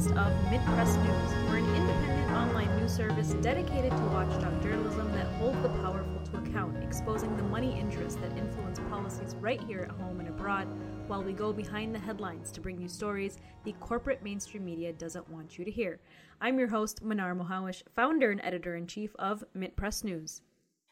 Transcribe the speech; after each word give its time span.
podcast 0.00 0.16
of 0.16 0.50
Mint 0.50 0.64
Press 0.64 0.96
News. 0.96 1.48
We're 1.48 1.58
an 1.58 1.76
independent 1.76 2.30
online 2.32 2.74
news 2.78 2.92
service 2.92 3.34
dedicated 3.42 3.90
to 3.90 4.02
watchdog 4.04 4.62
journalism 4.62 5.12
that 5.12 5.26
holds 5.34 5.60
the 5.62 5.68
powerful 5.68 6.20
to 6.30 6.38
account, 6.38 6.82
exposing 6.82 7.36
the 7.36 7.42
money 7.42 7.78
interests 7.78 8.18
that 8.20 8.36
influence 8.36 8.78
policies 8.90 9.34
right 9.36 9.62
here 9.64 9.80
at 9.80 9.90
home 9.90 10.20
and 10.20 10.28
abroad, 10.28 10.68
while 11.06 11.22
we 11.22 11.32
go 11.32 11.52
behind 11.52 11.94
the 11.94 11.98
headlines 11.98 12.50
to 12.52 12.60
bring 12.60 12.80
you 12.80 12.88
stories 12.88 13.38
the 13.64 13.72
corporate 13.72 14.22
mainstream 14.22 14.64
media 14.64 14.92
doesn't 14.92 15.28
want 15.28 15.58
you 15.58 15.64
to 15.64 15.70
hear. 15.70 16.00
I'm 16.40 16.58
your 16.58 16.68
host, 16.68 17.04
Mnar 17.04 17.38
Muhawesh, 17.38 17.82
founder 17.94 18.30
and 18.30 18.40
editor 18.42 18.76
in 18.76 18.86
chief 18.86 19.14
of 19.18 19.44
Mint 19.54 19.76
Press 19.76 20.02
News. 20.02 20.40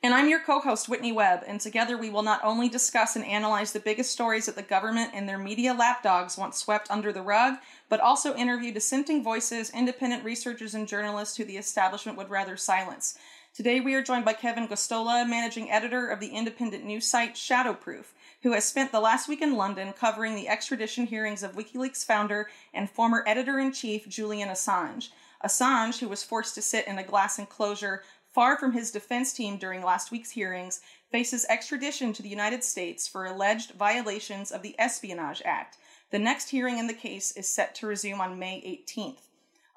And 0.01 0.15
I'm 0.15 0.29
your 0.29 0.38
co 0.38 0.61
host, 0.61 0.88
Whitney 0.88 1.11
Webb, 1.11 1.43
and 1.48 1.61
together 1.61 1.98
we 1.98 2.09
will 2.09 2.23
not 2.23 2.45
only 2.45 2.69
discuss 2.69 3.16
and 3.16 3.25
analyze 3.25 3.73
the 3.73 3.80
biggest 3.80 4.12
stories 4.12 4.47
that 4.47 4.55
the 4.55 4.62
government 4.62 5.11
and 5.12 5.29
their 5.29 5.39
media 5.39 5.75
lapdogs 5.75 6.39
want 6.39 6.55
swept 6.55 6.89
under 6.89 7.12
the 7.12 7.20
rug, 7.20 7.55
but 7.89 7.98
also 7.98 8.37
interview 8.37 8.73
dissenting 8.73 9.25
voices, 9.25 9.70
independent 9.70 10.23
researchers, 10.23 10.73
and 10.73 10.87
journalists 10.87 11.37
who 11.37 11.45
the 11.45 11.56
establishment 11.56 12.16
would 12.16 12.30
rather 12.30 12.56
silence. 12.56 13.19
Today 13.53 13.80
we 13.80 13.92
are 13.95 14.03
joined 14.03 14.25
by 14.25 14.34
Kevin 14.34 14.69
Gosztola, 14.69 15.29
managing 15.29 15.69
editor 15.69 16.06
of 16.06 16.20
the 16.20 16.28
independent 16.28 16.84
news 16.84 17.09
site 17.09 17.34
Shadowproof, 17.34 18.05
who 18.45 18.53
has 18.53 18.65
spent 18.65 18.92
the 18.92 19.01
last 19.01 19.28
week 19.28 19.42
in 19.42 19.56
London 19.56 19.92
covering 19.92 20.37
the 20.37 20.47
extradition 20.47 21.06
hearings 21.06 21.42
of 21.42 21.56
WikiLeaks 21.56 22.06
founder 22.06 22.48
and 22.73 22.89
former 22.89 23.25
editor 23.27 23.59
in 23.59 23.73
chief 23.73 24.09
Julian 24.09 24.48
Assange. 24.48 25.09
Assange, 25.44 25.98
who 26.00 26.09
was 26.09 26.25
forced 26.25 26.55
to 26.56 26.62
sit 26.62 26.87
in 26.87 26.98
a 26.98 27.05
glass 27.05 27.39
enclosure 27.39 28.03
far 28.33 28.59
from 28.59 28.73
his 28.73 28.91
defense 28.91 29.33
team 29.33 29.57
during 29.57 29.83
last 29.83 30.11
week's 30.11 30.31
hearings, 30.31 30.81
faces 31.11 31.47
extradition 31.48 32.12
to 32.12 32.23
the 32.23 32.29
United 32.29 32.62
States 32.62 33.09
for 33.09 33.25
alleged 33.25 33.73
violations 33.73 34.51
of 34.51 34.62
the 34.62 34.75
Espionage 34.79 35.43
Act. 35.45 35.79
The 36.11 36.19
next 36.19 36.51
hearing 36.51 36.79
in 36.79 36.87
the 36.87 36.95
case 36.95 37.33
is 37.33 37.49
set 37.49 37.75
to 37.77 37.87
resume 37.87 38.21
on 38.21 38.39
May 38.39 38.61
18th. 38.61 39.29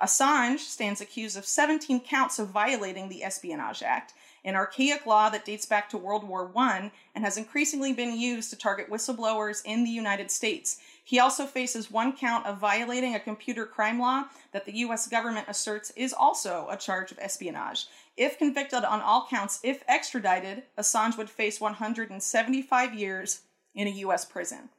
Assange 0.02 0.60
stands 0.60 1.00
accused 1.00 1.38
of 1.38 1.46
17 1.46 2.00
counts 2.02 2.40
of 2.40 2.50
violating 2.50 3.08
the 3.08 3.24
Espionage 3.24 3.84
Act, 3.84 4.14
an 4.44 4.56
archaic 4.56 5.06
law 5.06 5.30
that 5.30 5.46
dates 5.46 5.68
back 5.68 5.90
to 5.90 5.98
World 5.98 6.28
War 6.28 6.52
I 6.56 6.92
and 7.14 7.24
has 7.24 7.38
increasingly 7.38 7.94
been 7.94 8.18
used 8.20 8.50
to 8.50 8.56
target 8.56 8.90
whistleblowers 8.90 9.62
in 9.64 9.84
the 9.84 9.92
United 9.92 10.32
States. 10.32 10.80
He 11.04 11.20
also 11.20 11.46
faces 11.46 11.92
one 11.92 12.18
count 12.18 12.48
of 12.48 12.58
violating 12.58 13.14
a 13.14 13.20
computer 13.20 13.68
crime 13.68 14.00
law 14.00 14.26
that 14.54 14.66
the 14.66 14.78
U.S. 14.78 15.08
government 15.08 15.46
asserts 15.48 15.92
is 15.96 16.14
also 16.14 16.68
a 16.72 16.78
charge 16.78 17.12
of 17.12 17.20
espionage. 17.20 17.86
If 18.18 18.38
convicted 18.38 18.84
on 18.84 19.02
all 19.02 19.28
counts, 19.30 19.60
if 19.64 19.84
extradited, 19.88 20.64
Assange 20.78 21.18
would 21.18 21.30
face 21.30 21.62
175 21.62 22.94
years 22.94 23.42
in 23.74 23.88
a 23.88 23.92
U.S. 23.92 24.26
prison. 24.26 24.70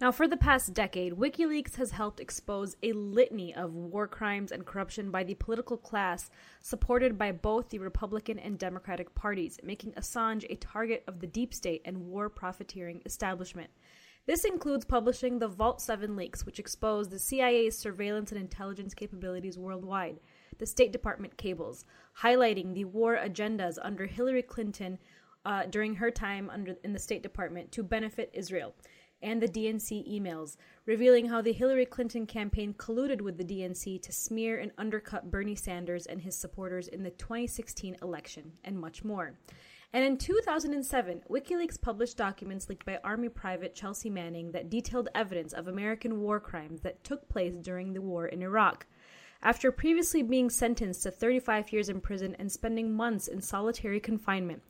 Now, 0.00 0.10
for 0.10 0.26
the 0.26 0.36
past 0.36 0.74
decade, 0.74 1.12
WikiLeaks 1.12 1.76
has 1.76 1.92
helped 1.92 2.18
expose 2.18 2.76
a 2.82 2.92
litany 2.92 3.54
of 3.54 3.72
war 3.72 4.08
crimes 4.08 4.50
and 4.50 4.66
corruption 4.66 5.12
by 5.12 5.22
the 5.22 5.34
political 5.34 5.76
class 5.76 6.28
supported 6.60 7.16
by 7.16 7.30
both 7.30 7.68
the 7.68 7.78
Republican 7.78 8.38
and 8.40 8.58
Democratic 8.58 9.14
parties, 9.14 9.60
making 9.62 9.92
Assange 9.92 10.44
a 10.50 10.56
target 10.56 11.04
of 11.06 11.20
the 11.20 11.28
deep 11.28 11.54
state 11.54 11.82
and 11.84 11.96
war 12.08 12.28
profiteering 12.28 13.00
establishment. 13.06 13.70
This 14.26 14.44
includes 14.44 14.84
publishing 14.84 15.38
the 15.38 15.48
Vault 15.48 15.80
7 15.80 16.16
leaks, 16.16 16.44
which 16.44 16.58
exposed 16.58 17.10
the 17.10 17.18
CIA's 17.18 17.78
surveillance 17.78 18.32
and 18.32 18.40
intelligence 18.40 18.94
capabilities 18.94 19.56
worldwide 19.56 20.18
the 20.58 20.66
State 20.66 20.92
Department 20.92 21.36
cables, 21.36 21.84
highlighting 22.20 22.74
the 22.74 22.84
war 22.84 23.16
agendas 23.16 23.78
under 23.82 24.06
Hillary 24.06 24.42
Clinton 24.42 24.98
uh, 25.44 25.64
during 25.66 25.94
her 25.96 26.10
time 26.10 26.50
under 26.50 26.76
in 26.84 26.92
the 26.92 26.98
State 26.98 27.22
Department 27.22 27.72
to 27.72 27.82
benefit 27.82 28.30
Israel, 28.32 28.74
and 29.22 29.40
the 29.40 29.48
DNC 29.48 30.08
emails, 30.10 30.56
revealing 30.86 31.26
how 31.26 31.40
the 31.40 31.52
Hillary 31.52 31.86
Clinton 31.86 32.26
campaign 32.26 32.74
colluded 32.74 33.20
with 33.20 33.38
the 33.38 33.44
DNC 33.44 34.02
to 34.02 34.12
smear 34.12 34.58
and 34.58 34.72
undercut 34.78 35.30
Bernie 35.30 35.54
Sanders 35.54 36.06
and 36.06 36.20
his 36.20 36.36
supporters 36.36 36.88
in 36.88 37.02
the 37.02 37.10
2016 37.10 37.96
election, 38.02 38.52
and 38.64 38.78
much 38.78 39.04
more. 39.04 39.34
And 39.94 40.04
in 40.04 40.16
2007, 40.16 41.22
WikiLeaks 41.30 41.80
published 41.80 42.16
documents 42.16 42.68
leaked 42.68 42.86
by 42.86 42.98
Army 43.04 43.28
Private 43.28 43.74
Chelsea 43.74 44.08
Manning 44.08 44.52
that 44.52 44.70
detailed 44.70 45.10
evidence 45.14 45.52
of 45.52 45.68
American 45.68 46.20
war 46.20 46.40
crimes 46.40 46.80
that 46.80 47.04
took 47.04 47.28
place 47.28 47.54
during 47.60 47.92
the 47.92 48.00
war 48.00 48.26
in 48.26 48.42
Iraq. 48.42 48.86
After 49.44 49.72
previously 49.72 50.22
being 50.22 50.50
sentenced 50.50 51.02
to 51.02 51.10
35 51.10 51.72
years 51.72 51.88
in 51.88 52.00
prison 52.00 52.36
and 52.38 52.50
spending 52.50 52.94
months 52.94 53.26
in 53.26 53.40
solitary 53.40 53.98
confinement, 53.98 54.62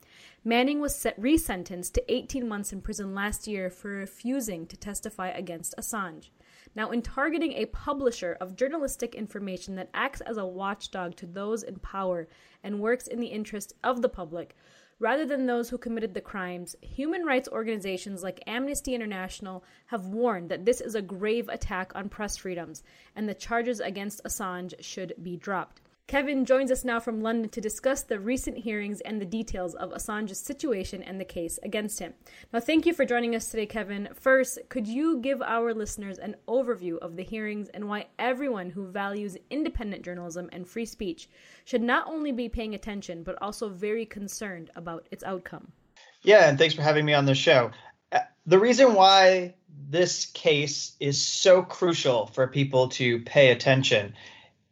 Manning 0.44 0.81
was 0.81 0.97
set- 0.97 1.21
resentenced 1.21 1.93
to 1.93 2.12
18 2.12 2.49
months 2.49 2.72
in 2.72 2.81
prison 2.81 3.15
last 3.15 3.47
year 3.47 3.69
for 3.69 3.91
refusing 3.91 4.66
to 4.69 4.77
testify 4.78 5.28
against 5.28 5.75
Assange. 5.77 6.31
Now, 6.75 6.91
in 6.91 7.03
targeting 7.03 7.53
a 7.53 7.66
publisher 7.66 8.38
of 8.41 8.56
journalistic 8.56 9.15
information 9.15 9.75
that 9.75 9.91
acts 9.93 10.22
as 10.22 10.38
a 10.38 10.47
watchdog 10.47 11.16
to 11.16 11.27
those 11.27 11.62
in 11.62 11.77
power 11.81 12.27
and 12.65 12.81
works 12.81 13.06
in 13.06 13.21
the 13.21 13.27
interest 13.27 13.75
of 13.84 14.00
the 14.00 14.09
public, 14.09 14.56
rather 14.98 15.26
than 15.26 15.47
those 15.47 15.69
who 15.69 15.76
committed 15.76 16.14
the 16.14 16.20
crimes, 16.20 16.75
human 16.80 17.25
rights 17.25 17.48
organizations 17.50 18.22
like 18.22 18.42
Amnesty 18.47 18.94
International 18.94 19.62
have 19.86 20.06
warned 20.06 20.48
that 20.48 20.64
this 20.64 20.80
is 20.80 20.94
a 20.94 21.03
grave 21.03 21.48
attack 21.48 21.92
on 21.94 22.08
press 22.08 22.36
freedoms 22.36 22.82
and 23.14 23.28
the 23.28 23.34
charges 23.34 23.80
against 23.80 24.25
Assange 24.25 24.75
should 24.80 25.12
be 25.22 25.36
dropped. 25.36 25.81
Kevin 26.12 26.45
joins 26.45 26.71
us 26.71 26.84
now 26.84 27.00
from 27.00 27.23
London 27.23 27.49
to 27.49 27.61
discuss 27.62 28.03
the 28.03 28.21
recent 28.21 28.59
hearings 28.59 29.00
and 29.00 29.19
the 29.19 29.25
details 29.25 29.75
of 29.75 29.93
Assange's 29.93 30.39
situation 30.39 31.03
and 31.03 31.19
the 31.19 31.25
case 31.25 31.59
against 31.62 32.00
him. 32.00 32.12
Now, 32.53 32.61
thank 32.61 32.84
you 32.84 32.93
for 32.93 33.06
joining 33.06 33.34
us 33.34 33.50
today, 33.50 33.65
Kevin. 33.65 34.11
First, 34.12 34.59
could 34.69 34.87
you 34.87 35.21
give 35.21 35.41
our 35.41 35.72
listeners 35.72 36.19
an 36.19 36.37
overview 36.47 36.99
of 36.99 37.17
the 37.17 37.22
hearings 37.22 37.71
and 37.71 37.89
why 37.89 38.09
everyone 38.19 38.69
who 38.69 38.89
values 38.89 39.39
independent 39.49 40.05
journalism 40.05 40.51
and 40.53 40.69
free 40.69 40.84
speech 40.84 41.31
should 41.65 41.81
not 41.81 42.06
only 42.06 42.31
be 42.31 42.47
paying 42.47 42.75
attention, 42.75 43.22
but 43.22 43.41
also 43.41 43.71
very 43.71 44.05
concerned 44.05 44.69
about 44.77 45.06
its 45.12 45.25
outcome? 45.25 45.72
Yeah, 46.21 46.47
and 46.47 46.59
thanks 46.59 46.75
for 46.75 46.83
having 46.83 47.06
me 47.06 47.15
on 47.15 47.25
the 47.25 47.34
show. 47.34 47.71
Uh, 48.12 48.19
the 48.45 48.59
reason 48.59 48.93
why 48.93 49.55
this 49.89 50.27
case 50.27 50.95
is 51.01 51.19
so 51.19 51.62
crucial 51.62 52.27
for 52.27 52.49
people 52.49 52.89
to 52.91 53.21
pay 53.21 53.51
attention 53.51 54.12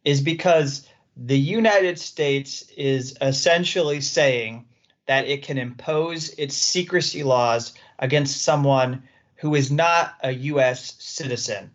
is 0.03 0.21
because 0.21 0.87
the 1.17 1.37
United 1.37 1.99
States 1.99 2.63
is 2.77 3.17
essentially 3.21 4.01
saying 4.01 4.65
that 5.07 5.27
it 5.27 5.43
can 5.43 5.57
impose 5.57 6.29
its 6.31 6.55
secrecy 6.55 7.23
laws 7.23 7.73
against 7.99 8.43
someone 8.43 9.03
who 9.35 9.55
is 9.55 9.71
not 9.71 10.15
a 10.23 10.31
U.S. 10.31 10.95
citizen. 10.99 11.71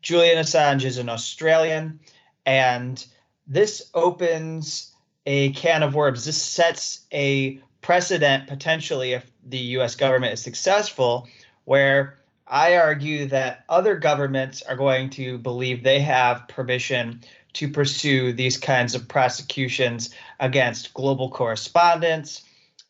Julian 0.00 0.38
Assange 0.38 0.84
is 0.84 0.98
an 0.98 1.08
Australian, 1.08 2.00
and 2.46 3.04
this 3.46 3.90
opens 3.94 4.92
a 5.26 5.50
can 5.52 5.82
of 5.82 5.94
worms. 5.94 6.24
This 6.24 6.40
sets 6.40 7.00
a 7.12 7.60
precedent 7.80 8.46
potentially 8.46 9.12
if 9.12 9.30
the 9.46 9.58
US 9.58 9.94
government 9.94 10.32
is 10.32 10.42
successful, 10.42 11.28
where 11.64 12.18
I 12.46 12.76
argue 12.76 13.26
that 13.26 13.64
other 13.68 13.96
governments 13.96 14.62
are 14.62 14.76
going 14.76 15.10
to 15.10 15.38
believe 15.38 15.82
they 15.82 16.00
have 16.00 16.48
permission 16.48 17.20
to 17.58 17.68
pursue 17.68 18.32
these 18.32 18.56
kinds 18.56 18.94
of 18.94 19.08
prosecutions 19.08 20.10
against 20.38 20.94
global 20.94 21.28
correspondents, 21.28 22.44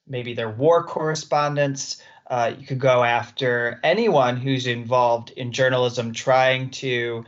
maybe 0.07 0.35
their 0.35 0.51
war 0.51 0.85
correspondents. 0.85 2.03
Uh, 2.27 2.53
you 2.59 2.67
could 2.67 2.79
go 2.79 3.03
after 3.03 3.81
anyone 3.83 4.37
who's 4.37 4.67
involved 4.67 5.31
in 5.31 5.53
journalism 5.53 6.13
trying 6.13 6.69
to 6.69 7.25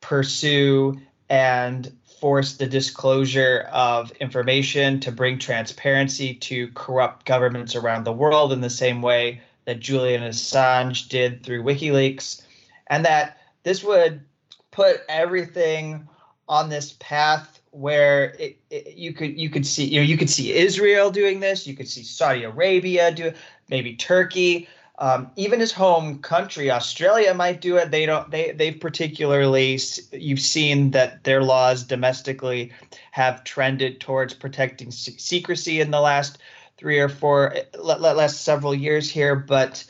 pursue 0.00 0.98
and 1.28 1.94
force 2.20 2.54
the 2.54 2.66
disclosure 2.66 3.68
of 3.70 4.10
information 4.12 4.98
to 4.98 5.12
bring 5.12 5.38
transparency 5.38 6.32
to 6.32 6.68
corrupt 6.68 7.26
governments 7.26 7.76
around 7.76 8.04
the 8.04 8.12
world 8.12 8.50
in 8.50 8.62
the 8.62 8.70
same 8.70 9.02
way 9.02 9.42
that 9.66 9.78
Julian 9.78 10.22
Assange 10.22 11.10
did 11.10 11.44
through 11.44 11.64
WikiLeaks, 11.64 12.40
and 12.86 13.04
that 13.04 13.36
this 13.62 13.84
would 13.84 14.22
put 14.70 15.02
everything 15.06 16.08
on 16.48 16.68
this 16.68 16.94
path 17.00 17.60
where 17.70 18.34
it, 18.38 18.58
it, 18.70 18.96
you 18.96 19.12
could 19.12 19.38
you 19.38 19.48
could 19.48 19.66
see 19.66 19.84
you 19.84 20.00
know 20.00 20.06
you 20.06 20.16
could 20.18 20.30
see 20.30 20.52
Israel 20.52 21.10
doing 21.10 21.40
this, 21.40 21.66
you 21.66 21.74
could 21.74 21.88
see 21.88 22.02
Saudi 22.02 22.44
Arabia 22.44 23.12
do 23.12 23.26
it, 23.26 23.36
maybe 23.68 23.94
Turkey, 23.96 24.68
um, 24.98 25.30
even 25.36 25.58
his 25.58 25.72
home 25.72 26.18
country 26.18 26.70
Australia 26.70 27.32
might 27.32 27.60
do 27.60 27.76
it. 27.76 27.90
They 27.90 28.06
don't 28.06 28.30
they 28.30 28.52
they've 28.52 28.78
particularly 28.78 29.80
you've 30.12 30.40
seen 30.40 30.90
that 30.90 31.24
their 31.24 31.42
laws 31.42 31.82
domestically 31.82 32.72
have 33.10 33.42
trended 33.42 34.00
towards 34.00 34.34
protecting 34.34 34.90
secrecy 34.90 35.80
in 35.80 35.90
the 35.90 36.00
last 36.00 36.38
three 36.76 37.00
or 37.00 37.08
four 37.08 37.54
last 37.78 38.44
several 38.44 38.74
years 38.74 39.10
here, 39.10 39.34
but. 39.34 39.84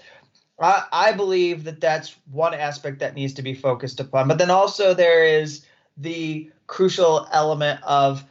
I, 0.61 0.85
I 0.93 1.13
believe 1.13 1.65
that 1.65 1.81
that's 1.81 2.15
one 2.31 2.55
aspect 2.55 3.01
that 3.01 3.15
needs 3.15 3.35
to 3.35 3.43
be 3.43 3.53
focused 3.53 3.99
upon. 3.99 4.29
But 4.29 4.39
then 4.39 4.51
also 4.51 4.95
there 4.95 5.25
is 5.25 5.65
the 6.03 6.51
crucial 6.67 7.29
element 7.33 7.83
of 7.83 8.25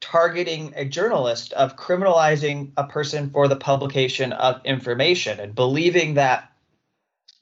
targeting 0.00 0.72
a 0.76 0.84
journalist, 0.84 1.52
of 1.52 1.76
criminalizing 1.76 2.72
a 2.76 2.84
person 2.84 3.30
for 3.30 3.46
the 3.48 3.56
publication 3.56 4.32
of 4.32 4.60
information, 4.64 5.38
and 5.38 5.54
believing 5.54 6.14
that 6.14 6.50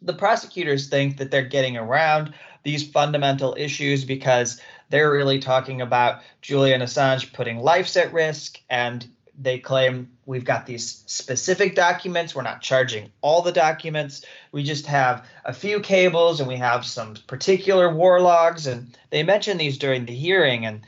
the 0.03 0.13
prosecutors 0.13 0.89
think 0.89 1.17
that 1.17 1.31
they're 1.31 1.43
getting 1.43 1.77
around 1.77 2.35
these 2.63 2.89
fundamental 2.89 3.55
issues 3.59 4.05
because 4.05 4.61
they're 4.91 5.11
really 5.11 5.39
talking 5.39 5.81
about 5.81 6.23
Julian 6.43 6.83
Assange 6.83 7.33
putting 7.33 7.59
lives 7.59 7.97
at 7.97 8.13
risk 8.13 8.61
and 8.69 9.07
they 9.39 9.59
claim 9.59 10.11
we've 10.31 10.45
got 10.45 10.65
these 10.65 11.03
specific 11.07 11.75
documents. 11.75 12.37
We're 12.37 12.43
not 12.43 12.63
charging 12.63 13.11
all 13.21 13.43
the 13.43 13.51
documents. 13.51 14.25
We 14.53 14.63
just 14.63 14.87
have 14.87 15.27
a 15.45 15.53
few 15.53 15.81
cables 15.81 16.39
and 16.39 16.49
we 16.49 16.55
have 16.55 16.87
some 16.87 17.17
particular 17.27 17.93
war 17.93 18.21
logs. 18.21 18.69
And 18.69 18.97
they 19.11 19.25
mentioned 19.25 19.59
these 19.59 19.77
during 19.77 20.07
the 20.07 20.15
hearing. 20.15 20.65
And 20.65 20.83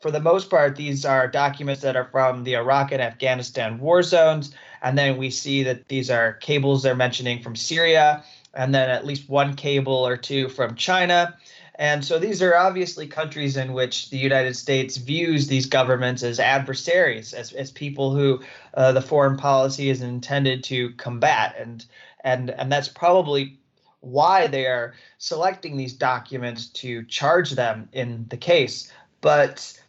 for 0.00 0.10
the 0.10 0.20
most 0.20 0.48
part, 0.48 0.74
these 0.74 1.04
are 1.04 1.28
documents 1.28 1.82
that 1.82 1.96
are 1.96 2.08
from 2.10 2.44
the 2.44 2.54
Iraq 2.54 2.92
and 2.92 3.02
Afghanistan 3.02 3.78
war 3.78 4.02
zones. 4.02 4.54
And 4.80 4.96
then 4.96 5.18
we 5.18 5.28
see 5.28 5.62
that 5.64 5.88
these 5.88 6.10
are 6.10 6.32
cables 6.32 6.82
they're 6.82 6.96
mentioning 6.96 7.42
from 7.42 7.54
Syria, 7.54 8.24
and 8.54 8.74
then 8.74 8.88
at 8.88 9.04
least 9.04 9.28
one 9.28 9.54
cable 9.54 10.06
or 10.06 10.16
two 10.16 10.48
from 10.48 10.76
China. 10.76 11.36
And 11.76 12.04
so 12.04 12.18
these 12.18 12.42
are 12.42 12.54
obviously 12.54 13.06
countries 13.06 13.56
in 13.56 13.72
which 13.72 14.10
the 14.10 14.18
United 14.18 14.56
States 14.56 14.98
views 14.98 15.46
these 15.46 15.66
governments 15.66 16.22
as 16.22 16.38
adversaries, 16.38 17.32
as, 17.32 17.52
as 17.52 17.70
people 17.70 18.14
who 18.14 18.40
uh, 18.74 18.92
the 18.92 19.00
foreign 19.00 19.36
policy 19.36 19.88
is 19.88 20.02
intended 20.02 20.62
to 20.64 20.90
combat. 20.94 21.56
And, 21.58 21.84
and, 22.24 22.50
and 22.50 22.70
that's 22.70 22.88
probably 22.88 23.58
why 24.00 24.48
they 24.48 24.66
are 24.66 24.94
selecting 25.18 25.76
these 25.76 25.94
documents 25.94 26.66
to 26.66 27.04
charge 27.04 27.52
them 27.52 27.88
in 27.92 28.26
the 28.28 28.36
case. 28.36 28.92
But, 29.20 29.80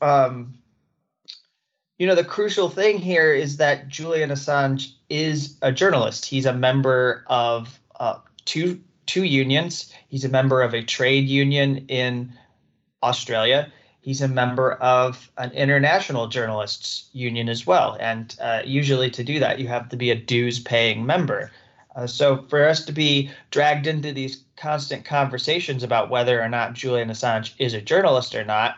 um, 0.00 0.54
you 1.98 2.06
know, 2.06 2.14
the 2.14 2.24
crucial 2.24 2.70
thing 2.70 2.98
here 2.98 3.34
is 3.34 3.58
that 3.58 3.88
Julian 3.88 4.30
Assange 4.30 4.92
is 5.10 5.58
a 5.60 5.72
journalist. 5.72 6.24
He's 6.24 6.46
a 6.46 6.52
member 6.52 7.24
of 7.26 7.78
uh, 7.98 8.20
two 8.44 8.80
two 9.06 9.24
unions. 9.24 9.92
He's 10.08 10.24
a 10.24 10.28
member 10.28 10.62
of 10.62 10.74
a 10.74 10.82
trade 10.82 11.28
union 11.28 11.86
in 11.88 12.32
Australia. 13.02 13.72
He's 14.00 14.22
a 14.22 14.28
member 14.28 14.74
of 14.74 15.30
an 15.36 15.50
international 15.50 16.28
journalists 16.28 17.08
union 17.12 17.48
as 17.48 17.66
well. 17.66 17.96
And 17.98 18.36
uh, 18.40 18.62
usually, 18.64 19.10
to 19.10 19.24
do 19.24 19.40
that, 19.40 19.58
you 19.58 19.66
have 19.68 19.88
to 19.88 19.96
be 19.96 20.10
a 20.10 20.14
dues 20.14 20.60
paying 20.60 21.04
member. 21.06 21.50
Uh, 21.96 22.06
so, 22.06 22.44
for 22.48 22.68
us 22.68 22.84
to 22.84 22.92
be 22.92 23.30
dragged 23.50 23.86
into 23.86 24.12
these 24.12 24.44
constant 24.56 25.04
conversations 25.04 25.82
about 25.82 26.10
whether 26.10 26.40
or 26.40 26.48
not 26.48 26.74
Julian 26.74 27.08
Assange 27.08 27.52
is 27.58 27.74
a 27.74 27.80
journalist 27.80 28.34
or 28.34 28.44
not, 28.44 28.76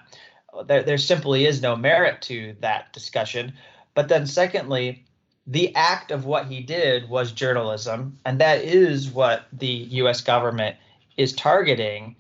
there, 0.66 0.82
there 0.82 0.98
simply 0.98 1.44
is 1.44 1.60
no 1.60 1.76
merit 1.76 2.22
to 2.22 2.56
that 2.60 2.92
discussion. 2.92 3.52
But 3.94 4.08
then, 4.08 4.26
secondly, 4.26 5.04
the 5.48 5.74
act 5.74 6.10
of 6.10 6.26
what 6.26 6.46
he 6.46 6.60
did 6.60 7.08
was 7.08 7.32
journalism, 7.32 8.18
and 8.26 8.38
that 8.38 8.62
is 8.62 9.08
what 9.08 9.46
the 9.50 9.66
US 9.66 10.20
government 10.20 10.76
is 11.16 11.32
targeting. 11.32 12.16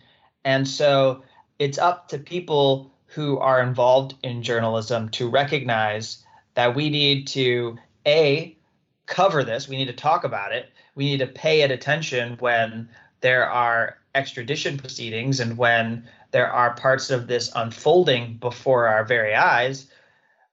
And 0.46 0.66
so 0.66 1.22
it's 1.58 1.76
up 1.76 2.08
to 2.08 2.18
people 2.18 2.90
who 3.04 3.38
are 3.38 3.62
involved 3.62 4.14
in 4.22 4.42
journalism 4.42 5.10
to 5.10 5.28
recognize 5.28 6.24
that 6.54 6.74
we 6.74 6.88
need 6.88 7.26
to 7.28 7.76
A, 8.06 8.56
cover 9.04 9.44
this, 9.44 9.68
we 9.68 9.76
need 9.76 9.88
to 9.88 9.92
talk 9.92 10.24
about 10.24 10.52
it, 10.52 10.70
we 10.94 11.04
need 11.04 11.18
to 11.18 11.26
pay 11.26 11.60
it 11.60 11.70
attention 11.70 12.38
when 12.40 12.88
there 13.20 13.48
are 13.48 13.98
extradition 14.14 14.78
proceedings 14.78 15.38
and 15.38 15.58
when 15.58 16.08
there 16.30 16.50
are 16.50 16.74
parts 16.74 17.10
of 17.10 17.26
this 17.26 17.50
unfolding 17.54 18.38
before 18.38 18.88
our 18.88 19.04
very 19.04 19.34
eyes, 19.34 19.86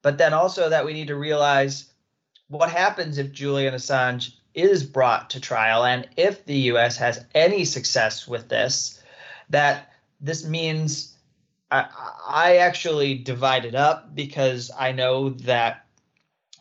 but 0.02 0.18
then 0.18 0.34
also 0.34 0.70
that 0.70 0.86
we 0.86 0.94
need 0.94 1.08
to 1.08 1.16
realize 1.16 1.86
what 2.48 2.70
happens 2.70 3.18
if 3.18 3.32
Julian 3.32 3.74
Assange 3.74 4.34
is 4.54 4.84
brought 4.84 5.32
to 5.32 5.40
trial 5.40 5.84
and 5.84 6.08
if 6.16 6.46
the 6.46 6.58
US 6.72 6.98
has 6.98 7.24
any 7.34 7.66
success 7.66 8.28
with 8.28 8.48
this, 8.48 9.02
that 9.50 9.92
this 10.22 10.46
means 10.46 11.16
I, 11.72 11.88
I 12.28 12.58
actually 12.58 13.16
divide 13.16 13.66
it 13.66 13.76
up 13.76 14.16
because 14.16 14.72
I 14.78 14.92
know 14.92 15.30
that 15.30 15.86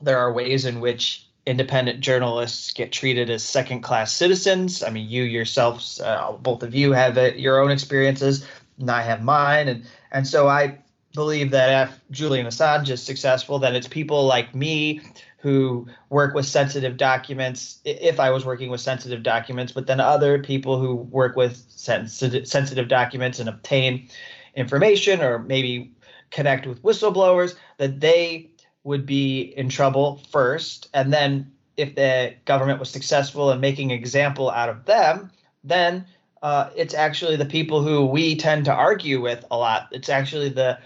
there 0.01 0.19
are 0.19 0.33
ways 0.33 0.65
in 0.65 0.81
which 0.81 1.27
independent 1.47 2.01
journalists 2.01 2.73
get 2.73 2.91
treated 2.91 3.31
as 3.31 3.43
second 3.43 3.83
class 3.83 4.13
citizens. 4.13 4.83
I 4.83 4.91
mean, 4.91 5.09
you 5.09 5.23
yourselves, 5.23 6.01
uh, 6.01 6.33
both 6.33 6.63
of 6.63 6.75
you 6.75 6.93
have 6.93 7.19
uh, 7.19 7.33
your 7.37 7.61
own 7.61 7.71
experiences, 7.71 8.47
and 8.79 8.91
I 8.91 9.03
have 9.03 9.23
mine. 9.23 9.69
And, 9.69 9.85
and 10.11 10.27
so 10.27 10.49
I 10.49 10.79
believe 11.15 11.51
that 11.53 11.89
if 11.89 12.01
Julian 12.11 12.47
Assange 12.47 12.89
is 12.91 13.03
successful, 13.03 13.59
then 13.59 13.75
it's 13.75 13.87
people 13.87 14.25
like 14.25 14.55
me 14.55 15.01
who 15.44 15.87
work 16.08 16.32
with 16.35 16.46
sensitive 16.46 16.96
documents 16.96 17.79
if 17.85 18.19
I 18.19 18.31
was 18.31 18.46
working 18.46 18.70
with 18.70 18.81
sensitive 18.81 19.23
documents, 19.23 19.73
but 19.73 19.87
then 19.87 20.00
other 20.00 20.43
people 20.43 20.81
who 20.81 20.94
work 20.96 21.37
with 21.37 21.62
sensitive, 21.69 22.49
sensitive 22.49 22.88
documents 22.88 23.41
and 23.41 23.49
obtain 23.50 24.08
information 24.55 25.20
or 25.20 25.41
maybe 25.41 25.93
connect 26.31 26.67
with 26.67 26.82
whistleblowers, 26.82 27.56
that 27.76 28.00
they 28.00 28.49
would 28.85 29.05
be 29.05 29.52
in 29.55 29.69
trouble 29.69 30.23
first. 30.31 30.88
And 30.94 31.12
then 31.12 31.52
if 31.76 31.94
the 31.94 32.32
government 32.47 32.81
was 32.81 32.88
successful 32.88 33.52
in 33.52 33.61
making 33.61 33.93
an 33.93 33.99
example 33.99 34.50
out 34.50 34.70
of 34.70 34.87
them, 34.87 35.31
then 35.62 36.06
uh, 36.43 36.70
it's 36.75 36.94
actually 36.94 37.37
the 37.37 37.44
people 37.44 37.82
who 37.82 38.06
we 38.06 38.35
tend 38.35 38.64
to 38.64 38.73
argue 38.73 39.20
with 39.20 39.44
a 39.50 39.58
lot. 39.58 39.88
It's 39.93 40.08
actually 40.08 40.49
the 40.49 40.79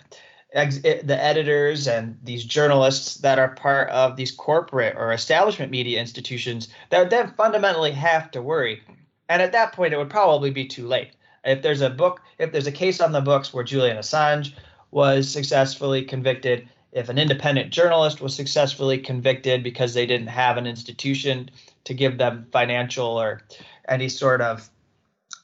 ex- 0.53 0.81
eh, 0.85 1.01
the 1.03 1.23
editors 1.23 1.87
and 1.87 2.19
these 2.23 2.45
journalists 2.45 3.17
that 3.17 3.39
are 3.39 3.55
part 3.55 3.89
of 3.91 4.17
these 4.17 4.33
corporate 4.33 4.97
or 4.97 5.13
establishment 5.13 5.71
media 5.71 6.01
institutions 6.01 6.69
that 6.91 7.11
then 7.11 7.35
fundamentally 7.37 7.93
have 7.93 8.31
to 8.31 8.43
worry. 8.43 8.83
And 9.29 9.43
at 9.43 9.53
that 9.53 9.73
point, 9.73 9.93
it 9.93 9.99
would 9.99 10.11
probably 10.11 10.51
be 10.51 10.67
too 10.67 10.87
late. 10.87 11.11
If 11.45 11.63
there's 11.63 11.81
a 11.81 11.91
book, 11.91 12.21
if 12.39 12.53
there's 12.53 12.67
a 12.67 12.73
case 12.73 13.01
on 13.01 13.13
the 13.13 13.21
books 13.21 13.53
where 13.53 13.65
Julian 13.65 13.97
Assange 13.97 14.53
was 14.91 15.31
successfully 15.31 16.05
convicted, 16.05 16.69
if 16.93 17.09
an 17.09 17.19
independent 17.19 17.71
journalist 17.71 18.21
was 18.21 18.35
successfully 18.35 18.99
convicted 18.99 19.63
because 19.63 19.95
they 19.95 20.07
didn't 20.07 20.29
have 20.29 20.57
an 20.57 20.67
institution 20.67 21.51
to 21.85 21.95
give 21.95 22.19
them 22.19 22.47
financial 22.51 23.07
or 23.07 23.43
any 23.89 24.09
sort 24.09 24.41
of 24.41 24.69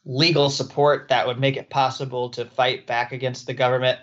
legal 0.06 0.50
support 0.50 1.08
that 1.08 1.26
would 1.26 1.38
make 1.38 1.56
it 1.56 1.70
possible 1.70 2.28
to 2.30 2.44
fight 2.44 2.86
back 2.86 3.12
against 3.12 3.46
the 3.46 3.54
government, 3.54 3.98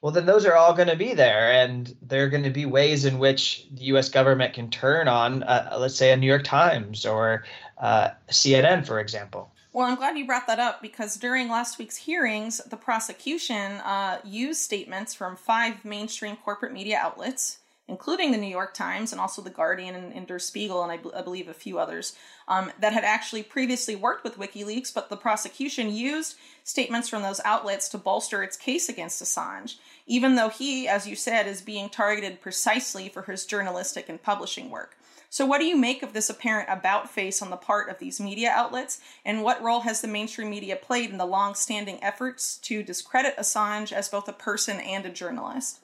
well, 0.00 0.12
then 0.12 0.26
those 0.26 0.46
are 0.46 0.56
all 0.56 0.72
going 0.72 0.88
to 0.88 0.96
be 0.96 1.12
there, 1.12 1.52
and 1.52 1.94
there 2.00 2.24
are 2.24 2.28
going 2.28 2.44
to 2.44 2.50
be 2.50 2.64
ways 2.64 3.04
in 3.04 3.18
which 3.18 3.66
the 3.72 3.84
U.S. 3.84 4.08
government 4.08 4.54
can 4.54 4.70
turn 4.70 5.08
on, 5.08 5.42
uh, 5.42 5.76
let's 5.78 5.96
say, 5.96 6.10
a 6.12 6.16
New 6.16 6.26
York 6.26 6.44
Times 6.44 7.04
or 7.04 7.44
uh, 7.78 8.10
CNN, 8.30 8.86
for 8.86 8.98
example. 8.98 9.52
Well, 9.72 9.86
I'm 9.86 9.96
glad 9.96 10.16
you 10.16 10.26
brought 10.26 10.46
that 10.46 10.58
up 10.58 10.80
because 10.82 11.16
during 11.16 11.48
last 11.48 11.78
week's 11.78 11.96
hearings, 11.96 12.60
the 12.68 12.76
prosecution 12.76 13.72
uh, 13.80 14.18
used 14.24 14.60
statements 14.60 15.14
from 15.14 15.36
five 15.36 15.84
mainstream 15.84 16.36
corporate 16.36 16.72
media 16.72 16.98
outlets 16.98 17.58
including 17.90 18.30
the 18.30 18.38
New 18.38 18.46
York 18.46 18.72
Times 18.72 19.10
and 19.10 19.20
also 19.20 19.42
the 19.42 19.50
Guardian 19.50 19.96
and, 19.96 20.12
and 20.14 20.26
Der 20.26 20.38
Spiegel, 20.38 20.82
and 20.82 20.92
I, 20.92 20.96
b- 20.96 21.10
I 21.14 21.22
believe 21.22 21.48
a 21.48 21.54
few 21.54 21.78
others, 21.78 22.16
um, 22.46 22.70
that 22.78 22.92
had 22.92 23.04
actually 23.04 23.42
previously 23.42 23.96
worked 23.96 24.22
with 24.22 24.38
WikiLeaks, 24.38 24.94
but 24.94 25.10
the 25.10 25.16
prosecution 25.16 25.92
used 25.92 26.36
statements 26.62 27.08
from 27.08 27.22
those 27.22 27.40
outlets 27.44 27.88
to 27.88 27.98
bolster 27.98 28.44
its 28.44 28.56
case 28.56 28.88
against 28.88 29.22
Assange, 29.22 29.76
even 30.10 30.34
though 30.34 30.48
he, 30.48 30.88
as 30.88 31.06
you 31.06 31.14
said, 31.14 31.46
is 31.46 31.62
being 31.62 31.88
targeted 31.88 32.40
precisely 32.40 33.08
for 33.08 33.22
his 33.22 33.46
journalistic 33.46 34.08
and 34.08 34.20
publishing 34.20 34.68
work. 34.68 34.96
So, 35.30 35.46
what 35.46 35.58
do 35.58 35.64
you 35.64 35.76
make 35.76 36.02
of 36.02 36.12
this 36.12 36.28
apparent 36.28 36.68
about 36.68 37.08
face 37.08 37.40
on 37.40 37.50
the 37.50 37.56
part 37.56 37.88
of 37.88 38.00
these 38.00 38.20
media 38.20 38.50
outlets? 38.52 39.00
And 39.24 39.44
what 39.44 39.62
role 39.62 39.80
has 39.80 40.00
the 40.00 40.08
mainstream 40.08 40.50
media 40.50 40.74
played 40.74 41.10
in 41.10 41.18
the 41.18 41.24
long 41.24 41.54
standing 41.54 42.02
efforts 42.02 42.56
to 42.62 42.82
discredit 42.82 43.36
Assange 43.36 43.92
as 43.92 44.08
both 44.08 44.28
a 44.28 44.32
person 44.32 44.80
and 44.80 45.06
a 45.06 45.10
journalist? 45.10 45.78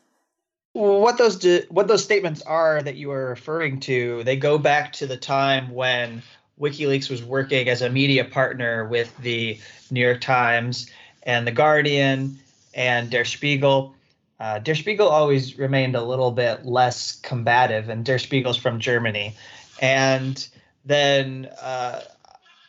what 0.73 1.17
those 1.17 1.37
do, 1.37 1.63
what 1.71 1.89
those 1.89 2.05
statements 2.05 2.43
are 2.43 2.83
that 2.83 2.97
you 2.97 3.11
are 3.11 3.31
referring 3.31 3.81
to, 3.81 4.23
they 4.25 4.37
go 4.37 4.59
back 4.59 4.93
to 4.93 5.07
the 5.07 5.17
time 5.17 5.71
when 5.71 6.23
WikiLeaks 6.61 7.09
was 7.09 7.25
working 7.25 7.69
as 7.71 7.81
a 7.81 7.89
media 7.89 8.25
partner 8.25 8.85
with 8.85 9.17
the 9.19 9.59
New 9.91 10.01
York 10.01 10.21
Times 10.21 10.91
and 11.23 11.47
the 11.47 11.53
Guardian 11.53 12.39
and 12.75 13.11
Der 13.11 13.25
Spiegel. 13.25 13.96
Uh, 14.39 14.59
Der 14.59 14.75
Spiegel 14.75 15.09
always 15.09 15.59
remained 15.59 15.97
a 15.97 16.03
little 16.03 16.31
bit 16.31 16.67
less 16.67 17.17
combative, 17.17 17.89
and 17.89 18.05
Der 18.05 18.19
Spiegel's 18.19 18.57
from 18.59 18.79
Germany. 18.79 19.35
And 19.81 20.47
then 20.85 21.49
uh, 21.61 22.03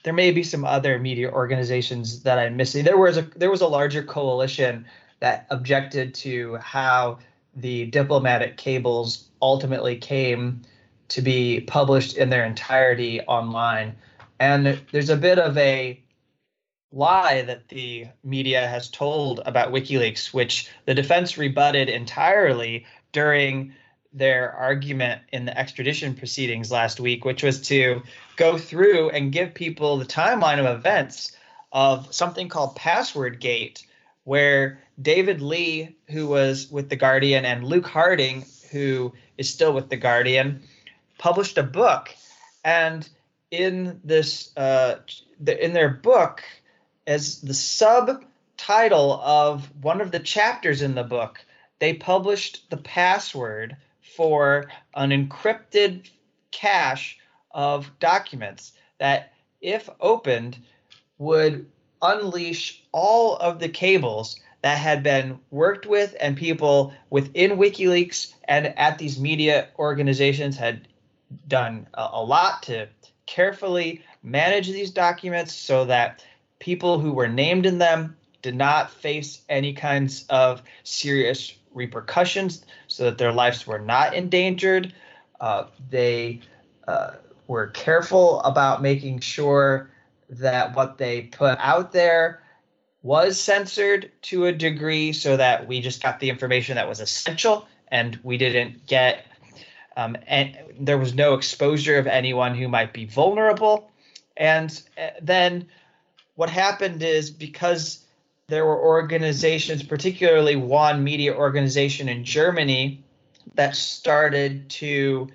there 0.03 0.13
may 0.13 0.31
be 0.31 0.43
some 0.43 0.63
other 0.63 0.97
media 1.00 1.29
organizations 1.29 2.24
that 2.24 2.39
I'm 2.39 2.55
missing. 2.55 2.86
There 2.86 2.97
was 2.97 3.17
a 3.17 3.24
there 3.36 3.51
was 3.51 3.62
a 3.62 3.67
larger 3.67 4.03
coalition 4.03 4.86
that 5.19 5.47
objected 5.50 6.13
to 6.15 6.55
how 6.57 7.19
the 7.55 7.88
diplomatic 7.88 8.55
cables 8.57 9.27
ultimately 9.41 9.97
came 9.97 10.62
to 11.09 11.21
be 11.21 11.62
published 11.62 12.17
in 12.17 12.29
their 12.29 12.45
entirety 12.45 13.21
online. 13.21 13.95
And 14.39 14.79
there's 14.91 15.09
a 15.09 15.17
bit 15.17 15.39
of 15.39 15.57
a 15.57 16.00
lie 16.97 17.43
that 17.43 17.67
the 17.69 18.07
media 18.23 18.67
has 18.67 18.89
told 18.89 19.39
about 19.45 19.71
WikiLeaks, 19.71 20.33
which 20.33 20.69
the 20.85 20.95
defense 20.95 21.37
rebutted 21.37 21.89
entirely 21.89 22.85
during 23.11 23.73
their 24.13 24.51
argument 24.53 25.21
in 25.31 25.45
the 25.45 25.57
extradition 25.57 26.15
proceedings 26.15 26.71
last 26.71 26.99
week, 26.99 27.23
which 27.23 27.43
was 27.43 27.61
to 27.67 28.01
go 28.35 28.57
through 28.57 29.11
and 29.11 29.31
give 29.31 29.53
people 29.53 29.97
the 29.97 30.05
timeline 30.05 30.59
of 30.59 30.65
events 30.65 31.33
of 31.71 32.13
something 32.13 32.49
called 32.49 32.75
Password 32.75 33.39
Gate, 33.39 33.85
where 34.23 34.81
David 34.99 35.39
Leigh, 35.39 35.95
who 36.09 36.27
was 36.27 36.67
with 36.71 36.89
The 36.89 36.95
Guardian, 36.95 37.45
and 37.45 37.63
Luke 37.63 37.85
Harding, 37.85 38.43
who 38.71 39.13
is 39.37 39.49
still 39.49 39.73
with 39.73 39.89
The 39.89 39.97
Guardian, 39.97 40.63
published 41.19 41.59
a 41.59 41.63
book. 41.63 42.09
And 42.63 43.07
in 43.51 44.01
this, 44.03 44.55
uh, 44.57 44.95
in 45.45 45.73
their 45.73 45.89
book, 45.89 46.43
as 47.07 47.41
the 47.41 47.53
subtitle 47.53 49.13
of 49.13 49.71
one 49.81 50.01
of 50.01 50.11
the 50.11 50.19
chapters 50.19 50.81
in 50.81 50.93
the 50.93 51.03
book, 51.03 51.43
they 51.79 51.93
published 51.93 52.69
the 52.69 52.77
password 52.77 53.77
for 54.15 54.69
an 54.93 55.09
encrypted 55.09 56.09
cache 56.51 57.17
of 57.51 57.89
documents 57.99 58.73
that, 58.99 59.33
if 59.61 59.89
opened, 60.01 60.59
would 61.17 61.65
unleash 62.01 62.83
all 62.91 63.37
of 63.37 63.59
the 63.59 63.69
cables 63.69 64.39
that 64.61 64.77
had 64.77 65.03
been 65.03 65.39
worked 65.49 65.85
with 65.85 66.15
and 66.19 66.35
people 66.35 66.93
within 67.09 67.51
WikiLeaks 67.51 68.33
and 68.45 68.67
at 68.77 68.97
these 68.97 69.19
media 69.19 69.69
organizations 69.79 70.57
had 70.57 70.87
done 71.47 71.87
a, 71.93 72.09
a, 72.13 72.23
lot 72.23 72.63
to 72.63 72.87
carefully 73.25 74.03
manage 74.23 74.67
these 74.67 74.91
documents 74.91 75.53
so 75.53 75.85
that 75.85 76.23
people 76.59 76.99
who 76.99 77.11
were 77.11 77.27
named 77.27 77.65
in 77.65 77.77
them 77.77 78.15
did 78.41 78.55
not 78.55 78.91
face 78.91 79.41
any 79.49 79.73
kinds 79.73 80.25
of 80.29 80.61
serious 80.83 81.53
repercussions 81.73 82.65
so 82.87 83.05
that 83.05 83.17
their 83.17 83.31
lives 83.31 83.67
were 83.67 83.79
not 83.79 84.13
endangered. 84.13 84.93
Uh, 85.39 85.65
they 85.89 86.41
uh, 86.87 87.11
were 87.47 87.67
careful 87.67 88.41
about 88.41 88.81
making 88.81 89.19
sure 89.19 89.89
that 90.29 90.75
what 90.75 90.97
they 90.97 91.21
put 91.21 91.57
out 91.59 91.91
there 91.91 92.41
was 93.03 93.39
censored 93.39 94.11
to 94.21 94.45
a 94.45 94.51
degree 94.51 95.13
so 95.13 95.37
that 95.37 95.67
we 95.67 95.79
just 95.79 96.01
got 96.01 96.19
the 96.19 96.29
information 96.29 96.75
that 96.75 96.89
was 96.89 96.99
essential 96.99 97.65
and 97.89 98.19
we 98.23 98.37
didn't 98.37 98.85
get 98.87 99.25
um, 99.95 100.15
and 100.27 100.55
there 100.79 100.97
was 100.97 101.15
no 101.15 101.33
exposure 101.33 101.97
of 101.97 102.05
anyone 102.05 102.53
who 102.53 102.67
might 102.67 102.91
be 102.91 103.05
vulnerable 103.05 103.89
and 104.35 104.81
uh, 104.97 105.09
then 105.21 105.67
what 106.38 106.50
happened 106.50 107.03
is 107.03 107.29
because 107.29 108.06
there 108.48 108.65
were 108.65 108.82
organizations 108.82 109.84
particularly 109.84 110.56
one 110.56 111.03
media 111.03 111.36
organization 111.36 112.08
in 112.08 112.24
germany 112.24 113.03
that 113.56 113.75
started 113.75 114.70
to 114.70 115.27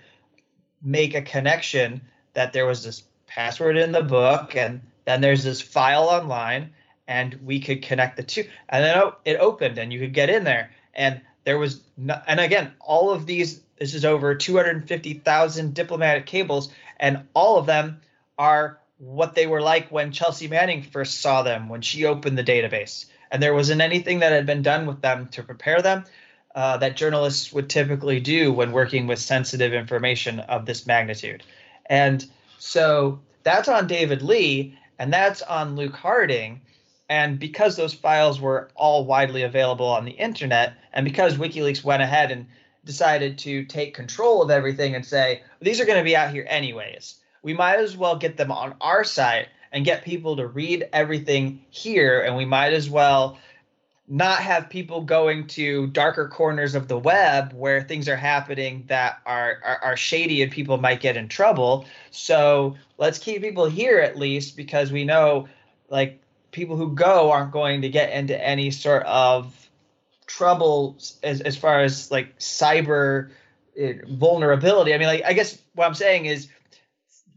make 0.83 1.15
a 1.15 1.23
connection 1.23 2.01
that 2.35 2.53
there 2.53 2.67
was 2.67 2.85
this 2.85 3.03
password 3.27 3.77
in 3.77 3.93
the 3.93 4.03
book 4.03 4.57
and 4.57 4.81
then 5.05 5.21
there's 5.21 5.45
this 5.45 5.61
file 5.61 6.09
online 6.09 6.71
and 7.09 7.35
we 7.45 7.61
could 7.61 7.83
connect 7.83 8.17
the 8.17 8.23
two. 8.23 8.45
And 8.69 8.85
then 8.85 9.13
it 9.25 9.37
opened 9.37 9.79
and 9.79 9.93
you 9.93 9.99
could 10.01 10.15
get 10.15 10.31
in 10.31 10.45
there. 10.45 10.71
And 10.95 11.21
there 11.45 11.59
was 11.59 11.83
no, 11.97 12.21
and 12.27 12.41
again 12.41 12.73
all 12.81 13.11
of 13.11 13.27
these 13.27 13.61
this 13.79 13.95
is 13.95 14.05
over 14.05 14.35
250,000 14.35 15.75
diplomatic 15.75 16.27
cables 16.27 16.73
and 17.01 17.25
all 17.35 17.59
of 17.59 17.67
them 17.67 18.01
are 18.39 18.79
what 19.03 19.35
they 19.35 19.47
were 19.47 19.61
like 19.61 19.91
when 19.91 20.13
Chelsea 20.13 20.49
Manning 20.49 20.83
first 20.83 21.21
saw 21.21 21.43
them 21.43 21.69
when 21.69 21.83
she 21.83 22.05
opened 22.05 22.39
the 22.39 22.45
database 22.45 23.07
and 23.31 23.43
there 23.43 23.55
wasn't 23.55 23.81
anything 23.81 24.21
that 24.21 24.33
had 24.33 24.47
been 24.47 24.63
done 24.63 24.87
with 24.87 25.01
them 25.01 25.29
to 25.33 25.43
prepare 25.43 25.83
them 25.83 26.05
uh, 26.55 26.77
that 26.77 26.97
journalists 26.97 27.53
would 27.53 27.69
typically 27.69 28.21
do 28.21 28.53
when 28.53 28.73
working 28.73 29.07
with 29.07 29.19
sensitive 29.19 29.73
information 29.73 30.39
of 30.41 30.67
this 30.67 30.87
magnitude 30.87 31.43
and 31.87 32.25
so 32.59 33.21
that's 33.43 33.69
on 33.69 33.89
David 33.89 34.23
Leigh 34.23 34.79
and 34.99 35.13
that's 35.13 35.43
on 35.43 35.75
Luke 35.75 35.97
Harding. 35.97 36.61
And 37.09 37.39
because 37.39 37.77
those 37.77 37.93
files 37.93 38.41
were 38.41 38.71
all 38.75 39.05
widely 39.05 39.43
available 39.43 39.87
on 39.87 40.05
the 40.05 40.13
internet, 40.13 40.75
and 40.93 41.05
because 41.05 41.37
WikiLeaks 41.37 41.83
went 41.85 42.03
ahead 42.03 42.31
and 42.31 42.47
decided 42.85 43.39
to 43.39 43.65
take 43.65 43.95
control 43.95 44.43
of 44.43 44.51
everything 44.51 44.95
and 44.95 45.05
say, 45.05 45.43
these 45.61 45.81
are 45.81 45.85
going 45.85 45.99
to 45.99 46.05
be 46.05 46.17
out 46.17 46.31
here 46.31 46.47
anyways, 46.49 47.17
we 47.43 47.55
might 47.55 47.79
as 47.79 47.97
well 47.97 48.17
get 48.17 48.37
them 48.37 48.53
on 48.53 48.75
our 48.81 49.05
site 49.05 49.49
and 49.73 49.85
get 49.85 50.05
people 50.05 50.37
to 50.37 50.47
read 50.47 50.89
everything 50.93 51.65
here. 51.71 52.21
And 52.21 52.37
we 52.37 52.45
might 52.45 52.73
as 52.73 52.89
well 52.89 53.39
not 54.09 54.41
have 54.41 54.69
people 54.69 55.01
going 55.01 55.47
to 55.47 55.87
darker 55.89 56.29
corners 56.29 56.75
of 56.75 56.89
the 56.89 56.99
web 56.99 57.53
where 57.55 57.83
things 57.83 58.09
are 58.09 58.17
happening 58.17 58.85
that 58.89 59.21
are, 59.25 59.59
are, 59.65 59.79
are 59.83 59.97
shady 59.97 60.43
and 60.43 60.53
people 60.53 60.77
might 60.77 61.01
get 61.01 61.17
in 61.17 61.29
trouble. 61.29 61.87
So 62.11 62.77
let's 62.99 63.19
keep 63.19 63.43
people 63.43 63.67
here 63.67 63.99
at 63.99 64.19
least 64.19 64.57
because 64.57 64.93
we 64.93 65.05
know 65.05 65.49
like 65.89 66.21
people 66.51 66.77
who 66.77 66.95
go 66.95 67.31
aren't 67.31 67.53
going 67.53 67.83
to 67.83 67.89
get 67.89 68.11
into 68.11 68.39
any 68.39 68.71
sort 68.71 69.05
of 69.07 69.71
trouble 70.27 70.99
as, 71.23 71.41
as 71.41 71.57
far 71.57 71.81
as 71.81 72.11
like 72.11 72.39
cyber 72.39 73.31
eh, 73.79 73.95
vulnerability. 74.09 74.93
I 74.93 74.99
mean, 74.99 75.09
like 75.09 75.25
I 75.25 75.33
guess 75.33 75.59
what 75.75 75.87
I'm 75.87 75.95
saying 75.95 76.27
is 76.27 76.49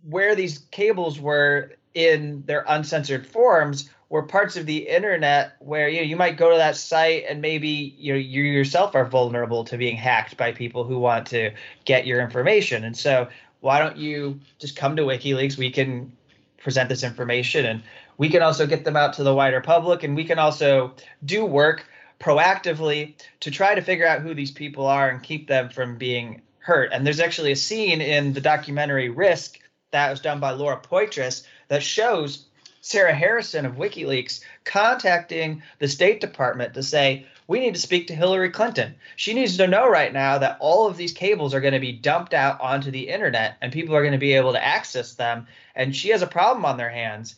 where 0.10 0.36
these 0.36 0.60
cables 0.72 1.20
were 1.20 1.72
in 1.94 2.44
their 2.46 2.64
uncensored 2.68 3.26
forms 3.26 3.90
were 4.10 4.24
parts 4.24 4.56
of 4.56 4.66
the 4.66 4.78
internet 4.78 5.56
where 5.60 5.90
you 5.90 5.98
know 5.98 6.04
you 6.04 6.16
might 6.16 6.38
go 6.38 6.52
to 6.52 6.58
that 6.58 6.76
site 6.76 7.26
and 7.28 7.42
maybe 7.42 7.96
you 7.98 8.14
know 8.14 8.20
you 8.20 8.44
yourself 8.44 8.94
are 8.96 9.06
vulnerable 9.06 9.64
to 9.64 9.78
being 9.78 9.96
hacked 9.96 10.38
by 10.38 10.52
people 10.52 10.84
who 10.84 11.00
want 11.00 11.28
to 11.28 11.52
get 11.86 12.06
your 12.06 12.22
information. 12.22 12.84
And 12.84 12.96
so 12.96 13.28
why 13.62 13.80
don't 13.80 13.98
you 13.98 14.40
just 14.60 14.76
come 14.76 14.96
to 14.98 15.04
wikileaks? 15.04 15.58
We 15.58 15.72
can 15.72 16.12
present 16.60 16.90
this 16.90 17.04
information 17.04 17.66
and 17.66 17.82
we 18.18 18.30
can 18.30 18.42
also 18.42 18.68
get 18.68 18.86
them 18.86 18.96
out 18.96 19.14
to 19.14 19.24
the 19.24 19.34
wider 19.34 19.62
public 19.62 20.04
and 20.04 20.16
we 20.16 20.24
can 20.24 20.40
also 20.40 20.94
do 21.24 21.46
work 21.46 21.86
proactively 22.20 23.16
to 23.42 23.52
try 23.52 23.76
to 23.76 23.82
figure 23.82 24.08
out 24.08 24.22
who 24.22 24.34
these 24.34 24.52
people 24.52 24.86
are 24.86 25.10
and 25.10 25.22
keep 25.22 25.48
them 25.48 25.70
from 25.70 25.98
being 25.98 26.42
hurt. 26.60 26.92
And 26.94 27.06
there's 27.06 27.20
actually 27.20 27.52
a 27.52 27.56
scene 27.56 28.02
in 28.02 28.34
the 28.34 28.42
documentary 28.42 29.10
risk 29.10 29.60
that 29.96 30.12
was 30.12 30.20
done 30.20 30.40
by 30.40 30.52
laura 30.52 30.80
poitras 30.80 31.46
that 31.70 31.82
shows 31.82 32.46
Sarah 32.82 33.16
Harrison 33.16 33.66
of 33.66 33.78
WikiLeaks 33.78 34.42
contacting 34.64 35.64
the 35.80 35.88
State 35.88 36.22
Department 36.22 36.76
to 36.76 36.84
say, 36.84 37.26
we 37.48 37.60
need 37.60 37.74
to 37.74 37.80
speak 37.80 38.08
to 38.08 38.16
Hillary 38.16 38.52
Clinton. 38.52 38.94
She 39.16 39.34
needs 39.34 39.58
to 39.58 39.68
know 39.68 39.90
right 39.90 40.14
now 40.14 40.38
that 40.38 40.58
all 40.60 40.88
of 40.88 40.98
these 40.98 41.12
cables 41.12 41.54
are 41.54 41.62
going 41.62 41.74
to 41.74 41.80
be 41.80 41.92
dumped 41.92 42.34
out 42.34 42.62
onto 42.62 42.92
the 42.92 43.10
internet 43.10 43.58
and 43.62 43.74
people 43.74 43.96
are 43.96 44.02
going 44.02 44.12
to 44.12 44.20
be 44.20 44.34
able 44.34 44.54
to 44.54 44.64
access 44.64 45.16
them. 45.16 45.48
And 45.76 45.96
she 45.96 46.10
has 46.10 46.22
a 46.22 46.28
problem 46.28 46.64
on 46.66 46.78
their 46.78 46.90
hands. 46.90 47.36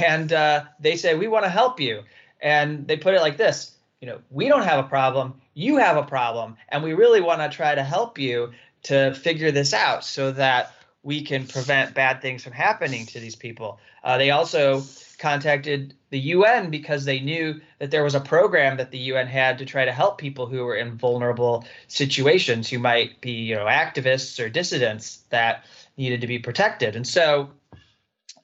And 0.00 0.32
uh, 0.32 0.64
they 0.80 0.96
say, 0.96 1.14
we 1.14 1.28
want 1.28 1.44
to 1.44 1.50
help 1.50 1.78
you. 1.78 2.02
And 2.40 2.86
they 2.86 2.96
put 2.96 3.14
it 3.14 3.20
like 3.20 3.36
this 3.36 3.78
you 4.00 4.06
know, 4.06 4.20
we 4.30 4.48
don't 4.48 4.62
have 4.62 4.84
a 4.84 4.88
problem. 4.88 5.40
You 5.54 5.76
have 5.78 5.96
a 5.96 6.02
problem. 6.02 6.56
And 6.68 6.82
we 6.82 6.92
really 6.92 7.20
want 7.20 7.40
to 7.40 7.48
try 7.54 7.74
to 7.74 7.82
help 7.82 8.18
you 8.18 8.52
to 8.84 9.12
figure 9.14 9.50
this 9.50 9.74
out 9.74 10.04
so 10.04 10.30
that 10.32 10.72
we 11.02 11.22
can 11.22 11.46
prevent 11.46 11.94
bad 11.94 12.20
things 12.20 12.42
from 12.42 12.52
happening 12.52 13.06
to 13.06 13.20
these 13.20 13.36
people. 13.36 13.78
Uh, 14.02 14.18
they 14.18 14.30
also 14.30 14.82
contacted 15.18 15.94
the 16.10 16.18
UN 16.18 16.70
because 16.70 17.04
they 17.04 17.20
knew 17.20 17.60
that 17.78 17.90
there 17.90 18.04
was 18.04 18.14
a 18.14 18.20
program 18.20 18.76
that 18.76 18.90
the 18.90 18.98
UN 18.98 19.26
had 19.26 19.58
to 19.58 19.64
try 19.64 19.84
to 19.84 19.92
help 19.92 20.18
people 20.18 20.46
who 20.46 20.64
were 20.64 20.76
in 20.76 20.96
vulnerable 20.96 21.64
situations, 21.86 22.68
who 22.68 22.78
might 22.78 23.20
be, 23.20 23.32
you 23.32 23.54
know, 23.54 23.66
activists 23.66 24.42
or 24.42 24.48
dissidents 24.48 25.18
that 25.30 25.64
needed 25.96 26.20
to 26.20 26.26
be 26.26 26.38
protected. 26.38 26.96
And 26.96 27.06
so 27.06 27.50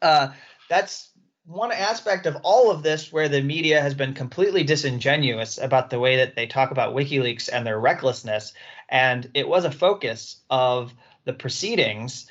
uh, 0.02 0.28
that's 0.68 1.10
one 1.46 1.72
aspect 1.72 2.26
of 2.26 2.36
all 2.42 2.70
of 2.70 2.82
this 2.82 3.12
where 3.12 3.28
the 3.28 3.42
media 3.42 3.80
has 3.80 3.94
been 3.94 4.14
completely 4.14 4.64
disingenuous 4.64 5.58
about 5.58 5.90
the 5.90 6.00
way 6.00 6.16
that 6.16 6.34
they 6.34 6.46
talk 6.46 6.70
about 6.70 6.94
WikiLeaks 6.94 7.50
and 7.52 7.66
their 7.66 7.78
recklessness. 7.78 8.54
And 8.88 9.30
it 9.34 9.46
was 9.46 9.64
a 9.64 9.70
focus 9.70 10.36
of 10.48 10.92
the 11.24 11.32
proceedings. 11.32 12.26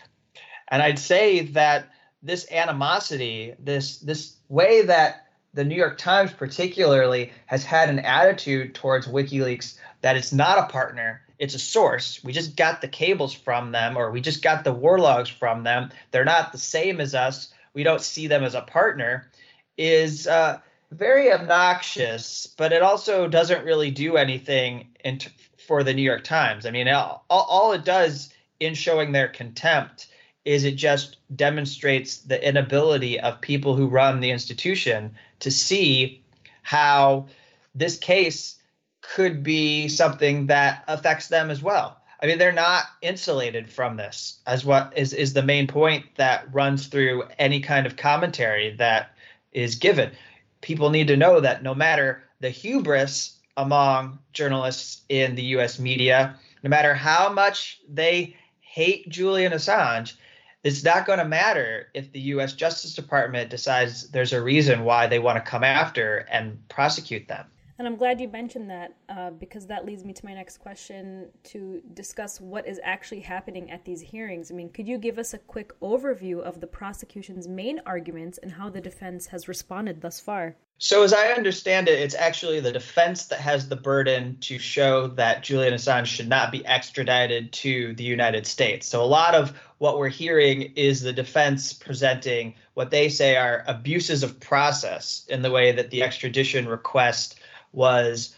And 0.70 0.82
I'd 0.82 1.00
say 1.00 1.42
that 1.42 1.90
this 2.22 2.50
animosity, 2.52 3.54
this 3.60 3.98
this 3.98 4.38
way 4.50 4.84
that 4.84 5.28
the 5.54 5.64
New 5.64 5.76
York 5.76 5.98
Times 5.98 6.32
particularly 6.32 7.32
has 7.46 7.64
had 7.64 7.90
an 7.90 8.00
attitude 8.00 8.74
towards 8.74 9.08
WikiLeaks 9.08 9.78
that 10.02 10.18
it's 10.18 10.34
not 10.34 10.58
a 10.58 10.72
partner, 10.72 11.22
it's 11.38 11.54
a 11.54 11.60
source. 11.60 12.24
We 12.24 12.34
just 12.34 12.56
got 12.56 12.82
the 12.82 12.88
cables 12.88 13.34
from 13.34 13.72
them 13.72 13.98
or 13.98 14.12
we 14.12 14.22
just 14.22 14.42
got 14.42 14.64
the 14.64 14.74
war 14.74 14.98
logs 15.00 15.30
from 15.30 15.64
them. 15.64 15.92
They're 16.12 16.26
not 16.26 16.52
the 16.52 16.58
same 16.58 17.00
as 17.00 17.14
us. 17.14 17.54
We 17.74 17.84
don't 17.84 18.02
see 18.02 18.28
them 18.28 18.44
as 18.44 18.56
a 18.56 18.62
partner 18.62 19.30
is 19.78 20.28
uh, 20.28 20.60
very 20.92 21.32
obnoxious, 21.32 22.48
but 22.58 22.72
it 22.72 22.82
also 22.82 23.28
doesn't 23.28 23.66
really 23.66 23.92
do 23.92 24.18
anything 24.18 24.88
t- 25.04 25.30
for 25.68 25.84
the 25.84 25.94
New 25.94 26.02
York 26.02 26.24
Times. 26.24 26.66
I 26.66 26.72
mean, 26.72 26.88
all, 26.88 27.26
all 27.30 27.74
it 27.74 27.86
does 27.86 28.30
in 28.60 28.74
showing 28.74 29.12
their 29.12 29.28
contempt 29.28 30.08
is 30.46 30.64
it 30.64 30.76
just 30.76 31.18
demonstrates 31.36 32.18
the 32.18 32.48
inability 32.48 33.20
of 33.20 33.40
people 33.42 33.76
who 33.76 33.88
run 33.88 34.20
the 34.20 34.32
institution 34.32 35.16
to 35.40 35.50
see 35.50 36.22
how 36.64 37.28
this 37.76 37.98
case 37.98 38.56
could 39.02 39.44
be 39.44 39.88
something 39.88 40.48
that 40.48 40.84
affects 40.88 41.28
them 41.28 41.50
as 41.50 41.62
well. 41.62 41.98
I 42.22 42.26
mean, 42.26 42.38
they're 42.38 42.54
not 42.54 42.86
insulated 43.02 43.70
from 43.70 43.98
this, 43.98 44.40
as 44.48 44.64
what 44.64 44.94
is, 44.96 45.12
is 45.12 45.34
the 45.34 45.44
main 45.44 45.68
point 45.68 46.06
that 46.16 46.48
runs 46.54 46.88
through 46.88 47.24
any 47.38 47.60
kind 47.60 47.86
of 47.86 47.98
commentary 47.98 48.76
that 48.78 49.12
is 49.52 49.76
given. 49.76 50.12
people 50.62 50.90
need 50.90 51.08
to 51.08 51.18
know 51.18 51.42
that 51.42 51.62
no 51.62 51.76
matter 51.76 52.24
the 52.40 52.50
hubris 52.50 53.38
among 53.58 54.18
journalists 54.32 55.02
in 55.10 55.36
the 55.36 55.44
US 55.58 55.80
media, 55.80 56.36
no 56.64 56.70
matter 56.70 56.94
how 56.94 57.32
much 57.32 57.82
they 57.90 58.36
hate 58.62 59.08
Julian 59.10 59.52
Assange, 59.52 60.14
it's 60.64 60.84
not 60.84 61.06
going 61.06 61.20
to 61.20 61.26
matter 61.26 61.88
if 61.94 62.12
the 62.12 62.20
US 62.22 62.54
Justice 62.54 62.96
Department 62.96 63.50
decides 63.50 64.10
there's 64.10 64.34
a 64.34 64.42
reason 64.42 64.86
why 64.86 65.08
they 65.08 65.20
want 65.20 65.44
to 65.44 65.50
come 65.50 65.64
after 65.64 66.26
and 66.32 66.58
prosecute 66.70 67.28
them. 67.28 67.46
And 67.80 67.88
I'm 67.88 67.96
glad 67.96 68.22
you 68.22 68.28
mentioned 68.28 68.70
that 68.70 68.94
uh, 69.10 69.32
because 69.32 69.66
that 69.68 69.86
leads 69.86 70.06
me 70.06 70.14
to 70.14 70.26
my 70.26 70.34
next 70.34 70.58
question 70.60 71.30
to 71.46 71.82
discuss 71.96 72.40
what 72.40 72.68
is 72.68 72.80
actually 72.84 73.22
happening 73.22 73.72
at 73.72 73.84
these 73.84 74.00
hearings. 74.00 74.52
I 74.52 74.54
mean, 74.54 74.70
could 74.70 74.88
you 74.88 75.00
give 75.00 75.18
us 75.18 75.34
a 75.34 75.40
quick 75.40 75.80
overview 75.80 76.40
of 76.40 76.62
the 76.62 76.68
prosecution's 76.68 77.48
main 77.48 77.82
arguments 77.86 78.38
and 78.38 78.52
how 78.52 78.70
the 78.70 78.82
defense 78.82 79.26
has 79.28 79.48
responded 79.48 80.02
thus 80.02 80.20
far? 80.20 80.56
So, 80.80 81.04
as 81.04 81.14
I 81.14 81.28
understand 81.30 81.88
it, 81.88 82.00
it's 82.00 82.16
actually 82.16 82.60
the 82.60 82.72
defense 82.72 83.28
that 83.28 83.40
has 83.40 83.70
the 83.70 83.76
burden 83.76 84.38
to 84.42 84.60
show 84.60 85.08
that 85.08 85.44
Julian 85.44 85.74
Assange 85.74 86.08
should 86.08 86.28
not 86.28 86.52
be 86.52 86.66
extradited 86.66 87.54
to 87.54 87.94
the 87.94 88.04
United 88.04 88.46
States. 88.46 88.88
So, 88.88 89.02
a 89.02 89.06
lot 89.06 89.34
of 89.34 89.58
what 89.78 89.98
we're 89.98 90.10
hearing 90.10 90.74
is 90.76 91.02
the 91.02 91.14
defense 91.14 91.74
presenting 91.74 92.56
what 92.74 92.92
they 92.92 93.08
say 93.08 93.38
are 93.38 93.64
abuses 93.68 94.24
of 94.24 94.40
process 94.40 95.26
in 95.30 95.42
the 95.42 95.52
way 95.52 95.72
that 95.72 95.90
the 95.90 96.04
extradition 96.04 96.68
request 96.68 97.40
was 97.74 98.36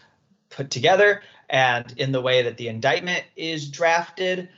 put 0.50 0.70
together 0.70 1.22
and 1.48 1.94
in 1.98 2.10
the 2.10 2.20
way 2.20 2.42
that 2.42 2.56
the 2.56 2.68
indictment 2.68 3.24
is 3.36 3.68
drafted. 3.68 4.48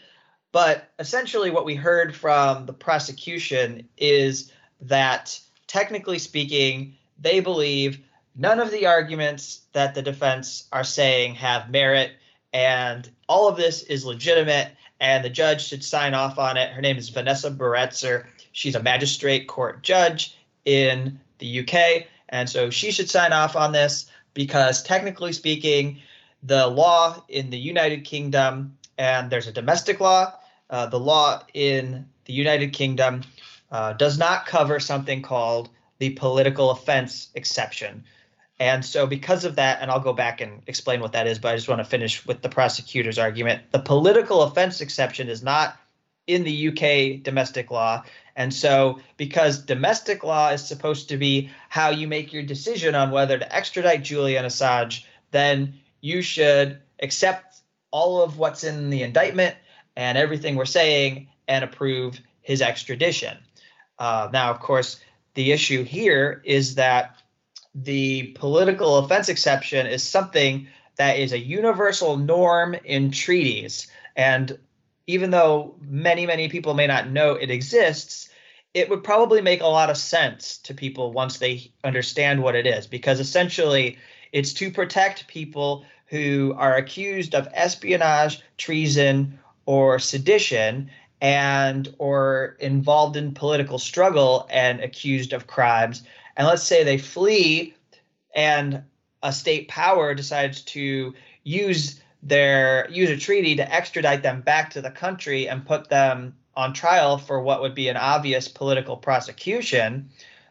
But 0.52 0.88
essentially, 0.98 1.50
what 1.50 1.66
we 1.66 1.74
heard 1.74 2.16
from 2.16 2.64
the 2.64 2.72
prosecution 2.72 3.86
is 3.98 4.50
that, 4.80 5.38
technically 5.66 6.18
speaking, 6.18 6.96
they 7.20 7.40
believe 7.40 8.00
none 8.34 8.60
of 8.60 8.70
the 8.70 8.86
arguments 8.86 9.62
that 9.72 9.94
the 9.94 10.02
defense 10.02 10.66
are 10.72 10.84
saying 10.84 11.34
have 11.34 11.70
merit, 11.70 12.12
and 12.54 13.10
all 13.28 13.48
of 13.48 13.56
this 13.56 13.82
is 13.82 14.06
legitimate, 14.06 14.70
and 15.00 15.22
the 15.22 15.30
judge 15.30 15.66
should 15.66 15.84
sign 15.84 16.14
off 16.14 16.38
on 16.38 16.56
it. 16.56 16.70
Her 16.70 16.80
name 16.80 16.96
is 16.96 17.10
Vanessa 17.10 17.50
Baraitser. 17.50 18.26
She's 18.52 18.74
a 18.74 18.82
magistrate 18.82 19.48
court 19.48 19.82
judge 19.82 20.34
in 20.64 21.20
the 21.38 21.60
UK, 21.60 22.06
and 22.30 22.48
so 22.48 22.70
she 22.70 22.90
should 22.90 23.10
sign 23.10 23.32
off 23.32 23.54
on 23.54 23.72
this 23.72 24.10
because, 24.38 24.84
technically 24.84 25.32
speaking, 25.32 25.98
the 26.44 26.64
law 26.68 27.24
in 27.28 27.50
the 27.50 27.58
United 27.58 28.04
Kingdom, 28.04 28.78
and 28.96 29.28
there's 29.30 29.48
a 29.48 29.52
domestic 29.52 29.98
law, 29.98 30.32
uh, 30.70 30.86
the 30.86 31.00
law 31.00 31.42
in 31.54 32.06
the 32.24 32.32
United 32.32 32.72
Kingdom 32.72 33.22
uh, 33.72 33.94
does 33.94 34.16
not 34.16 34.46
cover 34.46 34.78
something 34.78 35.22
called 35.22 35.70
the 35.98 36.10
political 36.10 36.70
offense 36.70 37.30
exception. 37.34 38.04
And 38.60 38.84
so, 38.84 39.08
because 39.08 39.44
of 39.44 39.56
that, 39.56 39.82
and 39.82 39.90
I'll 39.90 39.98
go 39.98 40.12
back 40.12 40.40
and 40.40 40.62
explain 40.68 41.00
what 41.00 41.14
that 41.14 41.26
is, 41.26 41.40
but 41.40 41.52
I 41.52 41.56
just 41.56 41.68
want 41.68 41.80
to 41.80 41.84
finish 41.84 42.24
with 42.24 42.40
the 42.40 42.48
prosecutor's 42.48 43.18
argument. 43.18 43.62
The 43.72 43.80
political 43.80 44.42
offense 44.42 44.80
exception 44.80 45.28
is 45.28 45.42
not 45.42 45.76
in 46.28 46.44
the 46.44 46.68
UK 46.68 47.22
domestic 47.22 47.72
law. 47.72 48.04
And 48.36 48.54
so, 48.54 49.00
because 49.16 49.58
domestic 49.58 50.22
law 50.22 50.50
is 50.50 50.64
supposed 50.64 51.08
to 51.08 51.16
be 51.16 51.50
how 51.68 51.90
you 51.90 52.06
make 52.06 52.32
your 52.32 52.44
decision 52.44 52.94
on 52.94 53.10
whether 53.10 53.36
to 53.36 53.54
extradite 53.54 54.04
Julian 54.04 54.44
Assange, 54.44 55.04
then 55.32 55.74
you 56.00 56.22
should 56.22 56.78
accept 57.02 57.62
all 57.90 58.22
of 58.22 58.38
what's 58.38 58.62
in 58.62 58.90
the 58.90 59.02
indictment 59.02 59.56
and 59.96 60.16
everything 60.16 60.54
we're 60.54 60.66
saying 60.66 61.28
and 61.48 61.64
approve 61.64 62.20
his 62.42 62.62
extradition. 62.62 63.36
Uh, 63.98 64.28
now, 64.32 64.50
of 64.50 64.60
course, 64.60 65.00
the 65.34 65.50
issue 65.50 65.82
here 65.82 66.40
is 66.44 66.76
that 66.76 67.16
the 67.74 68.28
political 68.34 68.98
offense 68.98 69.28
exception 69.28 69.86
is 69.86 70.02
something 70.02 70.68
that 70.96 71.18
is 71.18 71.32
a 71.32 71.38
universal 71.38 72.16
norm 72.16 72.74
in 72.84 73.10
treaties. 73.10 73.88
And 74.16 74.58
even 75.08 75.30
though 75.30 75.74
many, 75.80 76.26
many 76.26 76.48
people 76.48 76.74
may 76.74 76.86
not 76.86 77.10
know 77.10 77.32
it 77.32 77.50
exists, 77.50 78.28
it 78.74 78.90
would 78.90 79.02
probably 79.02 79.40
make 79.40 79.62
a 79.62 79.66
lot 79.66 79.88
of 79.90 79.96
sense 79.96 80.58
to 80.58 80.74
people 80.74 81.12
once 81.12 81.38
they 81.38 81.72
understand 81.82 82.42
what 82.42 82.54
it 82.54 82.66
is, 82.66 82.86
because 82.86 83.18
essentially 83.18 83.98
it's 84.32 84.52
to 84.52 84.70
protect 84.70 85.26
people 85.26 85.84
who 86.08 86.54
are 86.58 86.76
accused 86.76 87.34
of 87.34 87.48
espionage, 87.54 88.42
treason, 88.58 89.38
or 89.64 89.98
sedition 89.98 90.90
and 91.20 91.94
or 91.98 92.56
involved 92.60 93.16
in 93.16 93.32
political 93.32 93.78
struggle 93.78 94.46
and 94.50 94.80
accused 94.80 95.32
of 95.32 95.46
crimes. 95.46 96.02
And 96.36 96.46
let's 96.46 96.62
say 96.62 96.84
they 96.84 96.98
flee 96.98 97.74
and 98.34 98.82
a 99.22 99.32
state 99.32 99.68
power 99.68 100.14
decides 100.14 100.62
to 100.62 101.14
use 101.44 102.00
their 102.22 102.88
use 102.90 103.10
a 103.10 103.16
treaty 103.16 103.56
to 103.56 103.74
extradite 103.74 104.22
them 104.22 104.40
back 104.40 104.70
to 104.70 104.80
the 104.80 104.90
country 104.90 105.48
and 105.48 105.66
put 105.66 105.88
them 105.88 106.34
on 106.56 106.72
trial 106.72 107.18
for 107.18 107.40
what 107.40 107.60
would 107.60 107.74
be 107.74 107.88
an 107.88 107.96
obvious 107.96 108.48
political 108.48 108.96
prosecution 108.96 110.08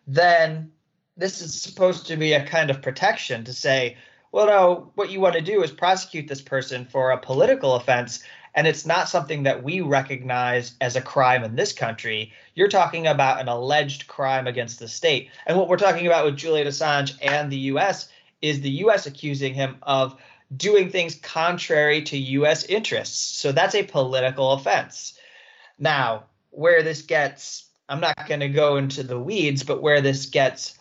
then 0.08 0.72
this 1.18 1.42
is 1.42 1.62
supposed 1.62 2.08
to 2.08 2.16
be 2.16 2.34
a 2.34 2.46
kind 2.46 2.70
of 2.70 2.82
protection 2.82 3.44
to 3.44 3.54
say 3.54 3.98
well 4.32 4.46
no 4.46 4.92
what 4.96 5.12
you 5.12 5.20
want 5.20 5.36
to 5.36 5.42
do 5.42 5.62
is 5.62 5.72
prosecute 5.72 6.28
this 6.28 6.42
person 6.42 6.86
for 6.86 7.12
a 7.12 7.18
political 7.18 7.76
offense 7.76 8.24
and 8.58 8.66
it's 8.66 8.88
not 8.88 9.08
something 9.08 9.44
that 9.44 9.64
we 9.64 9.82
recognize 9.82 10.74
as 10.82 10.96
a 10.96 11.02
crime 11.02 11.44
in 11.44 11.56
this 11.56 11.74
country. 11.74 12.34
You're 12.56 12.70
talking 12.70 13.06
about 13.06 13.40
an 13.40 13.48
alleged 13.48 14.08
crime 14.08 14.48
against 14.48 14.80
the 14.80 14.88
state. 14.88 15.30
And 15.46 15.60
what 15.60 15.70
we're 15.70 15.78
talking 15.78 16.08
about 16.08 16.26
with 16.26 16.38
Julian 16.38 16.66
Assange 16.66 17.16
and 17.22 17.52
the 17.52 17.70
US 17.72 18.10
is 18.42 18.62
the 18.62 18.72
US 18.86 19.06
accusing 19.06 19.54
him 19.54 19.78
of 19.84 20.20
doing 20.56 20.90
things 20.90 21.16
contrary 21.16 22.02
to 22.04 22.18
US 22.18 22.64
interests. 22.66 23.38
So 23.38 23.52
that's 23.52 23.76
a 23.76 23.84
political 23.84 24.54
offense. 24.54 25.18
Now, 25.78 26.26
where 26.52 26.84
this 26.84 27.02
gets, 27.02 27.66
I'm 27.90 28.00
not 28.00 28.28
going 28.28 28.40
to 28.40 28.50
go 28.50 28.78
into 28.78 29.04
the 29.04 29.20
weeds, 29.20 29.64
but 29.64 29.82
where 29.82 30.02
this 30.02 30.26
gets 30.26 30.78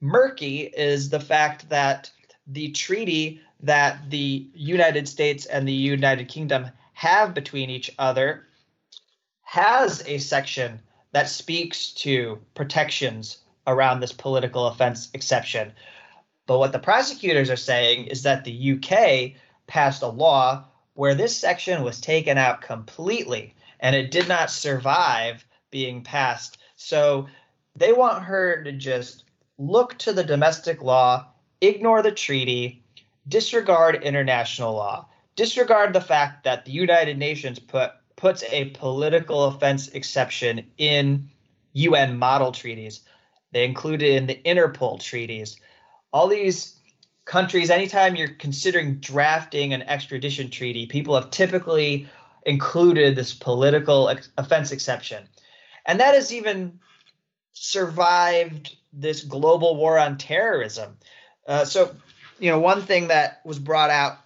murky 0.00 0.62
is 0.62 1.08
the 1.08 1.20
fact 1.20 1.68
that 1.68 2.10
the 2.46 2.70
treaty 2.72 3.40
that 3.60 4.10
the 4.10 4.46
United 4.54 5.08
States 5.08 5.46
and 5.46 5.66
the 5.66 5.72
United 5.72 6.28
Kingdom 6.28 6.66
have 6.92 7.32
between 7.32 7.70
each 7.70 7.90
other 7.98 8.46
has 9.42 10.02
a 10.06 10.18
section 10.18 10.80
that 11.12 11.28
speaks 11.28 11.92
to 11.92 12.38
protections 12.54 13.38
around 13.66 14.00
this 14.00 14.12
political 14.12 14.66
offense 14.66 15.08
exception. 15.14 15.72
But 16.46 16.58
what 16.58 16.72
the 16.72 16.78
prosecutors 16.78 17.50
are 17.50 17.56
saying 17.56 18.06
is 18.06 18.22
that 18.22 18.44
the 18.44 18.72
UK 18.72 19.40
passed 19.66 20.02
a 20.02 20.08
law 20.08 20.64
where 20.94 21.14
this 21.14 21.36
section 21.36 21.82
was 21.82 22.00
taken 22.00 22.38
out 22.38 22.60
completely 22.60 23.54
and 23.80 23.96
it 23.96 24.10
did 24.10 24.28
not 24.28 24.50
survive 24.50 25.44
being 25.70 26.02
passed. 26.02 26.58
So 26.76 27.26
they 27.76 27.92
want 27.92 28.24
her 28.24 28.62
to 28.62 28.72
just 28.72 29.24
look 29.58 29.98
to 29.98 30.12
the 30.12 30.24
domestic 30.24 30.82
law, 30.82 31.26
ignore 31.60 32.02
the 32.02 32.12
treaty, 32.12 32.84
disregard 33.28 34.02
international 34.02 34.74
law 34.74 35.08
disregard 35.36 35.92
the 35.92 36.00
fact 36.00 36.44
that 36.44 36.64
the 36.64 36.72
United 36.72 37.18
Nations 37.18 37.58
put 37.58 37.92
puts 38.16 38.44
a 38.44 38.70
political 38.70 39.44
offense 39.44 39.88
exception 39.88 40.64
in 40.78 41.28
UN 41.72 42.16
model 42.16 42.52
treaties. 42.52 43.00
They 43.52 43.64
include 43.64 44.02
it 44.02 44.14
in 44.14 44.26
the 44.26 44.40
Interpol 44.44 45.00
treaties. 45.00 45.56
All 46.14 46.28
these 46.28 46.78
countries, 47.24 47.70
anytime 47.70 48.14
you're 48.14 48.28
considering 48.28 49.00
drafting 49.00 49.74
an 49.74 49.82
extradition 49.82 50.48
treaty, 50.48 50.86
people 50.86 51.16
have 51.16 51.30
typically 51.30 52.08
included 52.46 53.16
this 53.16 53.34
political 53.34 54.08
ex- 54.08 54.28
offense 54.38 54.70
exception. 54.70 55.28
And 55.84 55.98
that 55.98 56.14
has 56.14 56.32
even 56.32 56.78
survived 57.52 58.76
this 58.92 59.24
global 59.24 59.74
war 59.74 59.98
on 59.98 60.16
terrorism. 60.16 60.98
Uh, 61.48 61.64
so, 61.64 61.96
you 62.38 62.48
know, 62.48 62.60
one 62.60 62.82
thing 62.82 63.08
that 63.08 63.40
was 63.44 63.58
brought 63.58 63.90
out 63.90 64.18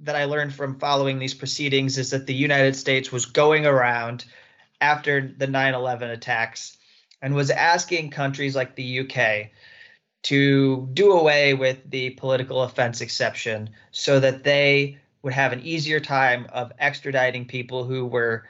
that 0.00 0.14
I 0.14 0.26
learned 0.26 0.54
from 0.54 0.78
following 0.78 1.18
these 1.18 1.34
proceedings 1.34 1.98
is 1.98 2.10
that 2.10 2.28
the 2.28 2.34
United 2.34 2.76
States 2.76 3.10
was 3.10 3.26
going 3.26 3.66
around 3.66 4.24
after 4.80 5.34
the 5.36 5.48
9 5.48 5.74
11 5.74 6.10
attacks 6.10 6.76
and 7.20 7.34
was 7.34 7.50
asking 7.50 8.10
countries 8.10 8.54
like 8.54 8.76
the 8.76 9.00
UK 9.00 9.50
to 10.24 10.88
do 10.94 11.12
away 11.12 11.54
with 11.54 11.78
the 11.90 12.10
political 12.10 12.62
offense 12.62 13.00
exception 13.00 13.70
so 13.92 14.18
that 14.20 14.44
they 14.44 14.98
would 15.22 15.32
have 15.32 15.52
an 15.52 15.60
easier 15.60 16.00
time 16.00 16.46
of 16.52 16.72
extraditing 16.78 17.46
people 17.46 17.84
who 17.84 18.04
were 18.04 18.44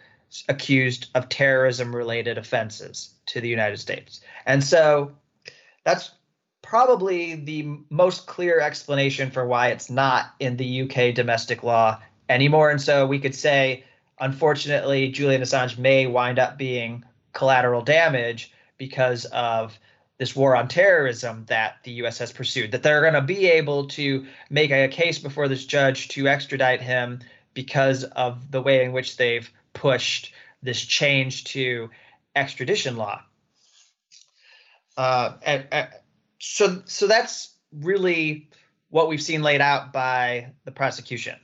accused 0.48 1.08
of 1.14 1.28
terrorism 1.28 1.94
related 1.94 2.38
offenses 2.38 3.14
to 3.26 3.40
the 3.40 3.48
United 3.48 3.78
States. 3.78 4.20
And 4.46 4.62
so 4.62 5.12
that's 5.84 6.12
probably 6.62 7.34
the 7.34 7.78
most 7.90 8.26
clear 8.26 8.60
explanation 8.60 9.30
for 9.30 9.46
why 9.46 9.68
it's 9.68 9.90
not 9.90 10.34
in 10.40 10.56
the 10.56 10.82
UK 10.82 11.14
domestic 11.14 11.62
law 11.62 12.00
anymore. 12.28 12.70
And 12.70 12.80
so 12.80 13.06
we 13.06 13.18
could 13.18 13.34
say, 13.34 13.84
unfortunately, 14.20 15.10
Julian 15.10 15.42
Assange 15.42 15.76
may 15.76 16.06
wind 16.06 16.38
up 16.38 16.56
being 16.56 17.04
collateral 17.32 17.82
damage 17.82 18.52
because 18.78 19.24
of 19.26 19.78
this 20.18 20.36
war 20.36 20.54
on 20.54 20.68
terrorism 20.68 21.44
that 21.48 21.76
the 21.82 21.92
US 21.92 22.18
has 22.18 22.32
pursued, 22.32 22.72
that 22.72 22.82
they're 22.82 23.00
going 23.00 23.14
to 23.14 23.20
be 23.20 23.46
able 23.46 23.88
to 23.88 24.26
make 24.50 24.70
a 24.70 24.88
case 24.88 25.18
before 25.18 25.48
this 25.48 25.64
judge 25.66 26.08
to 26.08 26.28
extradite 26.28 26.80
him 26.80 27.20
because 27.52 28.04
of 28.04 28.50
the 28.50 28.62
way 28.62 28.84
in 28.84 28.92
which 28.92 29.16
they've 29.16 29.50
pushed 29.72 30.32
this 30.62 30.80
change 30.80 31.44
to 31.44 31.90
extradition 32.34 32.96
law. 32.96 33.20
Uh, 34.96 35.32
and, 35.42 35.66
and 35.72 35.88
so, 36.38 36.82
so 36.86 37.06
that's 37.06 37.54
really 37.72 38.48
what 38.90 39.08
we've 39.08 39.22
seen 39.22 39.42
laid 39.42 39.60
out 39.60 39.92
by 39.92 40.52
the 40.64 40.70
prosecution. 40.70 41.36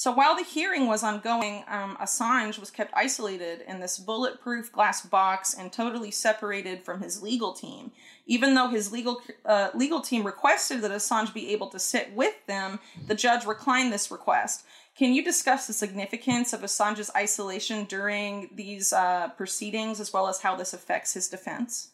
So 0.00 0.10
while 0.10 0.34
the 0.34 0.44
hearing 0.44 0.86
was 0.86 1.02
ongoing, 1.02 1.62
um, 1.68 1.98
Assange 2.00 2.58
was 2.58 2.70
kept 2.70 2.90
isolated 2.96 3.60
in 3.68 3.80
this 3.80 3.98
bulletproof 3.98 4.72
glass 4.72 5.04
box 5.04 5.52
and 5.52 5.70
totally 5.70 6.10
separated 6.10 6.82
from 6.82 7.02
his 7.02 7.20
legal 7.20 7.52
team. 7.52 7.92
Even 8.24 8.54
though 8.54 8.68
his 8.68 8.92
legal 8.92 9.20
uh, 9.44 9.68
legal 9.74 10.00
team 10.00 10.24
requested 10.24 10.80
that 10.80 10.90
Assange 10.90 11.34
be 11.34 11.52
able 11.52 11.68
to 11.68 11.78
sit 11.78 12.14
with 12.14 12.32
them, 12.46 12.78
the 13.08 13.14
judge 13.14 13.44
reclined 13.44 13.92
this 13.92 14.10
request. 14.10 14.64
Can 14.96 15.12
you 15.12 15.22
discuss 15.22 15.66
the 15.66 15.74
significance 15.74 16.54
of 16.54 16.62
Assange's 16.62 17.10
isolation 17.14 17.84
during 17.84 18.48
these 18.54 18.94
uh, 18.94 19.28
proceedings, 19.36 20.00
as 20.00 20.14
well 20.14 20.28
as 20.28 20.40
how 20.40 20.56
this 20.56 20.72
affects 20.72 21.12
his 21.12 21.28
defense? 21.28 21.90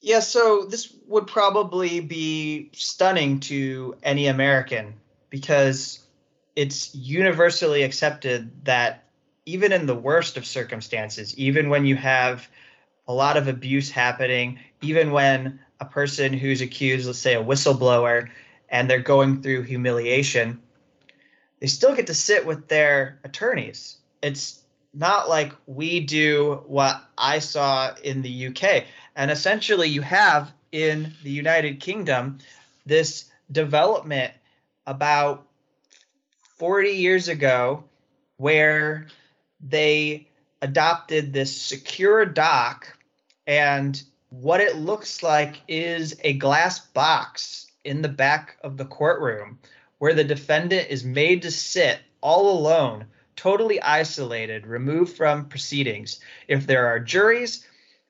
Yeah, 0.00 0.18
so 0.18 0.64
this 0.64 0.92
would 1.06 1.28
probably 1.28 2.00
be 2.00 2.70
stunning 2.72 3.38
to 3.42 3.94
any 4.02 4.26
American 4.26 4.94
because 5.30 6.00
it's 6.56 6.94
universally 6.94 7.82
accepted 7.82 8.64
that 8.64 9.04
even 9.44 9.72
in 9.72 9.86
the 9.86 9.94
worst 9.94 10.36
of 10.36 10.46
circumstances, 10.46 11.38
even 11.38 11.68
when 11.68 11.84
you 11.84 11.94
have 11.94 12.48
a 13.06 13.12
lot 13.12 13.36
of 13.36 13.46
abuse 13.46 13.90
happening, 13.90 14.58
even 14.80 15.12
when 15.12 15.60
a 15.78 15.84
person 15.84 16.32
who's 16.32 16.62
accused, 16.62 17.06
let's 17.06 17.18
say 17.18 17.34
a 17.34 17.44
whistleblower, 17.44 18.28
and 18.68 18.90
they're 18.90 18.98
going 18.98 19.42
through 19.42 19.62
humiliation, 19.62 20.60
they 21.60 21.66
still 21.66 21.94
get 21.94 22.08
to 22.08 22.14
sit 22.14 22.44
with 22.44 22.66
their 22.68 23.20
attorneys. 23.22 23.98
It's 24.22 24.60
not 24.92 25.28
like 25.28 25.52
we 25.66 26.00
do 26.00 26.62
what 26.66 27.00
I 27.16 27.38
saw 27.38 27.94
in 28.02 28.22
the 28.22 28.48
UK. 28.48 28.84
And 29.14 29.30
essentially, 29.30 29.88
you 29.88 30.02
have 30.02 30.52
in 30.72 31.12
the 31.22 31.30
United 31.30 31.80
Kingdom 31.80 32.38
this 32.86 33.26
development 33.52 34.32
about 34.86 35.45
40 36.56 36.90
years 36.90 37.28
ago 37.28 37.84
where 38.36 39.06
they 39.60 40.28
adopted 40.62 41.32
this 41.32 41.60
secure 41.60 42.24
dock 42.24 42.96
and 43.46 44.02
what 44.30 44.60
it 44.60 44.76
looks 44.76 45.22
like 45.22 45.60
is 45.68 46.16
a 46.24 46.32
glass 46.34 46.80
box 46.80 47.70
in 47.84 48.02
the 48.02 48.08
back 48.08 48.56
of 48.62 48.76
the 48.76 48.84
courtroom 48.84 49.58
where 49.98 50.14
the 50.14 50.24
defendant 50.24 50.88
is 50.90 51.04
made 51.04 51.42
to 51.42 51.50
sit 51.50 52.00
all 52.20 52.58
alone 52.58 53.06
totally 53.36 53.80
isolated 53.82 54.66
removed 54.66 55.16
from 55.16 55.48
proceedings. 55.48 56.20
If 56.48 56.66
there 56.66 56.86
are 56.86 56.98
juries 56.98 57.66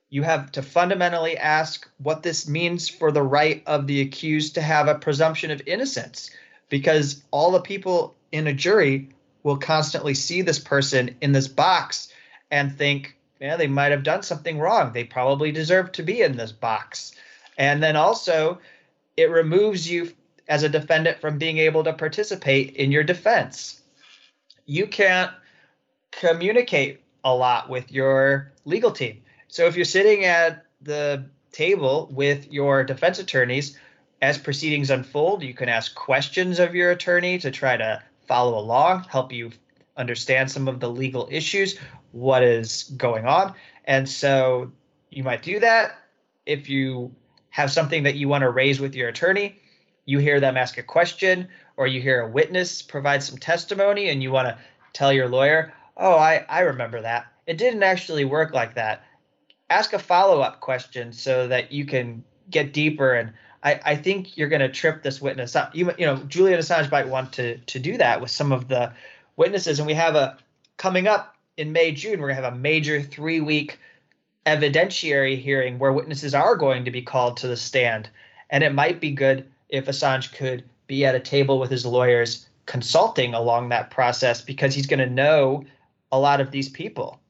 you 0.08 0.22
have 0.22 0.52
to 0.52 0.62
fundamentally 0.62 1.36
ask 1.36 1.88
what 1.98 2.22
this 2.22 2.48
means 2.48 2.88
for 2.88 3.10
the 3.10 3.22
right 3.22 3.62
of 3.66 3.86
the 3.86 4.00
accused 4.00 4.54
to 4.54 4.62
have 4.62 4.88
a 4.88 4.94
presumption 4.94 5.50
of 5.50 5.60
innocence 5.66 6.30
because 6.68 7.22
all 7.30 7.50
the 7.50 7.60
people 7.60 8.14
in 8.32 8.46
a 8.46 8.52
jury 8.52 9.10
will 9.42 9.56
constantly 9.56 10.14
see 10.14 10.42
this 10.42 10.58
person 10.58 11.14
in 11.20 11.32
this 11.32 11.48
box 11.48 12.08
and 12.50 12.76
think, 12.76 13.16
yeah, 13.40 13.56
they 13.56 13.66
might 13.66 13.92
have 13.92 14.02
done 14.02 14.22
something 14.22 14.58
wrong. 14.58 14.92
They 14.92 15.04
probably 15.04 15.52
deserve 15.52 15.92
to 15.92 16.02
be 16.02 16.22
in 16.22 16.36
this 16.36 16.52
box. 16.52 17.14
And 17.58 17.82
then 17.82 17.96
also, 17.96 18.58
it 19.16 19.30
removes 19.30 19.88
you 19.88 20.12
as 20.48 20.62
a 20.62 20.68
defendant 20.68 21.20
from 21.20 21.38
being 21.38 21.58
able 21.58 21.84
to 21.84 21.92
participate 21.92 22.76
in 22.76 22.92
your 22.92 23.04
defense. 23.04 23.80
You 24.64 24.86
can't 24.86 25.32
communicate 26.10 27.02
a 27.24 27.34
lot 27.34 27.68
with 27.68 27.90
your 27.92 28.52
legal 28.64 28.90
team. 28.90 29.22
So 29.48 29.66
if 29.66 29.76
you're 29.76 29.84
sitting 29.84 30.24
at 30.24 30.64
the 30.82 31.26
table 31.52 32.08
with 32.12 32.52
your 32.52 32.84
defense 32.84 33.18
attorneys, 33.18 33.78
as 34.22 34.38
proceedings 34.38 34.90
unfold, 34.90 35.42
you 35.42 35.54
can 35.54 35.68
ask 35.68 35.94
questions 35.94 36.58
of 36.58 36.74
your 36.74 36.90
attorney 36.90 37.38
to 37.38 37.50
try 37.50 37.76
to 37.76 38.02
follow 38.26 38.58
along, 38.58 39.04
help 39.04 39.32
you 39.32 39.50
understand 39.96 40.50
some 40.50 40.68
of 40.68 40.80
the 40.80 40.90
legal 40.90 41.28
issues, 41.30 41.78
what 42.12 42.42
is 42.42 42.84
going 42.96 43.26
on. 43.26 43.54
And 43.84 44.08
so 44.08 44.72
you 45.10 45.22
might 45.22 45.42
do 45.42 45.60
that. 45.60 45.98
If 46.44 46.68
you 46.68 47.14
have 47.50 47.70
something 47.70 48.02
that 48.02 48.16
you 48.16 48.28
want 48.28 48.42
to 48.42 48.50
raise 48.50 48.80
with 48.80 48.94
your 48.94 49.08
attorney, 49.08 49.60
you 50.04 50.18
hear 50.18 50.38
them 50.40 50.56
ask 50.56 50.78
a 50.78 50.82
question, 50.82 51.48
or 51.76 51.86
you 51.86 52.00
hear 52.00 52.20
a 52.20 52.28
witness 52.28 52.82
provide 52.82 53.22
some 53.22 53.38
testimony, 53.38 54.10
and 54.10 54.22
you 54.22 54.30
want 54.30 54.48
to 54.48 54.58
tell 54.92 55.12
your 55.12 55.28
lawyer, 55.28 55.72
Oh, 55.96 56.14
I, 56.14 56.44
I 56.48 56.60
remember 56.60 57.00
that. 57.02 57.26
It 57.46 57.58
didn't 57.58 57.82
actually 57.82 58.24
work 58.24 58.52
like 58.52 58.74
that. 58.74 59.04
Ask 59.70 59.92
a 59.92 59.98
follow 59.98 60.40
up 60.40 60.60
question 60.60 61.12
so 61.12 61.48
that 61.48 61.72
you 61.72 61.86
can 61.86 62.22
get 62.50 62.72
deeper 62.72 63.14
and 63.14 63.32
I, 63.62 63.80
I 63.84 63.96
think 63.96 64.36
you're 64.36 64.48
going 64.48 64.60
to 64.60 64.68
trip 64.68 65.02
this 65.02 65.20
witness 65.20 65.56
up. 65.56 65.74
You, 65.74 65.92
you 65.98 66.06
know, 66.06 66.16
Julian 66.28 66.58
Assange 66.58 66.90
might 66.90 67.08
want 67.08 67.32
to 67.34 67.58
to 67.58 67.78
do 67.78 67.96
that 67.98 68.20
with 68.20 68.30
some 68.30 68.52
of 68.52 68.68
the 68.68 68.92
witnesses, 69.36 69.78
and 69.78 69.86
we 69.86 69.94
have 69.94 70.14
a 70.14 70.38
coming 70.76 71.06
up 71.06 71.36
in 71.56 71.72
May 71.72 71.92
June. 71.92 72.20
We're 72.20 72.28
going 72.28 72.36
to 72.36 72.42
have 72.42 72.52
a 72.52 72.56
major 72.56 73.02
three 73.02 73.40
week 73.40 73.78
evidentiary 74.44 75.38
hearing 75.38 75.78
where 75.78 75.92
witnesses 75.92 76.34
are 76.34 76.56
going 76.56 76.84
to 76.84 76.90
be 76.90 77.02
called 77.02 77.36
to 77.38 77.48
the 77.48 77.56
stand, 77.56 78.08
and 78.50 78.62
it 78.62 78.74
might 78.74 79.00
be 79.00 79.10
good 79.10 79.46
if 79.68 79.86
Assange 79.86 80.32
could 80.32 80.64
be 80.86 81.04
at 81.04 81.14
a 81.14 81.20
table 81.20 81.58
with 81.58 81.70
his 81.70 81.84
lawyers 81.84 82.46
consulting 82.66 83.34
along 83.34 83.68
that 83.68 83.90
process 83.90 84.40
because 84.40 84.74
he's 84.74 84.86
going 84.86 85.00
to 85.00 85.10
know 85.10 85.64
a 86.12 86.18
lot 86.18 86.40
of 86.40 86.50
these 86.50 86.68
people. 86.68 87.20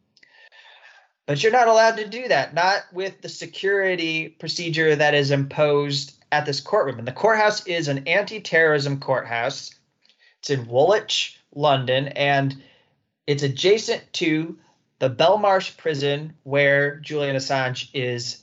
But 1.26 1.42
you're 1.42 1.52
not 1.52 1.68
allowed 1.68 1.96
to 1.96 2.06
do 2.06 2.28
that, 2.28 2.54
not 2.54 2.84
with 2.92 3.20
the 3.20 3.28
security 3.28 4.28
procedure 4.28 4.94
that 4.94 5.14
is 5.14 5.30
imposed 5.30 6.15
at 6.32 6.46
this 6.46 6.60
courtroom. 6.60 6.98
And 6.98 7.08
the 7.08 7.12
courthouse 7.12 7.66
is 7.66 7.88
an 7.88 8.06
anti 8.06 8.40
terrorism 8.40 9.00
courthouse. 9.00 9.74
It's 10.40 10.50
in 10.50 10.66
Woolwich, 10.66 11.40
London, 11.54 12.08
and 12.08 12.62
it's 13.26 13.42
adjacent 13.42 14.12
to 14.14 14.58
the 14.98 15.10
Belmarsh 15.10 15.76
prison 15.76 16.34
where 16.44 16.96
Julian 16.96 17.36
Assange 17.36 17.88
is 17.92 18.42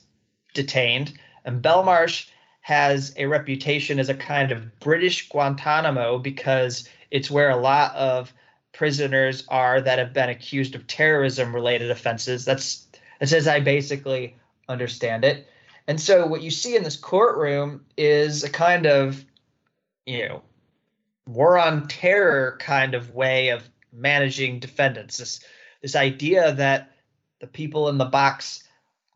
detained. 0.52 1.18
And 1.44 1.62
Belmarsh 1.62 2.26
has 2.60 3.12
a 3.16 3.26
reputation 3.26 3.98
as 3.98 4.08
a 4.08 4.14
kind 4.14 4.52
of 4.52 4.78
British 4.80 5.28
Guantanamo 5.28 6.18
because 6.18 6.88
it's 7.10 7.30
where 7.30 7.50
a 7.50 7.56
lot 7.56 7.94
of 7.94 8.32
prisoners 8.72 9.44
are 9.48 9.80
that 9.80 9.98
have 9.98 10.12
been 10.12 10.30
accused 10.30 10.74
of 10.74 10.86
terrorism 10.86 11.54
related 11.54 11.90
offenses. 11.90 12.44
That's 12.44 12.86
that's 13.20 13.32
as 13.32 13.46
I 13.46 13.60
basically 13.60 14.36
understand 14.68 15.24
it. 15.24 15.48
And 15.86 16.00
so 16.00 16.26
what 16.26 16.42
you 16.42 16.50
see 16.50 16.76
in 16.76 16.82
this 16.82 16.96
courtroom 16.96 17.84
is 17.96 18.42
a 18.42 18.50
kind 18.50 18.86
of, 18.86 19.24
you 20.06 20.28
know, 20.28 20.42
war 21.26 21.58
on 21.58 21.88
terror 21.88 22.56
kind 22.60 22.94
of 22.94 23.14
way 23.14 23.50
of 23.50 23.68
managing 23.92 24.60
defendants. 24.60 25.18
This 25.18 25.40
this 25.82 25.96
idea 25.96 26.54
that 26.54 26.92
the 27.40 27.46
people 27.46 27.90
in 27.90 27.98
the 27.98 28.04
box 28.06 28.64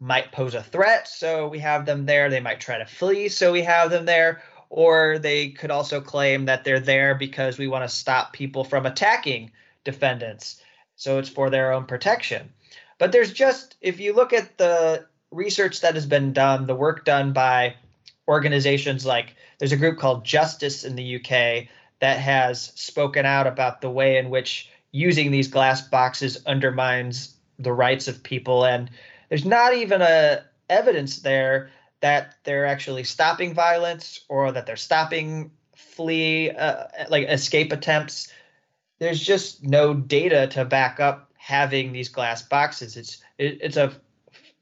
might 0.01 0.33
pose 0.33 0.55
a 0.55 0.63
threat, 0.63 1.09
so 1.09 1.49
we 1.49 1.59
have 1.59 1.87
them 1.87 2.05
there. 2.05 2.29
They 2.29 2.41
might 2.41 2.61
try 2.61 2.79
to 2.79 2.85
flee, 2.85 3.29
so 3.29 3.53
we 3.53 3.63
have 3.63 3.91
them 3.91 4.05
there. 4.05 4.43
Or 4.71 5.19
they 5.19 5.49
could 5.49 5.71
also 5.71 6.03
claim 6.03 6.45
that 6.45 6.63
they're 6.63 6.79
there 6.79 7.15
because 7.15 7.57
we 7.57 7.69
want 7.69 7.89
to 7.89 7.97
stop 7.97 8.35
people 8.35 8.65
from 8.65 8.85
attacking 8.85 9.51
defendants. 9.83 10.63
So 10.97 11.19
it's 11.19 11.31
for 11.31 11.49
their 11.49 11.73
own 11.73 11.87
protection. 11.87 12.53
But 12.99 13.13
there's 13.13 13.33
just, 13.33 13.77
if 13.81 13.99
you 13.99 14.13
look 14.13 14.35
at 14.35 14.59
the 14.59 15.07
research 15.31 15.81
that 15.81 15.95
has 15.95 16.07
been 16.07 16.33
done, 16.33 16.67
the 16.67 16.75
work 16.75 17.05
done 17.05 17.33
by 17.33 17.77
organizations 18.27 19.07
like 19.07 19.35
there's 19.59 19.73
a 19.73 19.77
group 19.77 19.99
called 19.99 20.25
Justice 20.25 20.85
in 20.85 20.97
the 20.97 21.17
UK 21.17 21.69
that 22.01 22.21
has 22.21 22.73
spoken 22.75 23.27
out 23.27 23.47
about 23.47 23.81
the 23.81 23.91
way 23.91 24.19
in 24.19 24.31
which 24.31 24.71
using 24.93 25.31
these 25.31 25.49
glass 25.49 25.83
boxes 25.83 26.45
undermines 26.47 27.35
the 27.59 27.73
rights 27.73 28.09
of 28.09 28.23
people. 28.23 28.65
And 28.65 28.91
there's 29.29 29.45
not 29.45 29.75
even 29.75 30.01
a 30.03 30.45
evidence 30.71 31.21
there 31.21 31.71
that 32.01 32.37
they're 32.45 32.67
actually 32.67 33.05
stopping 33.05 33.55
violence 33.55 34.25
or 34.29 34.53
that 34.53 34.67
they're 34.67 34.77
stopping 34.77 35.51
flee 35.75 36.51
uh, 36.51 36.85
like 37.09 37.27
escape 37.29 37.73
attempts. 37.73 38.33
There's 39.01 39.21
just 39.21 39.65
no 39.65 39.95
data 39.95 40.47
to 40.49 40.65
back 40.65 41.01
up 41.01 41.31
having 41.37 41.93
these 41.93 42.09
glass 42.09 42.43
boxes. 42.43 42.97
It's 42.97 43.19
it, 43.39 43.59
it's 43.61 43.77
a 43.77 43.93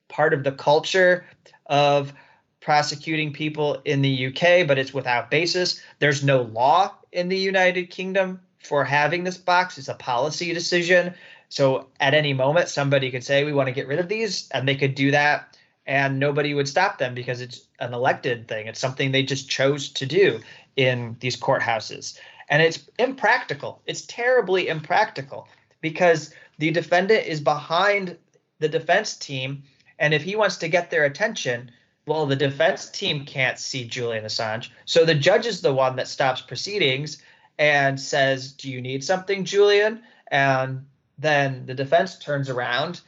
part 0.08 0.34
of 0.34 0.44
the 0.44 0.52
culture 0.52 1.24
of 1.66 2.12
prosecuting 2.60 3.32
people 3.32 3.80
in 3.84 4.02
the 4.02 4.26
UK, 4.26 4.66
but 4.66 4.78
it's 4.78 4.94
without 4.94 5.30
basis. 5.30 5.80
There's 5.98 6.24
no 6.24 6.42
law 6.42 6.94
in 7.12 7.28
the 7.28 7.38
United 7.38 7.90
Kingdom 7.90 8.40
for 8.62 8.84
having 8.84 9.24
this 9.24 9.36
box. 9.36 9.78
It's 9.78 9.88
a 9.88 9.94
policy 9.94 10.52
decision. 10.52 11.14
So 11.48 11.86
at 12.00 12.14
any 12.14 12.32
moment, 12.32 12.68
somebody 12.68 13.10
could 13.10 13.22
say, 13.22 13.44
we 13.44 13.52
want 13.52 13.68
to 13.68 13.74
get 13.74 13.86
rid 13.86 14.00
of 14.00 14.08
these, 14.08 14.48
and 14.50 14.66
they 14.66 14.74
could 14.76 14.94
do 14.94 15.12
that 15.12 15.56
and 15.86 16.18
nobody 16.18 16.52
would 16.54 16.68
stop 16.68 16.98
them 16.98 17.14
because 17.14 17.40
it's 17.40 17.66
an 17.78 17.94
elected 17.94 18.48
thing. 18.48 18.66
It's 18.66 18.80
something 18.80 19.12
they 19.12 19.22
just 19.22 19.48
chose 19.48 19.88
to 19.90 20.06
do 20.06 20.40
in 20.74 21.16
these 21.20 21.36
courthouses. 21.36 22.18
And 22.48 22.62
it's 22.62 22.84
impractical. 22.98 23.80
It's 23.86 24.02
terribly 24.02 24.68
impractical 24.68 25.48
because 25.80 26.34
the 26.58 26.70
defendant 26.70 27.26
is 27.26 27.40
behind 27.40 28.16
the 28.58 28.68
defense 28.68 29.16
team. 29.16 29.62
And 29.98 30.12
if 30.12 30.22
he 30.22 30.36
wants 30.36 30.56
to 30.58 30.68
get 30.68 30.90
their 30.90 31.04
attention, 31.04 31.70
well, 32.06 32.26
the 32.26 32.36
defense 32.36 32.90
team 32.90 33.24
can't 33.24 33.58
see 33.58 33.84
Julian 33.84 34.24
Assange. 34.24 34.70
So 34.84 35.04
the 35.04 35.14
judge 35.14 35.46
is 35.46 35.60
the 35.60 35.74
one 35.74 35.96
that 35.96 36.08
stops 36.08 36.40
proceedings 36.40 37.22
and 37.58 37.98
says, 38.00 38.52
Do 38.52 38.70
you 38.70 38.80
need 38.80 39.02
something, 39.02 39.44
Julian? 39.44 40.02
And 40.28 40.86
then 41.18 41.66
the 41.66 41.74
defense 41.74 42.18
turns 42.18 42.50
around 42.50 43.00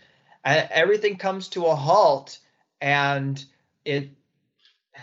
and 0.44 0.68
everything 0.70 1.16
comes 1.16 1.48
to 1.48 1.66
a 1.66 1.74
halt 1.74 2.38
and 2.80 3.44
it 3.84 4.10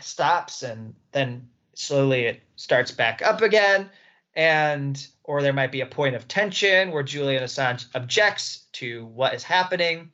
stops 0.02 0.64
and 0.64 0.96
then 1.12 1.48
slowly 1.74 2.26
it 2.26 2.42
starts 2.56 2.92
back 2.92 3.22
up 3.22 3.42
again 3.42 3.90
and 4.36 5.08
or 5.24 5.42
there 5.42 5.54
might 5.54 5.72
be 5.72 5.82
a 5.82 5.86
point 5.86 6.16
of 6.16 6.28
tension 6.28 6.92
where 6.92 7.04
Julian 7.04 7.44
Assange 7.44 7.86
objects 7.96 8.66
to 8.74 9.06
what 9.08 9.34
is 9.34 9.44
happening 9.44 10.12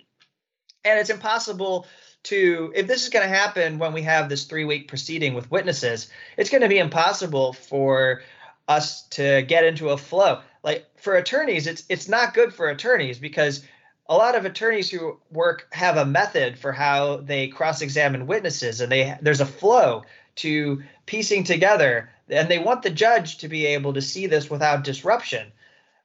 and 0.84 1.00
it's 1.00 1.10
impossible 1.10 1.88
to 2.24 2.72
if 2.76 2.88
this 2.88 3.04
is 3.04 3.10
going 3.10 3.28
to 3.28 3.36
happen 3.36 3.80
when 3.80 3.94
we 3.94 4.02
have 4.04 4.30
this 4.30 4.46
3 4.46 4.66
week 4.66 4.88
proceeding 4.88 5.34
with 5.34 5.50
witnesses 5.50 6.10
it's 6.38 6.50
going 6.50 6.62
to 6.62 6.70
be 6.70 6.78
impossible 6.78 7.54
for 7.54 8.22
us 8.68 9.04
to 9.10 9.42
get 9.44 9.66
into 9.66 9.90
a 9.90 9.98
flow. 9.98 10.40
Like 10.64 10.86
for 10.98 11.16
attorneys 11.16 11.68
it's 11.68 11.84
it's 11.90 12.08
not 12.08 12.34
good 12.34 12.54
for 12.54 12.70
attorneys 12.70 13.20
because 13.20 13.64
a 14.08 14.16
lot 14.16 14.36
of 14.36 14.46
attorneys 14.46 14.90
who 14.90 15.20
work 15.32 15.68
have 15.72 15.98
a 15.98 16.06
method 16.06 16.58
for 16.58 16.72
how 16.72 17.18
they 17.18 17.48
cross-examine 17.48 18.28
witnesses 18.28 18.82
and 18.82 18.92
they 18.92 19.18
there's 19.22 19.42
a 19.42 19.46
flow 19.46 20.04
to 20.36 20.84
piecing 21.06 21.44
together 21.44 22.10
and 22.30 22.50
they 22.50 22.60
want 22.60 22.84
the 22.84 22.90
judge 22.90 23.40
to 23.40 23.48
be 23.48 23.66
able 23.66 23.94
to 23.94 24.02
see 24.02 24.28
this 24.28 24.50
without 24.50 24.84
disruption 24.84 25.52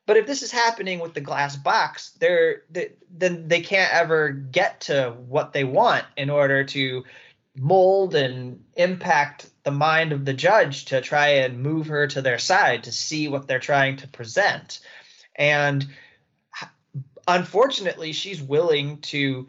but 0.07 0.17
if 0.17 0.27
this 0.27 0.43
is 0.43 0.53
happening 0.53 0.99
with 0.99 1.15
the 1.15 1.21
glass 1.21 1.57
box 1.57 2.11
they're 2.21 2.63
they, 2.71 2.93
then 3.11 3.49
they 3.49 3.61
can't 3.61 3.93
ever 3.93 4.31
get 4.31 4.81
to 4.81 5.15
what 5.29 5.53
they 5.53 5.65
want 5.65 6.05
in 6.17 6.31
order 6.31 6.65
to 6.65 7.05
mold 7.59 8.15
and 8.15 8.63
impact 8.77 9.49
the 9.65 9.71
mind 9.71 10.13
of 10.13 10.25
the 10.25 10.35
judge 10.35 10.87
to 10.87 11.01
try 11.01 11.29
and 11.29 11.63
move 11.63 11.87
her 11.87 12.07
to 12.07 12.23
their 12.23 12.39
side 12.39 12.85
to 12.85 12.93
see 12.93 13.29
what 13.29 13.49
they're 13.49 13.59
trying 13.59 13.97
to 13.97 14.09
present 14.09 14.81
and 15.37 15.87
unfortunately, 17.29 18.13
she's 18.13 18.43
willing 18.43 18.99
to 18.99 19.49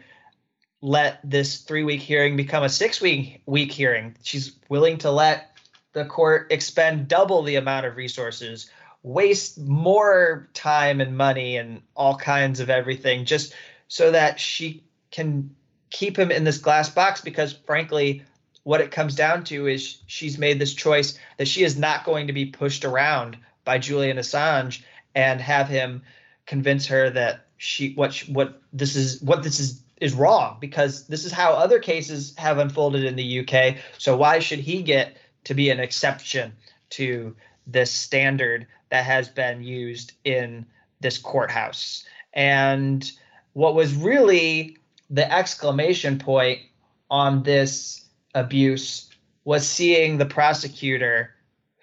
let 0.81 1.19
this 1.23 1.61
three 1.61 1.83
week 1.83 2.01
hearing 2.01 2.35
become 2.35 2.63
a 2.63 2.69
six 2.69 3.01
week 3.01 3.41
week 3.45 3.71
hearing. 3.71 4.15
She's 4.23 4.53
willing 4.69 4.99
to 4.99 5.11
let 5.11 5.51
the 5.93 6.05
court 6.05 6.51
expend 6.51 7.07
double 7.07 7.41
the 7.43 7.55
amount 7.55 7.85
of 7.85 7.95
resources, 7.95 8.69
waste 9.03 9.57
more 9.59 10.49
time 10.53 11.01
and 11.01 11.15
money 11.15 11.57
and 11.57 11.81
all 11.95 12.15
kinds 12.15 12.59
of 12.59 12.69
everything 12.69 13.25
just 13.25 13.53
so 13.87 14.11
that 14.11 14.39
she 14.39 14.83
can 15.11 15.55
keep 15.89 16.17
him 16.17 16.31
in 16.31 16.43
this 16.43 16.57
glass 16.57 16.89
box 16.89 17.21
because 17.21 17.53
frankly 17.53 18.23
what 18.63 18.81
it 18.81 18.91
comes 18.91 19.15
down 19.15 19.45
to 19.45 19.67
is 19.67 20.01
she's 20.07 20.37
made 20.37 20.59
this 20.59 20.73
choice 20.73 21.17
that 21.37 21.47
she 21.47 21.63
is 21.63 21.77
not 21.77 22.03
going 22.03 22.27
to 22.27 22.33
be 22.33 22.45
pushed 22.45 22.83
around 22.83 23.37
by 23.63 23.77
Julian 23.77 24.17
Assange 24.17 24.83
and 25.15 25.39
have 25.39 25.69
him 25.69 26.01
convince 26.45 26.87
her 26.87 27.09
that 27.09 27.45
she 27.55 27.93
what 27.93 28.17
what 28.27 28.61
this 28.73 28.95
is 28.95 29.21
what 29.21 29.41
this 29.41 29.59
is 29.61 29.81
is 29.99 30.13
wrong 30.13 30.57
because 30.59 31.07
this 31.07 31.25
is 31.25 31.31
how 31.31 31.53
other 31.53 31.79
cases 31.79 32.35
have 32.37 32.57
unfolded 32.57 33.03
in 33.03 33.15
the 33.15 33.39
UK. 33.39 33.77
So 33.97 34.15
why 34.15 34.39
should 34.39 34.59
he 34.59 34.83
get 34.83 35.17
to 35.45 35.53
be 35.53 35.69
an 35.69 35.79
exception 35.79 36.53
to 36.91 37.35
this 37.67 37.91
standard 37.91 38.67
that 38.89 39.05
has 39.05 39.29
been 39.29 39.61
used 39.61 40.13
in 40.23 40.65
this 40.99 41.17
courthouse? 41.17 42.03
And 42.33 43.09
what 43.53 43.75
was 43.75 43.93
really 43.93 44.77
the 45.09 45.31
exclamation 45.31 46.17
point 46.19 46.59
on 47.09 47.43
this 47.43 48.05
abuse 48.33 49.09
was 49.45 49.67
seeing 49.67 50.17
the 50.17 50.25
prosecutor 50.25 51.33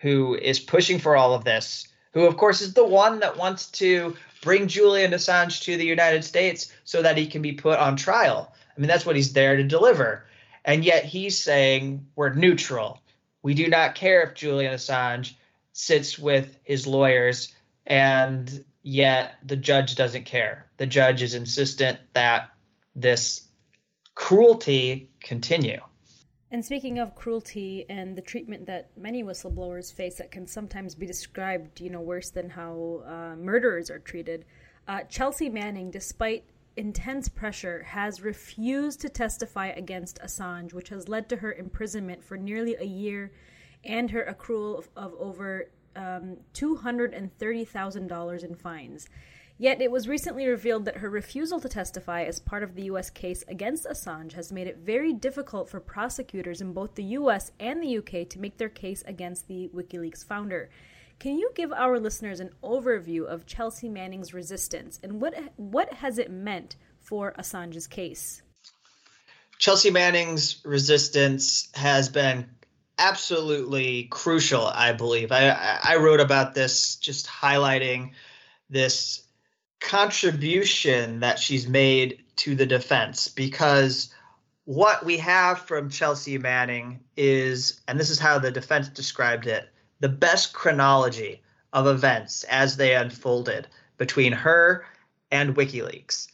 who 0.01 0.35
is 0.35 0.61
pushing 0.61 0.99
for 0.99 1.17
all 1.17 1.35
of 1.35 1.45
this, 1.45 1.89
who 2.13 2.27
of 2.27 2.37
course 2.37 2.61
is 2.61 2.75
the 2.75 2.85
one 2.85 3.21
that 3.21 3.39
wants 3.39 3.71
to 3.71 4.15
bring 4.43 4.69
Julian 4.69 5.13
Assange 5.13 5.63
to 5.63 5.77
the 5.77 5.87
United 5.87 6.25
States 6.25 6.71
so 6.85 7.01
that 7.01 7.17
he 7.17 7.27
can 7.27 7.41
be 7.41 7.53
put 7.53 7.79
on 7.79 7.97
trial. 7.97 8.53
I 8.77 8.81
mean, 8.81 8.89
that's 8.89 9.07
what 9.07 9.17
he's 9.17 9.33
there 9.33 9.57
to 9.57 9.65
deliver. 9.65 10.27
And 10.65 10.85
yet 10.85 11.05
he's 11.05 11.39
saying 11.39 12.07
we're 12.17 12.35
neutral. 12.35 13.01
We 13.43 13.55
do 13.55 13.69
not 13.69 13.95
care 13.95 14.23
if 14.23 14.35
Julian 14.35 14.75
Assange 14.75 15.35
sits 15.75 16.19
with 16.19 16.57
his 16.63 16.87
lawyers, 16.87 17.53
and 17.87 18.65
yet 18.83 19.35
the 19.45 19.57
judge 19.57 19.97
doesn't 19.97 20.25
care. 20.25 20.67
The 20.79 20.87
judge 20.87 21.21
is 21.21 21.35
insistent 21.35 21.99
that 22.15 22.51
this 22.95 23.49
cruelty 24.15 25.11
continue. 25.21 25.81
And 26.53 26.65
speaking 26.65 27.01
of 27.01 27.17
cruelty 27.17 27.85
and 27.89 28.17
the 28.17 28.23
treatment 28.23 28.67
that 28.67 28.97
many 28.97 29.25
whistleblowers 29.25 29.93
face 29.93 30.15
that 30.19 30.31
can 30.31 30.47
sometimes 30.47 30.95
be 30.95 31.07
described, 31.07 31.81
you 31.81 31.91
know, 31.91 32.01
worse 32.01 32.31
than 32.31 32.49
how 32.49 33.03
uh, 33.05 33.35
murderers 33.37 33.91
are 33.91 33.99
treated, 33.99 34.45
uh, 34.87 35.01
Chelsea 35.09 35.49
Manning, 35.49 35.91
despite 35.91 36.45
intense 36.77 37.29
pressure, 37.29 37.83
has 37.83 38.23
refused 38.23 39.01
to 39.01 39.09
testify 39.09 39.69
against 39.69 40.21
Assange, 40.23 40.73
which 40.73 40.91
has 40.91 41.09
led 41.09 41.29
to 41.31 41.37
her 41.37 41.53
imprisonment 41.53 42.23
for 42.23 42.37
nearly 42.37 42.77
a 42.77 42.85
year 42.85 43.33
and 43.85 44.11
her 44.11 44.25
accrual 44.25 44.79
of, 44.79 44.89
of 44.97 45.15
over 45.19 45.69
um, 45.97 46.39
$230,000 46.55 48.45
in 48.45 48.55
fines. 48.55 49.09
Yet 49.57 49.81
it 49.81 49.91
was 49.91 50.09
recently 50.09 50.49
revealed 50.49 50.85
that 50.85 50.97
her 50.97 51.09
refusal 51.09 51.61
to 51.61 51.69
testify 51.69 52.25
as 52.25 52.41
part 52.41 52.65
of 52.65 52.75
the 52.75 52.85
U.S. 52.87 53.09
case 53.09 53.45
against 53.47 53.87
Assange 53.87 54.33
has 54.33 54.51
made 54.51 54.67
it 54.67 54.79
very 54.79 55.13
difficult 55.13 55.71
for 55.71 55.79
prosecutors 55.79 56.61
in 56.61 56.73
both 56.73 56.97
the 56.97 57.05
U.S. 57.05 57.53
and 57.61 57.81
the 57.81 57.89
U.K. 57.89 58.25
to 58.25 58.41
make 58.41 58.59
their 58.59 58.69
case 58.69 59.05
against 59.07 59.47
the 59.47 59.71
WikiLeaks 59.73 60.25
founder. 60.25 60.71
Can 61.21 61.39
you 61.39 61.53
give 61.55 61.73
our 61.73 62.01
listeners 62.01 62.41
an 62.41 62.51
overview 62.65 63.25
of 63.27 63.47
Chelsea 63.47 63.89
Manning's 63.89 64.35
resistance 64.35 64.99
and 65.03 65.21
what 65.21 65.35
what 65.57 65.93
has 65.95 66.19
it 66.19 66.31
meant 66.31 66.75
for 66.99 67.33
Assange's 67.39 67.87
case? 67.87 68.43
Chelsea 69.59 69.91
Manning's 69.91 70.61
resistance 70.65 71.69
has 71.75 72.09
been 72.09 72.51
absolutely 72.99 74.05
crucial, 74.05 74.67
I 74.67 74.93
believe. 74.93 75.33
I, 75.33 75.79
I 75.83 75.97
wrote 75.97 76.21
about 76.21 76.55
this 76.55 76.97
just 76.97 77.27
highlighting 77.27 78.13
this 78.71 79.23
contribution 79.81 81.21
that 81.21 81.39
she's 81.39 81.69
made 81.69 82.23
to 82.37 82.55
the 82.55 82.67
defense 82.67 83.29
because 83.29 84.13
what 84.65 85.05
we 85.05 85.19
have 85.19 85.59
from 85.61 85.91
Chelsea 85.91 86.39
Manning 86.39 87.01
is, 87.17 87.81
and 87.87 88.01
this 88.01 88.11
is 88.11 88.19
how 88.19 88.39
the 88.39 88.51
defense 88.51 88.89
described 88.89 89.47
it, 89.47 89.69
the 90.01 90.09
best 90.09 90.53
chronology 90.53 91.43
of 91.73 91.87
events 91.87 92.45
as 92.45 92.77
they 92.77 92.95
unfolded 92.95 93.69
between 93.99 94.33
her 94.33 94.87
and 95.31 95.55
WikiLeaks. 95.55 96.29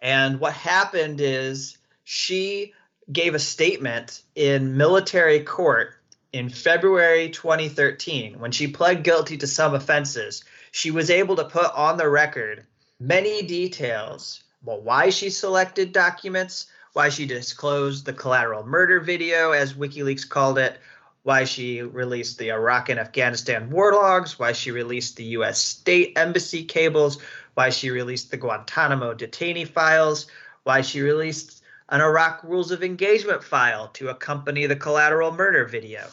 And 0.00 0.40
what 0.40 0.54
happened 0.54 1.20
is 1.20 1.76
she 2.04 2.72
gave 3.12 3.34
a 3.34 3.38
statement 3.38 4.22
in 4.34 4.76
military 4.76 5.40
court 5.40 5.94
in 6.34 6.48
February 6.48 7.28
2013 7.28 8.40
when 8.40 8.50
she 8.50 8.66
pled 8.66 9.04
guilty 9.04 9.36
to 9.36 9.46
some 9.46 9.72
offenses. 9.72 10.42
She 10.72 10.90
was 10.90 11.08
able 11.08 11.36
to 11.36 11.44
put 11.44 11.72
on 11.72 11.96
the 11.96 12.08
record 12.08 12.66
many 12.98 13.42
details 13.42 14.42
about 14.60 14.82
why 14.82 15.10
she 15.10 15.30
selected 15.30 15.92
documents, 15.92 16.66
why 16.92 17.10
she 17.10 17.24
disclosed 17.24 18.04
the 18.04 18.12
collateral 18.12 18.66
murder 18.66 18.98
video, 18.98 19.52
as 19.52 19.74
WikiLeaks 19.74 20.28
called 20.28 20.58
it, 20.58 20.80
why 21.22 21.44
she 21.44 21.82
released 21.82 22.36
the 22.36 22.50
Iraq 22.50 22.88
and 22.88 22.98
Afghanistan 22.98 23.70
war 23.70 23.92
logs, 23.92 24.36
why 24.36 24.50
she 24.50 24.72
released 24.72 25.16
the 25.16 25.24
U.S. 25.38 25.60
state 25.60 26.14
embassy 26.18 26.64
cables, 26.64 27.22
why 27.54 27.70
she 27.70 27.90
released 27.90 28.32
the 28.32 28.36
Guantanamo 28.36 29.14
detainee 29.14 29.68
files, 29.68 30.26
why 30.64 30.80
she 30.80 31.00
released 31.00 31.62
an 31.90 32.00
Iraq 32.00 32.42
rules 32.42 32.72
of 32.72 32.82
engagement 32.82 33.44
file 33.44 33.86
to 33.88 34.08
accompany 34.08 34.66
the 34.66 34.74
collateral 34.74 35.30
murder 35.30 35.64
video. 35.64 36.04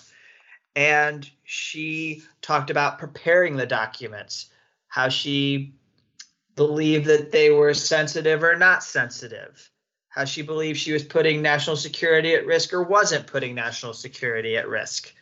And 0.76 1.30
she 1.44 2.24
talked 2.42 2.70
about 2.70 3.00
preparing 3.00 3.56
the 3.56 3.66
documents, 3.66 4.50
how 4.88 5.10
she 5.10 5.74
believed 6.56 7.08
that 7.08 7.32
they 7.32 7.50
were 7.50 7.74
sensitive 7.74 8.44
or 8.44 8.56
not 8.56 8.84
sensitive, 8.84 9.70
how 10.10 10.26
she 10.26 10.42
believed 10.42 10.80
she 10.80 10.94
was 10.94 11.04
putting 11.04 11.42
national 11.42 11.76
security 11.76 12.34
at 12.36 12.46
risk 12.46 12.74
or 12.74 12.84
wasn't 12.84 13.28
putting 13.28 13.56
national 13.56 13.94
security 13.94 14.58
at 14.58 14.68
risk, 14.68 15.14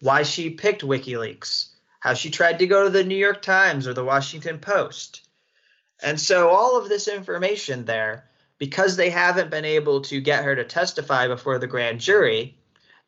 why 0.00 0.22
she 0.22 0.50
picked 0.50 0.82
WikiLeaks, 0.82 1.68
how 2.00 2.14
she 2.14 2.30
tried 2.30 2.58
to 2.60 2.66
go 2.66 2.84
to 2.84 2.90
the 2.90 3.04
New 3.04 3.16
York 3.16 3.42
Times 3.42 3.86
or 3.86 3.94
the 3.94 4.04
Washington 4.04 4.58
Post. 4.58 5.28
And 6.02 6.20
so 6.20 6.48
all 6.50 6.78
of 6.78 6.88
this 6.88 7.08
information 7.08 7.84
there 7.84 8.28
because 8.58 8.96
they 8.96 9.10
haven't 9.10 9.50
been 9.50 9.64
able 9.64 10.00
to 10.02 10.20
get 10.20 10.44
her 10.44 10.54
to 10.54 10.64
testify 10.64 11.28
before 11.28 11.58
the 11.58 11.66
grand 11.66 12.00
jury, 12.00 12.56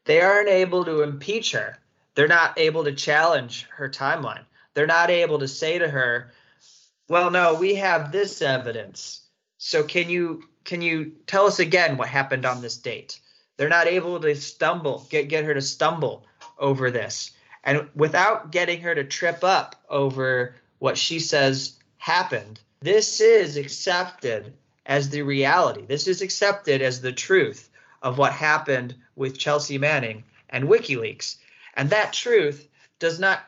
they 0.05 0.21
aren't 0.21 0.49
able 0.49 0.85
to 0.85 1.03
impeach 1.03 1.53
her. 1.53 1.77
They're 2.15 2.29
not 2.29 2.59
able 2.59 2.85
to 2.85 2.93
challenge 2.93 3.67
her 3.77 3.89
timeline. 3.89 4.45
They're 4.75 4.87
not 4.87 5.11
able 5.11 5.39
to 5.41 5.49
say 5.49 5.79
to 5.79 5.89
her, 5.89 6.33
"Well, 7.09 7.31
no, 7.31 7.55
we 7.55 7.77
have 7.77 8.13
this 8.13 8.43
evidence. 8.43 9.21
So 9.59 9.83
can 9.83 10.11
you 10.11 10.45
can 10.65 10.83
you 10.83 11.13
tell 11.27 11.47
us 11.47 11.59
again 11.59 11.97
what 11.97 12.09
happened 12.09 12.45
on 12.45 12.63
this 12.63 12.77
date?" 12.77 13.21
They're 13.57 13.69
not 13.69 13.87
able 13.87 14.19
to 14.21 14.35
stumble, 14.37 15.07
get 15.11 15.29
get 15.29 15.45
her 15.45 15.55
to 15.55 15.61
stumble 15.61 16.27
over 16.59 16.91
this. 16.91 17.31
And 17.63 17.89
without 17.95 18.53
getting 18.53 18.81
her 18.81 18.95
to 18.95 19.05
trip 19.05 19.45
up 19.45 19.77
over 19.89 20.57
what 20.79 20.97
she 20.97 21.21
says 21.21 21.75
happened, 21.99 22.59
this 22.81 23.21
is 23.21 23.57
accepted 23.57 24.55
as 24.87 25.11
the 25.11 25.23
reality. 25.23 25.85
This 25.85 26.09
is 26.09 26.23
accepted 26.23 26.81
as 26.81 27.01
the 27.01 27.13
truth 27.13 27.69
of 28.03 28.17
what 28.17 28.33
happened 28.33 28.95
with 29.15 29.39
Chelsea 29.39 29.77
Manning 29.77 30.25
and 30.49 30.65
WikiLeaks. 30.65 31.37
And 31.75 31.91
that 31.91 32.13
truth 32.13 32.69
does 32.99 33.19
not 33.19 33.41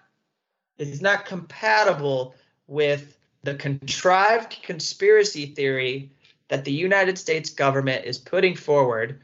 is 0.78 1.02
not 1.02 1.26
compatible 1.26 2.34
with 2.66 3.16
the 3.42 3.54
contrived 3.54 4.62
conspiracy 4.62 5.46
theory 5.46 6.10
that 6.48 6.64
the 6.64 6.72
United 6.72 7.18
States 7.18 7.50
government 7.50 8.04
is 8.04 8.18
putting 8.18 8.56
forward 8.56 9.20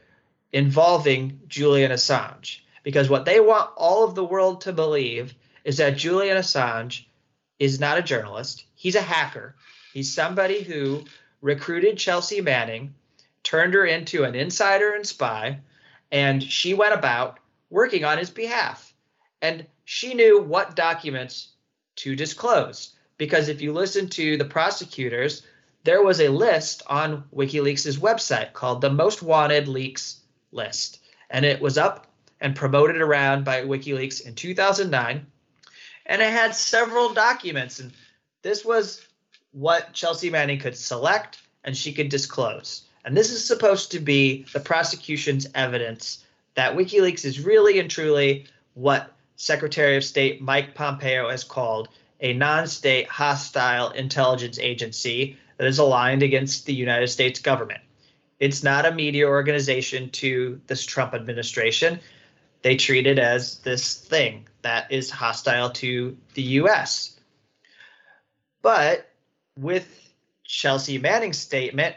involving 0.51 1.39
Julian 1.47 1.91
Assange. 1.91 2.59
Because 2.83 3.09
what 3.09 3.25
they 3.25 3.39
want 3.39 3.69
all 3.75 4.03
of 4.03 4.15
the 4.15 4.23
world 4.23 4.61
to 4.61 4.73
believe 4.73 5.33
is 5.63 5.77
that 5.77 5.97
Julian 5.97 6.37
Assange 6.37 7.05
is 7.59 7.79
not 7.79 7.97
a 7.97 8.01
journalist, 8.03 8.65
he's 8.75 8.95
a 8.95 9.01
hacker. 9.01 9.55
He's 9.93 10.13
somebody 10.13 10.61
who 10.61 11.03
recruited 11.41 11.97
Chelsea 11.97 12.41
Manning, 12.41 12.93
turned 13.43 13.73
her 13.73 13.85
into 13.85 14.23
an 14.23 14.35
insider 14.35 14.93
and 14.93 15.05
spy, 15.05 15.59
and 16.11 16.41
she 16.41 16.73
went 16.73 16.93
about 16.93 17.39
working 17.69 18.05
on 18.05 18.17
his 18.17 18.29
behalf. 18.29 18.88
And 19.41 19.65
she 19.85 20.13
knew 20.13 20.41
what 20.41 20.75
documents 20.75 21.49
to 21.97 22.15
disclose. 22.15 22.95
Because 23.17 23.49
if 23.49 23.61
you 23.61 23.73
listen 23.73 24.07
to 24.09 24.37
the 24.37 24.45
prosecutors, 24.45 25.43
there 25.83 26.03
was 26.03 26.21
a 26.21 26.29
list 26.29 26.83
on 26.87 27.23
WikiLeaks' 27.35 27.97
website 27.97 28.53
called 28.53 28.81
the 28.81 28.89
Most 28.89 29.21
Wanted 29.21 29.67
Leaks 29.67 30.21
list. 30.51 30.99
And 31.29 31.45
it 31.45 31.61
was 31.61 31.77
up 31.77 32.07
and 32.41 32.55
promoted 32.55 32.97
around 32.97 33.43
by 33.43 33.61
WikiLeaks 33.61 34.25
in 34.25 34.35
2009. 34.35 35.25
And 36.05 36.21
it 36.21 36.31
had 36.31 36.55
several 36.55 37.13
documents. 37.13 37.79
And 37.79 37.91
this 38.41 38.63
was 38.63 39.05
what 39.51 39.93
Chelsea 39.93 40.29
Manning 40.29 40.59
could 40.59 40.77
select 40.77 41.39
and 41.63 41.75
she 41.75 41.93
could 41.93 42.09
disclose. 42.09 42.83
And 43.05 43.15
this 43.15 43.31
is 43.31 43.45
supposed 43.45 43.91
to 43.91 43.99
be 43.99 44.45
the 44.53 44.59
prosecution's 44.59 45.47
evidence 45.55 46.23
that 46.55 46.75
WikiLeaks 46.75 47.25
is 47.25 47.43
really 47.43 47.79
and 47.79 47.89
truly 47.89 48.47
what 48.73 49.13
Secretary 49.39 49.95
of 49.95 50.03
State 50.03 50.41
Mike 50.41 50.75
Pompeo 50.75 51.29
has 51.29 51.45
called 51.45 51.87
a 52.19 52.33
non 52.33 52.67
state 52.67 53.07
hostile 53.07 53.89
intelligence 53.91 54.59
agency 54.59 55.37
that 55.55 55.65
is 55.65 55.79
aligned 55.79 56.21
against 56.23 56.65
the 56.65 56.73
United 56.73 57.07
States 57.07 57.39
government. 57.39 57.79
It's 58.41 58.63
not 58.63 58.85
a 58.85 58.91
media 58.91 59.25
organization 59.25 60.09
to 60.09 60.59
this 60.67 60.85
Trump 60.85 61.13
administration. 61.13 62.01
They 62.63 62.75
treat 62.75 63.07
it 63.07 63.17
as 63.17 63.59
this 63.59 63.95
thing 63.95 64.45
that 64.61 64.91
is 64.91 65.09
hostile 65.09 65.69
to 65.69 66.17
the 66.33 66.43
US. 66.59 67.17
But 68.61 69.09
with 69.55 70.11
Chelsea 70.43 70.97
Manning's 70.97 71.37
statement, 71.37 71.95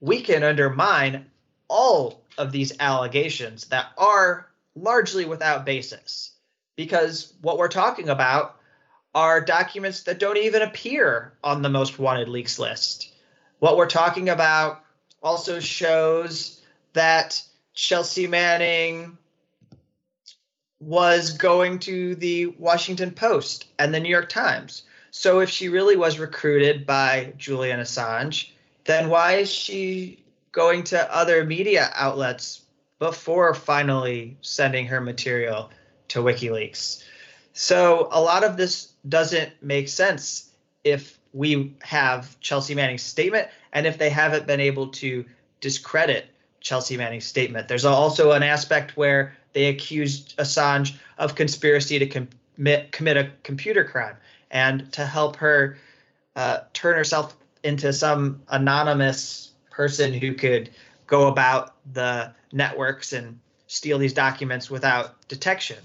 we 0.00 0.20
can 0.20 0.44
undermine 0.44 1.26
all 1.66 2.22
of 2.38 2.52
these 2.52 2.72
allegations 2.78 3.64
that 3.64 3.86
are 3.98 4.48
largely 4.76 5.24
without 5.24 5.66
basis. 5.66 6.33
Because 6.76 7.32
what 7.40 7.58
we're 7.58 7.68
talking 7.68 8.08
about 8.08 8.56
are 9.14 9.40
documents 9.40 10.04
that 10.04 10.18
don't 10.18 10.38
even 10.38 10.62
appear 10.62 11.32
on 11.42 11.62
the 11.62 11.68
most 11.68 11.98
wanted 11.98 12.28
leaks 12.28 12.58
list. 12.58 13.12
What 13.60 13.76
we're 13.76 13.86
talking 13.88 14.28
about 14.28 14.82
also 15.22 15.60
shows 15.60 16.60
that 16.92 17.40
Chelsea 17.74 18.26
Manning 18.26 19.16
was 20.80 21.32
going 21.32 21.78
to 21.80 22.14
the 22.16 22.46
Washington 22.46 23.10
Post 23.12 23.66
and 23.78 23.94
the 23.94 24.00
New 24.00 24.08
York 24.08 24.28
Times. 24.28 24.82
So 25.10 25.40
if 25.40 25.48
she 25.48 25.68
really 25.68 25.96
was 25.96 26.18
recruited 26.18 26.86
by 26.86 27.32
Julian 27.38 27.80
Assange, 27.80 28.50
then 28.84 29.08
why 29.08 29.36
is 29.36 29.50
she 29.50 30.24
going 30.52 30.84
to 30.84 31.14
other 31.14 31.44
media 31.44 31.90
outlets 31.94 32.62
before 32.98 33.54
finally 33.54 34.36
sending 34.40 34.86
her 34.86 35.00
material 35.00 35.70
to 36.14 36.20
WikiLeaks? 36.20 37.04
So 37.52 38.08
a 38.10 38.20
lot 38.20 38.42
of 38.42 38.56
this 38.56 38.92
doesn't 39.08 39.50
make 39.62 39.88
sense 39.88 40.50
if 40.82 41.18
we 41.32 41.74
have 41.82 42.38
Chelsea 42.40 42.74
Manning's 42.74 43.02
statement 43.02 43.48
and 43.72 43.86
if 43.86 43.98
they 43.98 44.10
haven't 44.10 44.46
been 44.46 44.60
able 44.60 44.88
to 44.88 45.24
discredit 45.60 46.26
Chelsea 46.60 46.96
Manning's 46.96 47.26
statement. 47.26 47.68
There's 47.68 47.84
also 47.84 48.32
an 48.32 48.42
aspect 48.42 48.96
where 48.96 49.36
they 49.52 49.66
accused 49.66 50.36
Assange 50.38 50.96
of 51.18 51.34
conspiracy 51.34 51.98
to 51.98 52.06
commit 52.06 52.92
commit 52.92 53.16
a 53.16 53.30
computer 53.42 53.84
crime 53.84 54.16
and 54.50 54.90
to 54.92 55.04
help 55.04 55.36
her 55.36 55.78
uh, 56.36 56.60
turn 56.72 56.96
herself 56.96 57.36
into 57.62 57.92
some 57.92 58.42
anonymous 58.48 59.52
person 59.70 60.12
who 60.12 60.34
could 60.34 60.70
go 61.06 61.28
about 61.28 61.74
the 61.92 62.32
networks 62.52 63.12
and 63.12 63.38
steal 63.66 63.98
these 63.98 64.12
documents 64.12 64.70
without 64.70 65.26
detection. 65.28 65.78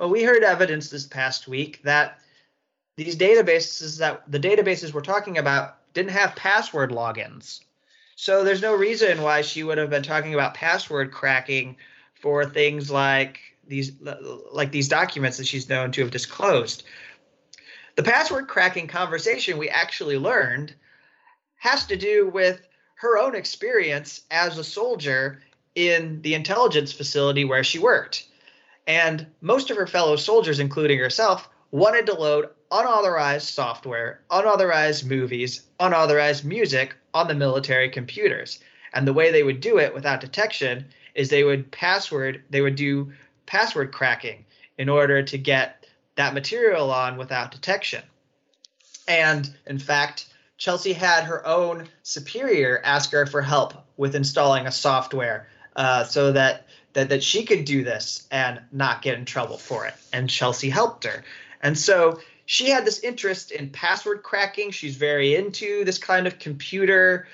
Well, 0.00 0.08
we 0.08 0.22
heard 0.22 0.42
evidence 0.42 0.88
this 0.88 1.06
past 1.06 1.46
week 1.46 1.82
that 1.82 2.20
these 2.96 3.16
databases 3.16 3.98
that 3.98 4.22
the 4.32 4.40
databases 4.40 4.94
we're 4.94 5.02
talking 5.02 5.36
about 5.36 5.76
didn't 5.92 6.12
have 6.12 6.34
password 6.34 6.90
logins. 6.90 7.60
So 8.16 8.42
there's 8.42 8.62
no 8.62 8.74
reason 8.74 9.20
why 9.20 9.42
she 9.42 9.62
would 9.62 9.76
have 9.76 9.90
been 9.90 10.02
talking 10.02 10.32
about 10.32 10.54
password 10.54 11.12
cracking 11.12 11.76
for 12.14 12.46
things 12.46 12.90
like 12.90 13.40
these 13.68 13.92
like 14.50 14.72
these 14.72 14.88
documents 14.88 15.36
that 15.36 15.46
she's 15.46 15.68
known 15.68 15.92
to 15.92 16.00
have 16.00 16.10
disclosed. 16.10 16.84
The 17.96 18.02
password 18.02 18.48
cracking 18.48 18.86
conversation 18.86 19.58
we 19.58 19.68
actually 19.68 20.16
learned 20.16 20.74
has 21.56 21.84
to 21.88 21.96
do 21.96 22.26
with 22.30 22.66
her 22.94 23.18
own 23.18 23.34
experience 23.34 24.22
as 24.30 24.56
a 24.56 24.64
soldier 24.64 25.42
in 25.74 26.22
the 26.22 26.32
intelligence 26.32 26.90
facility 26.90 27.44
where 27.44 27.62
she 27.62 27.78
worked. 27.78 28.28
And 28.90 29.24
most 29.40 29.70
of 29.70 29.76
her 29.76 29.86
fellow 29.86 30.16
soldiers, 30.16 30.58
including 30.58 30.98
herself, 30.98 31.48
wanted 31.70 32.06
to 32.06 32.14
load 32.14 32.48
unauthorized 32.72 33.46
software, 33.46 34.20
unauthorized 34.32 35.08
movies, 35.08 35.62
unauthorized 35.78 36.44
music 36.44 36.96
on 37.14 37.28
the 37.28 37.34
military 37.36 37.88
computers. 37.88 38.58
And 38.92 39.06
the 39.06 39.12
way 39.12 39.30
they 39.30 39.44
would 39.44 39.60
do 39.60 39.78
it 39.78 39.94
without 39.94 40.20
detection 40.20 40.86
is 41.14 41.28
they 41.28 41.44
would 41.44 41.70
password, 41.70 42.42
they 42.50 42.62
would 42.62 42.74
do 42.74 43.12
password 43.46 43.92
cracking 43.92 44.44
in 44.76 44.88
order 44.88 45.22
to 45.22 45.38
get 45.38 45.86
that 46.16 46.34
material 46.34 46.90
on 46.90 47.16
without 47.16 47.52
detection. 47.52 48.02
And 49.06 49.54
in 49.66 49.78
fact, 49.78 50.26
Chelsea 50.58 50.94
had 50.94 51.22
her 51.22 51.46
own 51.46 51.88
superior 52.02 52.80
ask 52.82 53.12
her 53.12 53.24
for 53.24 53.40
help 53.40 53.72
with 53.96 54.16
installing 54.16 54.66
a 54.66 54.72
software 54.72 55.46
uh, 55.76 56.02
so 56.02 56.32
that, 56.32 56.66
that 56.92 57.08
that 57.10 57.22
she 57.22 57.44
could 57.44 57.64
do 57.64 57.84
this 57.84 58.26
and 58.30 58.60
not 58.72 59.02
get 59.02 59.18
in 59.18 59.24
trouble 59.24 59.58
for 59.58 59.86
it. 59.86 59.94
And 60.12 60.28
Chelsea 60.28 60.70
helped 60.70 61.04
her. 61.04 61.24
And 61.62 61.78
so 61.78 62.20
she 62.46 62.70
had 62.70 62.84
this 62.84 63.00
interest 63.00 63.52
in 63.52 63.70
password 63.70 64.22
cracking. 64.22 64.70
She's 64.72 64.96
very 64.96 65.36
into 65.36 65.84
this 65.84 65.98
kind 65.98 66.26
of 66.26 66.38
computer 66.38 67.28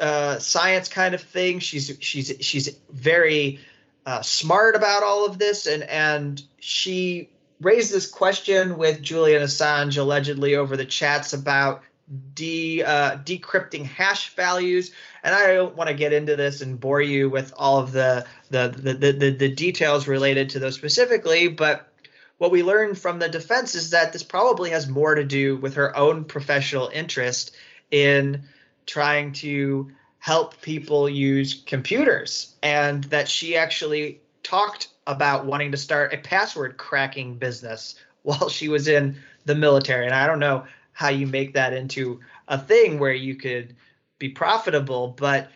uh, 0.00 0.38
science 0.38 0.88
kind 0.88 1.14
of 1.14 1.22
thing. 1.22 1.58
She's 1.58 1.96
she's 2.00 2.32
she's 2.40 2.76
very 2.90 3.60
uh, 4.04 4.22
smart 4.22 4.76
about 4.76 5.02
all 5.02 5.24
of 5.26 5.38
this, 5.38 5.66
and 5.66 5.82
and 5.84 6.42
she 6.60 7.30
raised 7.60 7.92
this 7.92 8.10
question 8.10 8.76
with 8.76 9.00
Julian 9.00 9.42
Assange 9.42 9.96
allegedly 9.96 10.56
over 10.56 10.76
the 10.76 10.84
chats 10.84 11.32
about 11.32 11.82
de 12.34 12.82
uh, 12.82 13.16
decrypting 13.18 13.84
hash 13.84 14.34
values. 14.34 14.90
And 15.22 15.34
I 15.34 15.54
don't 15.54 15.76
want 15.76 15.88
to 15.88 15.94
get 15.94 16.12
into 16.12 16.36
this 16.36 16.60
and 16.60 16.78
bore 16.78 17.00
you 17.00 17.30
with 17.30 17.52
all 17.56 17.78
of 17.78 17.92
the 17.92 18.26
the, 18.50 18.68
the 18.68 18.94
the, 18.94 19.12
the 19.12 19.30
the 19.30 19.48
details 19.48 20.06
related 20.06 20.50
to 20.50 20.58
those 20.58 20.74
specifically, 20.74 21.48
but 21.48 21.88
what 22.38 22.50
we 22.50 22.64
learned 22.64 22.98
from 22.98 23.20
the 23.20 23.28
defense 23.28 23.76
is 23.76 23.90
that 23.90 24.12
this 24.12 24.24
probably 24.24 24.70
has 24.70 24.88
more 24.88 25.14
to 25.14 25.22
do 25.22 25.56
with 25.58 25.74
her 25.74 25.96
own 25.96 26.24
professional 26.24 26.88
interest 26.88 27.54
in 27.92 28.42
trying 28.84 29.32
to 29.32 29.92
help 30.18 30.60
people 30.60 31.08
use 31.08 31.62
computers 31.66 32.56
and 32.62 33.04
that 33.04 33.28
she 33.28 33.56
actually 33.56 34.20
talked 34.42 34.88
about 35.06 35.46
wanting 35.46 35.70
to 35.70 35.76
start 35.76 36.12
a 36.12 36.18
password 36.18 36.76
cracking 36.76 37.36
business 37.36 37.94
while 38.22 38.48
she 38.48 38.68
was 38.68 38.88
in 38.88 39.16
the 39.44 39.54
military. 39.54 40.06
And 40.06 40.14
I 40.14 40.26
don't 40.26 40.40
know 40.40 40.64
how 41.02 41.08
you 41.08 41.26
make 41.26 41.54
that 41.54 41.72
into 41.72 42.20
a 42.46 42.56
thing 42.56 43.00
where 43.00 43.12
you 43.12 43.34
could 43.34 43.74
be 44.20 44.28
profitable, 44.28 45.08
but 45.08 45.50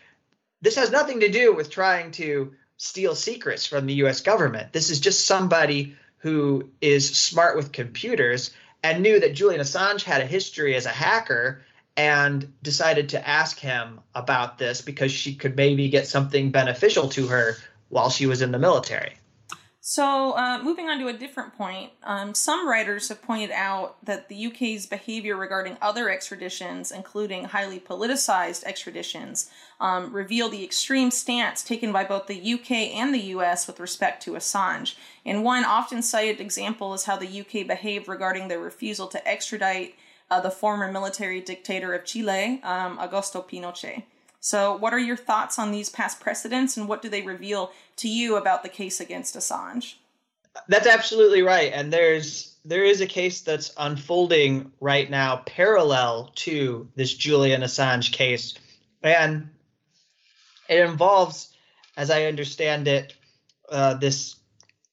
this 0.61 0.75
has 0.75 0.91
nothing 0.91 1.21
to 1.21 1.29
do 1.29 1.55
with 1.55 1.69
trying 1.69 2.11
to 2.11 2.53
steal 2.75 3.15
secrets 3.15 3.65
from 3.65 3.85
the 3.85 3.93
US 4.03 4.19
government. 4.19 4.73
This 4.73 4.89
is 4.89 4.99
just 4.99 5.25
somebody 5.25 5.95
who 6.17 6.69
is 6.81 7.17
smart 7.17 7.55
with 7.55 7.71
computers 7.71 8.51
and 8.83 9.01
knew 9.01 9.21
that 9.21 9.35
Julian 9.35 9.61
Assange 9.61 10.03
had 10.03 10.19
a 10.19 10.25
history 10.25 10.75
as 10.75 10.85
a 10.85 10.89
hacker 10.89 11.61
and 11.95 12.53
decided 12.61 13.09
to 13.09 13.27
ask 13.27 13.57
him 13.57 14.01
about 14.13 14.57
this 14.57 14.81
because 14.81 15.13
she 15.13 15.33
could 15.33 15.55
maybe 15.55 15.87
get 15.87 16.07
something 16.07 16.51
beneficial 16.51 17.07
to 17.07 17.27
her 17.27 17.55
while 17.87 18.09
she 18.09 18.27
was 18.27 18.41
in 18.41 18.51
the 18.51 18.59
military. 18.59 19.15
So, 19.89 20.35
uh, 20.35 20.59
moving 20.61 20.89
on 20.89 20.99
to 20.99 21.07
a 21.07 21.13
different 21.13 21.55
point, 21.57 21.93
um, 22.03 22.33
some 22.33 22.67
writers 22.67 23.07
have 23.07 23.21
pointed 23.21 23.51
out 23.51 24.03
that 24.03 24.27
the 24.27 24.47
UK's 24.47 24.85
behavior 24.85 25.37
regarding 25.37 25.77
other 25.81 26.07
extraditions, 26.09 26.91
including 26.93 27.45
highly 27.45 27.79
politicized 27.79 28.65
extraditions, 28.65 29.49
um, 29.79 30.11
reveal 30.11 30.49
the 30.49 30.61
extreme 30.61 31.09
stance 31.09 31.63
taken 31.63 31.93
by 31.93 32.03
both 32.03 32.27
the 32.27 32.53
UK 32.53 32.71
and 32.97 33.13
the 33.13 33.31
US 33.37 33.65
with 33.65 33.79
respect 33.79 34.21
to 34.23 34.31
Assange. 34.31 34.95
And 35.25 35.45
one 35.45 35.63
often 35.63 36.01
cited 36.01 36.41
example 36.41 36.93
is 36.93 37.05
how 37.05 37.15
the 37.15 37.39
UK 37.39 37.65
behaved 37.65 38.09
regarding 38.09 38.49
their 38.49 38.59
refusal 38.59 39.07
to 39.07 39.25
extradite 39.25 39.95
uh, 40.29 40.41
the 40.41 40.51
former 40.51 40.91
military 40.91 41.39
dictator 41.39 41.93
of 41.93 42.03
Chile, 42.03 42.59
um, 42.61 42.97
Augusto 42.97 43.41
Pinochet. 43.41 44.03
So, 44.39 44.75
what 44.75 44.93
are 44.93 44.99
your 44.99 45.17
thoughts 45.17 45.57
on 45.59 45.71
these 45.71 45.89
past 45.89 46.19
precedents 46.19 46.77
and 46.77 46.87
what 46.87 47.01
do 47.01 47.09
they 47.09 47.21
reveal 47.21 47.71
to 47.97 48.07
you 48.07 48.37
about 48.37 48.63
the 48.63 48.69
case 48.69 48.99
against 48.99 49.35
Assange? 49.35 49.95
That's 50.67 50.87
absolutely 50.87 51.41
right. 51.41 51.71
And 51.73 51.91
there's 51.91 52.55
there 52.65 52.83
is 52.83 52.99
a 53.01 53.07
case 53.07 53.41
that's 53.41 53.73
unfolding 53.77 54.71
right 54.81 55.09
now 55.09 55.43
parallel 55.45 56.31
to 56.35 56.87
this 56.95 57.13
Julian 57.13 57.61
Assange 57.61 58.11
case. 58.11 58.55
And 59.01 59.49
it 60.67 60.81
involves, 60.81 61.53
as 61.95 62.11
I 62.11 62.25
understand 62.25 62.89
it, 62.89 63.13
uh, 63.69 63.93
this 63.93 64.35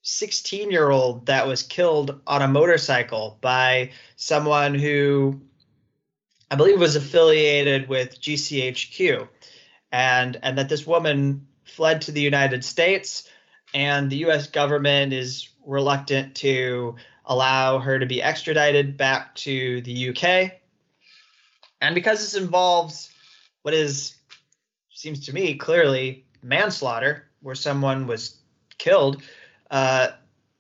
16 0.02 0.70
year 0.70 0.90
old 0.90 1.26
that 1.26 1.46
was 1.46 1.62
killed 1.62 2.20
on 2.26 2.42
a 2.42 2.48
motorcycle 2.48 3.38
by 3.40 3.90
someone 4.16 4.74
who 4.74 5.40
I 6.54 6.56
believe 6.56 6.78
was 6.78 6.94
affiliated 6.94 7.88
with 7.88 8.20
GCHQ 8.20 9.26
and 9.90 10.38
and 10.40 10.56
that 10.56 10.68
this 10.68 10.86
woman 10.86 11.48
fled 11.64 12.02
to 12.02 12.12
the 12.12 12.20
United 12.20 12.64
States 12.64 13.28
and 13.74 14.08
the 14.08 14.18
US 14.18 14.46
government 14.46 15.12
is 15.12 15.48
reluctant 15.66 16.36
to 16.36 16.94
allow 17.24 17.80
her 17.80 17.98
to 17.98 18.06
be 18.06 18.22
extradited 18.22 18.96
back 18.96 19.34
to 19.34 19.80
the 19.80 20.10
UK. 20.10 20.52
And 21.80 21.92
because 21.92 22.20
this 22.20 22.40
involves 22.40 23.10
what 23.62 23.74
is 23.74 24.14
seems 24.90 25.26
to 25.26 25.34
me 25.34 25.56
clearly 25.56 26.24
manslaughter 26.40 27.24
where 27.42 27.56
someone 27.56 28.06
was 28.06 28.36
killed 28.78 29.24
uh, 29.72 30.10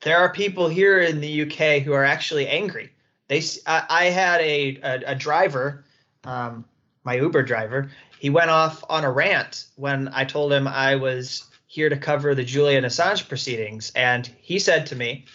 there 0.00 0.18
are 0.18 0.32
people 0.32 0.66
here 0.66 0.98
in 0.98 1.20
the 1.20 1.42
UK 1.42 1.84
who 1.84 1.92
are 1.92 2.04
actually 2.04 2.48
angry. 2.48 2.90
They, 3.28 3.42
I, 3.66 3.84
I 3.88 4.04
had 4.06 4.40
a, 4.40 4.78
a, 4.82 5.02
a 5.12 5.14
driver, 5.14 5.84
um, 6.24 6.64
my 7.04 7.14
Uber 7.16 7.42
driver. 7.42 7.90
He 8.18 8.30
went 8.30 8.50
off 8.50 8.84
on 8.88 9.04
a 9.04 9.10
rant 9.10 9.66
when 9.76 10.08
I 10.08 10.24
told 10.24 10.52
him 10.52 10.68
I 10.68 10.96
was 10.96 11.44
here 11.66 11.88
to 11.88 11.96
cover 11.96 12.34
the 12.34 12.44
Julian 12.44 12.84
Assange 12.84 13.28
proceedings, 13.28 13.92
and 13.94 14.26
he 14.40 14.58
said 14.58 14.86
to 14.86 14.96
me 14.96 15.26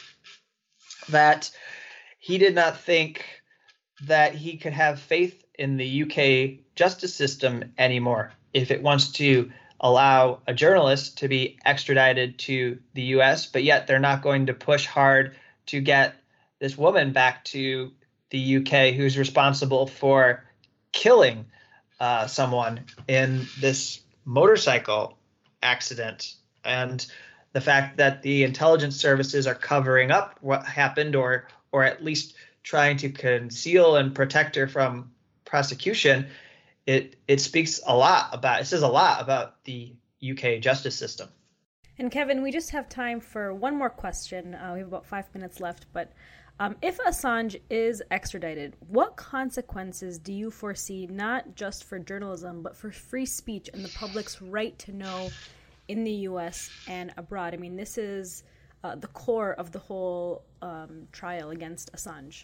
that 1.10 1.52
he 2.20 2.38
did 2.38 2.56
not 2.56 2.80
think 2.80 3.26
that 4.04 4.36
he 4.36 4.58
could 4.58 4.74
have 4.74 5.00
faith 5.00 5.44
in 5.58 5.78
the 5.78 6.04
UK 6.04 6.66
justice 6.76 7.14
system 7.14 7.74
anymore 7.78 8.32
if 8.54 8.72
it 8.72 8.82
wants 8.82 9.12
to 9.12 9.52
allow 9.82 10.40
a 10.48 10.54
journalist 10.54 11.18
to 11.20 11.28
be 11.28 11.58
extradited 11.66 12.40
to 12.40 12.80
the 12.94 13.04
US, 13.04 13.46
but 13.46 13.64
yet 13.64 13.88
they're 13.88 14.00
not 14.00 14.22
going 14.22 14.46
to 14.48 14.54
push 14.54 14.86
hard 14.86 15.36
to 15.68 15.82
get 15.82 16.16
this 16.60 16.78
woman 16.78 17.12
back 17.14 17.43
to 17.45 17.91
the 18.30 18.57
UK 18.57 18.93
who's 18.93 19.18
responsible 19.18 19.88
for 19.88 20.45
killing 20.91 21.45
uh, 21.99 22.28
someone 22.28 22.86
in 23.07 23.45
this 23.60 24.01
motorcycle 24.26 25.18
accident. 25.64 26.36
And 26.64 27.05
the 27.53 27.62
fact 27.62 27.97
that 27.97 28.22
the 28.22 28.43
intelligence 28.43 28.95
services 28.95 29.47
are 29.47 29.55
covering 29.55 30.12
up 30.12 30.38
what 30.41 30.66
happened 30.66 31.16
or 31.16 31.47
or 31.72 31.84
at 31.84 32.03
least 32.03 32.36
trying 32.64 32.97
to 32.97 33.10
conceal 33.10 33.95
and 33.95 34.14
protect 34.14 34.55
her 34.55 34.68
from 34.68 35.12
prosecution 35.45 36.28
it 36.89 37.16
it 37.28 37.39
speaks 37.39 37.80
a 37.86 37.95
lot 37.95 38.30
about 38.34 38.62
it 38.62 38.66
says 38.66 38.82
a 38.82 38.88
lot 38.88 39.22
about 39.22 39.64
the 39.64 39.93
UK 40.28 40.60
justice 40.60 40.95
system. 40.95 41.30
And 41.99 42.12
Kevin, 42.12 42.41
we 42.41 42.51
just 42.51 42.72
have 42.72 42.88
time 42.89 43.20
for 43.20 43.53
one 43.53 43.78
more 43.78 43.89
question. 43.89 44.55
Uh, 44.55 44.72
we 44.74 44.80
have 44.80 44.88
about 44.88 45.05
five 45.05 45.26
minutes 45.34 45.60
left, 45.60 45.86
but 45.93 46.14
um, 46.60 46.76
if 46.82 46.97
Assange 46.99 47.62
is 47.70 48.03
extradited, 48.12 48.76
what 48.89 49.16
consequences 49.16 50.20
do 50.20 50.34
you 50.34 50.51
foresee, 50.51 51.07
not 51.07 51.55
just 51.55 51.86
for 51.86 51.99
journalism, 51.99 52.62
but 52.62 52.76
for 52.76 52.91
free 52.91 53.26
speech 53.26 53.70
and 53.74 53.84
the 53.84 53.89
public's 53.89 54.41
right 54.41 54.78
to 54.80 54.91
know 54.91 55.30
in 55.88 56.03
the 56.03 56.12
U.S. 56.12 56.70
and 56.88 57.14
abroad? 57.16 57.53
I 57.53 57.57
mean, 57.57 57.78
this 57.78 57.97
is 57.97 58.43
uh, 58.84 58.95
the 58.95 59.07
core 59.07 59.53
of 59.53 59.72
the 59.72 59.80
whole 59.80 60.43
um, 60.62 61.07
trial 61.14 61.51
against 61.51 61.93
Assange. 61.93 62.43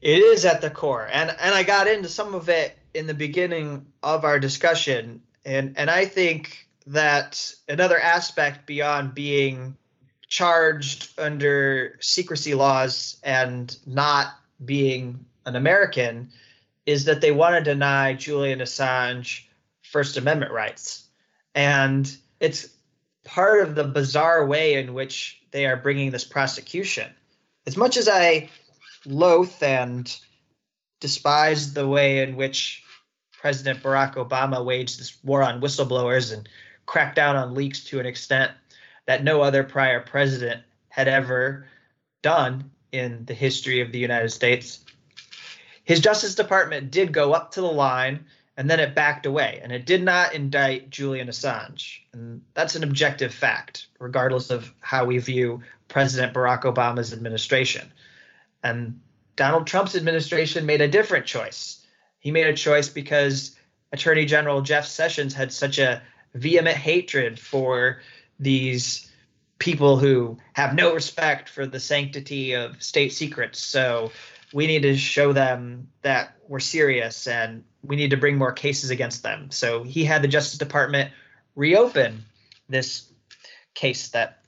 It 0.00 0.18
is 0.18 0.44
at 0.46 0.62
the 0.62 0.70
core, 0.70 1.08
and 1.12 1.30
and 1.30 1.54
I 1.54 1.62
got 1.62 1.86
into 1.86 2.08
some 2.08 2.34
of 2.34 2.48
it 2.48 2.76
in 2.92 3.06
the 3.06 3.14
beginning 3.14 3.86
of 4.02 4.24
our 4.24 4.40
discussion, 4.40 5.22
and 5.44 5.74
and 5.76 5.88
I 5.88 6.06
think 6.06 6.66
that 6.86 7.54
another 7.68 7.98
aspect 8.00 8.66
beyond 8.66 9.14
being 9.14 9.76
charged 10.32 11.10
under 11.18 11.98
secrecy 12.00 12.54
laws 12.54 13.18
and 13.22 13.76
not 13.86 14.28
being 14.64 15.22
an 15.44 15.56
American 15.56 16.30
is 16.86 17.04
that 17.04 17.20
they 17.20 17.30
want 17.30 17.54
to 17.54 17.62
deny 17.62 18.14
Julian 18.14 18.60
Assange 18.60 19.42
First 19.82 20.16
Amendment 20.16 20.50
rights. 20.50 21.04
And 21.54 22.16
it's 22.40 22.70
part 23.26 23.60
of 23.60 23.74
the 23.74 23.84
bizarre 23.84 24.46
way 24.46 24.80
in 24.80 24.94
which 24.94 25.38
they 25.50 25.66
are 25.66 25.76
bringing 25.76 26.10
this 26.10 26.24
prosecution. 26.24 27.12
As 27.66 27.76
much 27.76 27.98
as 27.98 28.08
I 28.08 28.48
loathe 29.04 29.62
and 29.62 30.18
despise 31.00 31.74
the 31.74 31.86
way 31.86 32.22
in 32.22 32.36
which 32.36 32.82
President 33.38 33.82
Barack 33.82 34.14
Obama 34.14 34.64
waged 34.64 34.98
this 34.98 35.22
war 35.22 35.42
on 35.42 35.60
whistleblowers 35.60 36.32
and 36.32 36.48
cracked 36.86 37.16
down 37.16 37.36
on 37.36 37.54
leaks 37.54 37.84
to 37.84 38.00
an 38.00 38.06
extent 38.06 38.52
that 39.12 39.22
no 39.22 39.42
other 39.42 39.62
prior 39.62 40.00
president 40.00 40.62
had 40.88 41.06
ever 41.06 41.66
done 42.22 42.70
in 42.92 43.26
the 43.26 43.34
history 43.34 43.82
of 43.82 43.92
the 43.92 43.98
United 43.98 44.30
States. 44.30 44.82
His 45.84 46.00
Justice 46.00 46.34
Department 46.34 46.90
did 46.90 47.12
go 47.12 47.34
up 47.34 47.50
to 47.50 47.60
the 47.60 47.66
line 47.66 48.24
and 48.56 48.70
then 48.70 48.80
it 48.80 48.94
backed 48.94 49.26
away 49.26 49.60
and 49.62 49.70
it 49.70 49.84
did 49.84 50.02
not 50.02 50.32
indict 50.32 50.88
Julian 50.88 51.28
Assange. 51.28 51.98
And 52.14 52.40
that's 52.54 52.74
an 52.74 52.84
objective 52.84 53.34
fact, 53.34 53.88
regardless 53.98 54.48
of 54.48 54.72
how 54.80 55.04
we 55.04 55.18
view 55.18 55.60
President 55.88 56.32
Barack 56.32 56.62
Obama's 56.62 57.12
administration. 57.12 57.92
And 58.64 58.98
Donald 59.36 59.66
Trump's 59.66 59.94
administration 59.94 60.64
made 60.64 60.80
a 60.80 60.88
different 60.88 61.26
choice. 61.26 61.84
He 62.18 62.30
made 62.30 62.46
a 62.46 62.56
choice 62.56 62.88
because 62.88 63.58
Attorney 63.92 64.24
General 64.24 64.62
Jeff 64.62 64.86
Sessions 64.86 65.34
had 65.34 65.52
such 65.52 65.78
a 65.78 66.00
vehement 66.32 66.78
hatred 66.78 67.38
for 67.38 68.00
these 68.42 69.10
people 69.58 69.96
who 69.96 70.36
have 70.54 70.74
no 70.74 70.92
respect 70.92 71.48
for 71.48 71.66
the 71.66 71.78
sanctity 71.78 72.54
of 72.54 72.82
state 72.82 73.12
secrets. 73.12 73.60
So 73.62 74.10
we 74.52 74.66
need 74.66 74.82
to 74.82 74.96
show 74.96 75.32
them 75.32 75.88
that 76.02 76.36
we're 76.48 76.60
serious 76.60 77.26
and 77.26 77.64
we 77.82 77.96
need 77.96 78.10
to 78.10 78.16
bring 78.16 78.36
more 78.36 78.52
cases 78.52 78.90
against 78.90 79.22
them. 79.22 79.50
So 79.50 79.84
he 79.84 80.04
had 80.04 80.22
the 80.22 80.28
Justice 80.28 80.58
Department 80.58 81.12
reopen 81.54 82.24
this 82.68 83.08
case 83.74 84.08
that 84.10 84.38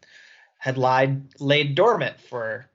had 0.59 0.78
lied 0.78 1.22
laid 1.40 1.74
dormant 1.74 2.20
for 2.20 2.68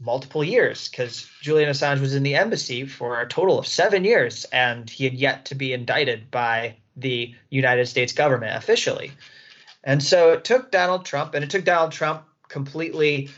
multiple 0.00 0.42
years 0.42 0.88
because 0.88 1.28
Julian 1.42 1.68
Assange 1.68 2.00
was 2.00 2.14
in 2.14 2.22
the 2.22 2.34
embassy 2.34 2.86
for 2.86 3.20
a 3.20 3.28
total 3.28 3.58
of 3.58 3.66
seven 3.66 4.04
years 4.04 4.46
and 4.46 4.88
he 4.88 5.04
had 5.04 5.14
yet 5.14 5.44
to 5.46 5.54
be 5.54 5.72
indicted 5.72 6.30
by 6.30 6.76
the 6.96 7.34
United 7.50 7.86
States 7.86 8.12
government 8.12 8.56
officially. 8.56 9.12
And 9.82 10.02
so 10.02 10.32
it 10.32 10.44
took 10.44 10.70
Donald 10.70 11.04
Trump, 11.04 11.34
and 11.34 11.42
it 11.42 11.50
took 11.50 11.64
Donald 11.64 11.92
Trump 11.92 12.24
completely 12.48 13.30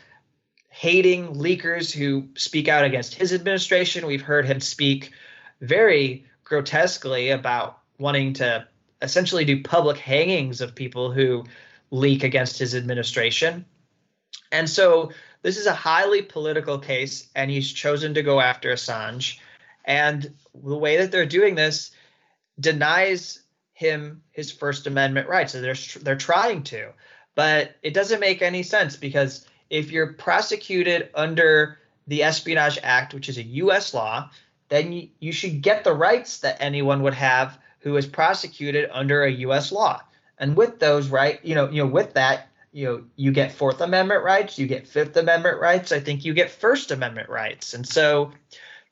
hating 0.68 1.34
leakers 1.34 1.93
who 1.93 2.28
speak 2.34 2.66
out 2.66 2.84
against 2.84 3.14
his 3.14 3.32
administration. 3.32 4.07
We've 4.07 4.22
heard 4.22 4.47
him 4.47 4.61
speak 4.61 5.12
very 5.61 6.24
grotesquely 6.45 7.30
about 7.30 7.78
wanting 7.99 8.32
to 8.34 8.66
essentially 9.01 9.45
do 9.45 9.62
public 9.62 9.99
hangings 9.99 10.61
of 10.61 10.74
people 10.74 11.12
who 11.12 11.45
leak 11.90 12.24
against 12.24 12.59
his 12.59 12.74
administration. 12.74 13.66
And 14.51 14.68
so 14.68 15.12
this 15.43 15.59
is 15.59 15.66
a 15.66 15.74
highly 15.74 16.22
political 16.22 16.78
case, 16.78 17.28
and 17.34 17.51
he's 17.51 17.70
chosen 17.70 18.14
to 18.14 18.22
go 18.22 18.40
after 18.40 18.72
Assange. 18.72 19.38
And 19.84 20.32
the 20.55 20.76
way 20.76 20.99
that 20.99 21.12
they're 21.12 21.26
doing 21.26 21.55
this 21.55 21.90
denies 22.59 23.41
him 23.82 24.22
his 24.30 24.50
First 24.50 24.86
Amendment 24.86 25.28
rights. 25.28 25.52
So 25.52 25.60
they're 25.60 25.74
they're 26.00 26.16
trying 26.16 26.62
to, 26.64 26.92
but 27.34 27.76
it 27.82 27.92
doesn't 27.92 28.20
make 28.20 28.40
any 28.40 28.62
sense 28.62 28.96
because 28.96 29.46
if 29.68 29.90
you're 29.90 30.12
prosecuted 30.14 31.10
under 31.14 31.78
the 32.06 32.22
Espionage 32.22 32.78
Act, 32.82 33.14
which 33.14 33.28
is 33.28 33.38
a 33.38 33.42
U.S. 33.42 33.92
law, 33.92 34.30
then 34.68 34.92
you, 34.92 35.08
you 35.18 35.32
should 35.32 35.62
get 35.62 35.84
the 35.84 35.92
rights 35.92 36.38
that 36.40 36.56
anyone 36.60 37.02
would 37.02 37.14
have 37.14 37.58
who 37.80 37.96
is 37.96 38.06
prosecuted 38.06 38.88
under 38.92 39.24
a 39.24 39.30
U.S. 39.30 39.72
law. 39.72 40.00
And 40.38 40.56
with 40.56 40.78
those 40.78 41.08
right, 41.08 41.44
you 41.44 41.54
know, 41.54 41.68
you 41.68 41.82
know, 41.82 41.90
with 41.90 42.14
that, 42.14 42.48
you 42.72 42.86
know, 42.86 43.04
you 43.16 43.32
get 43.32 43.52
Fourth 43.52 43.80
Amendment 43.80 44.24
rights, 44.24 44.58
you 44.58 44.66
get 44.66 44.88
Fifth 44.88 45.16
Amendment 45.16 45.60
rights. 45.60 45.92
I 45.92 46.00
think 46.00 46.24
you 46.24 46.32
get 46.32 46.50
First 46.50 46.90
Amendment 46.90 47.28
rights, 47.28 47.74
and 47.74 47.86
so 47.86 48.32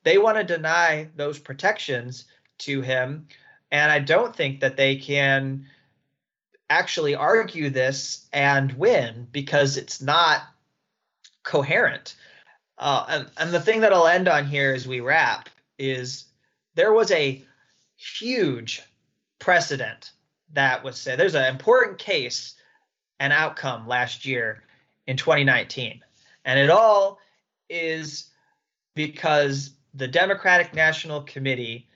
they 0.05 0.19
want 0.19 0.39
to 0.39 0.45
deny 0.45 1.09
those 1.17 1.39
protections 1.39 2.27
to 2.59 2.83
him. 2.83 3.27
And 3.71 3.91
I 3.93 3.99
don't 3.99 4.35
think 4.35 4.61
that 4.61 4.77
they 4.77 4.97
can 4.97 5.67
actually 6.69 7.15
argue 7.15 7.71
this 7.71 8.27
and 8.33 8.73
win 8.73 9.27
because 9.33 9.77
it's 9.77 10.01
not 10.01 10.43
coherent. 11.43 12.15
Uh, 12.79 13.05
and, 13.09 13.31
and 13.37 13.51
the 13.53 13.61
thing 13.61 13.81
that 13.81 13.93
I'll 13.93 14.07
end 14.07 14.29
on 14.29 14.47
here 14.47 14.73
as 14.73 14.87
we 14.87 15.01
wrap 15.01 15.49
is 15.79 16.25
there 16.75 16.93
was 16.93 17.11
a 17.11 17.45
huge 17.97 18.83
precedent 19.39 20.13
that 20.53 20.83
was 20.83 20.97
said. 20.97 21.19
There's 21.19 21.35
an 21.35 21.45
important 21.45 21.99
case 21.99 22.55
and 23.19 23.33
outcome 23.33 23.87
last 23.87 24.25
year 24.25 24.63
in 25.07 25.17
2019. 25.17 26.01
And 26.45 26.59
it 26.59 26.71
all 26.71 27.19
is 27.69 28.31
because 28.95 29.73
the 29.95 30.09
Democratic 30.09 30.75
National 30.75 31.23
Committee, 31.23 31.89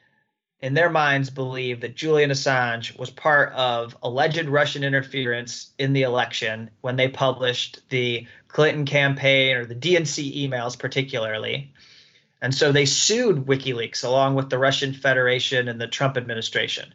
in 0.61 0.75
their 0.75 0.91
minds, 0.91 1.31
believe 1.31 1.81
that 1.81 1.97
Julian 1.97 2.31
Assange 2.31 2.99
was 2.99 3.11
part 3.11 3.53
of 3.53 3.97
alleged 4.03 4.47
Russian 4.47 4.83
interference 4.83 5.71
in 5.79 5.93
the 5.93 6.03
election 6.03 6.71
when 6.81 6.97
they 6.97 7.09
published 7.09 7.81
the 7.91 8.27
Clinton 8.49 8.87
campaign 8.87 9.57
or 9.57 9.67
the 9.67 9.75
DNC 9.75 10.49
emails, 10.49 10.79
particularly. 10.79 11.73
And 12.41 12.55
so 12.55 12.73
they 12.73 12.87
sued 12.87 13.47
WikiLeaks 13.47 14.05
along 14.05 14.35
with 14.35 14.51
the 14.51 14.59
Russian 14.59 14.93
Federation 14.93 15.69
and 15.69 15.81
the 15.81 15.87
Trump 15.87 16.17
administration. 16.17 16.95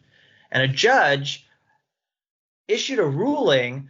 And 0.50 0.62
a 0.62 0.68
judge 0.68 1.46
issued 2.66 2.98
a 2.98 3.04
ruling 3.04 3.88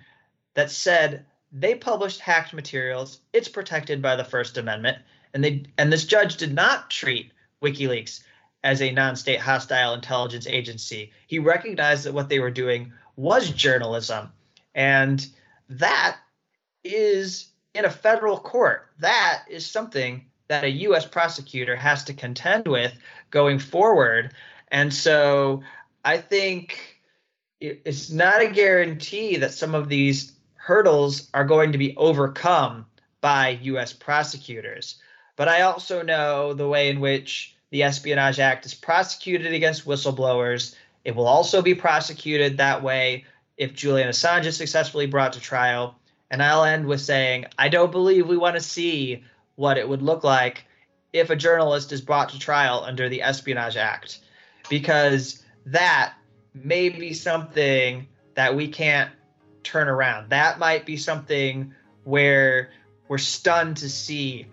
that 0.54 0.70
said 0.70 1.24
they 1.52 1.74
published 1.74 2.20
hacked 2.20 2.52
materials, 2.52 3.20
it's 3.32 3.48
protected 3.48 4.02
by 4.02 4.16
the 4.16 4.24
First 4.24 4.56
Amendment, 4.58 4.98
and 5.34 5.44
they 5.44 5.64
and 5.78 5.92
this 5.92 6.04
judge 6.04 6.36
did 6.36 6.54
not 6.54 6.90
treat 6.90 7.32
WikiLeaks 7.62 8.22
as 8.62 8.82
a 8.82 8.92
non-state 8.92 9.40
hostile 9.40 9.94
intelligence 9.94 10.46
agency. 10.46 11.12
He 11.26 11.38
recognized 11.38 12.04
that 12.04 12.14
what 12.14 12.28
they 12.28 12.40
were 12.40 12.50
doing 12.50 12.92
was 13.16 13.50
journalism, 13.50 14.32
and 14.74 15.26
that 15.68 16.18
is 16.84 17.48
in 17.74 17.84
a 17.84 17.90
federal 17.90 18.38
court. 18.38 18.88
That 18.98 19.44
is 19.48 19.66
something 19.66 20.26
that 20.48 20.64
a 20.64 20.70
U.S. 20.70 21.06
prosecutor 21.06 21.76
has 21.76 22.04
to 22.04 22.14
contend 22.14 22.66
with 22.66 22.92
going 23.30 23.58
forward. 23.58 24.34
And 24.68 24.92
so 24.92 25.62
I 26.04 26.18
think 26.18 27.00
it's 27.60 28.10
not 28.10 28.42
a 28.42 28.50
guarantee 28.50 29.36
that 29.36 29.54
some 29.54 29.74
of 29.74 29.88
these 29.88 30.32
hurdles 30.54 31.28
are 31.34 31.44
going 31.44 31.72
to 31.72 31.78
be 31.78 31.96
overcome 31.96 32.86
by 33.20 33.58
U.S. 33.62 33.92
prosecutors. 33.92 35.00
But 35.36 35.48
I 35.48 35.62
also 35.62 36.02
know 36.02 36.52
the 36.52 36.68
way 36.68 36.90
in 36.90 37.00
which 37.00 37.56
the 37.70 37.82
Espionage 37.82 38.38
Act 38.38 38.66
is 38.66 38.74
prosecuted 38.74 39.52
against 39.52 39.86
whistleblowers. 39.86 40.74
It 41.04 41.14
will 41.14 41.26
also 41.26 41.62
be 41.62 41.74
prosecuted 41.74 42.58
that 42.58 42.82
way 42.82 43.24
if 43.56 43.74
Julian 43.74 44.08
Assange 44.08 44.46
is 44.46 44.56
successfully 44.56 45.06
brought 45.06 45.32
to 45.34 45.40
trial. 45.40 45.96
And 46.30 46.42
I'll 46.42 46.64
end 46.64 46.86
with 46.86 47.00
saying 47.00 47.46
I 47.58 47.68
don't 47.68 47.92
believe 47.92 48.26
we 48.28 48.36
want 48.36 48.56
to 48.56 48.60
see 48.60 49.24
what 49.56 49.78
it 49.78 49.88
would 49.88 50.02
look 50.02 50.24
like 50.24 50.64
if 51.12 51.30
a 51.30 51.36
journalist 51.36 51.92
is 51.92 52.00
brought 52.00 52.28
to 52.30 52.38
trial 52.38 52.84
under 52.86 53.08
the 53.08 53.22
Espionage 53.22 53.76
Act, 53.76 54.20
because 54.68 55.42
that 55.66 56.14
may 56.54 56.88
be 56.88 57.12
something 57.12 58.06
that 58.34 58.54
we 58.54 58.68
can't 58.68 59.10
turn 59.62 59.88
around. 59.88 60.30
That 60.30 60.58
might 60.58 60.86
be 60.86 60.96
something 60.96 61.74
where 62.04 62.70
we're 63.08 63.18
stunned 63.18 63.76
to 63.78 63.88
see 63.88 64.46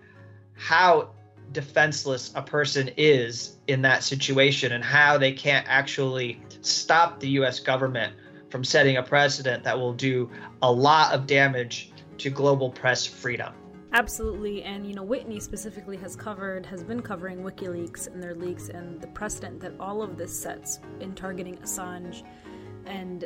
how 0.54 1.10
defenseless 1.52 2.32
a 2.34 2.42
person 2.42 2.90
is 2.96 3.56
in 3.66 3.82
that 3.82 4.02
situation 4.02 4.72
and 4.72 4.84
how 4.84 5.18
they 5.18 5.32
can't 5.32 5.66
actually 5.68 6.40
stop 6.60 7.20
the 7.20 7.28
US 7.40 7.60
government 7.60 8.14
from 8.50 8.64
setting 8.64 8.96
a 8.96 9.02
precedent 9.02 9.64
that 9.64 9.78
will 9.78 9.92
do 9.92 10.30
a 10.62 10.70
lot 10.70 11.12
of 11.12 11.26
damage 11.26 11.92
to 12.18 12.30
global 12.30 12.70
press 12.70 13.06
freedom. 13.06 13.52
Absolutely, 13.92 14.62
and 14.64 14.86
you 14.86 14.92
know, 14.92 15.02
Whitney 15.02 15.40
specifically 15.40 15.96
has 15.98 16.14
covered, 16.14 16.66
has 16.66 16.84
been 16.84 17.00
covering 17.00 17.38
WikiLeaks 17.38 18.06
and 18.12 18.22
their 18.22 18.34
leaks 18.34 18.68
and 18.68 19.00
the 19.00 19.06
precedent 19.08 19.60
that 19.60 19.72
all 19.80 20.02
of 20.02 20.18
this 20.18 20.38
sets 20.38 20.80
in 21.00 21.14
targeting 21.14 21.56
Assange 21.58 22.22
and 22.84 23.24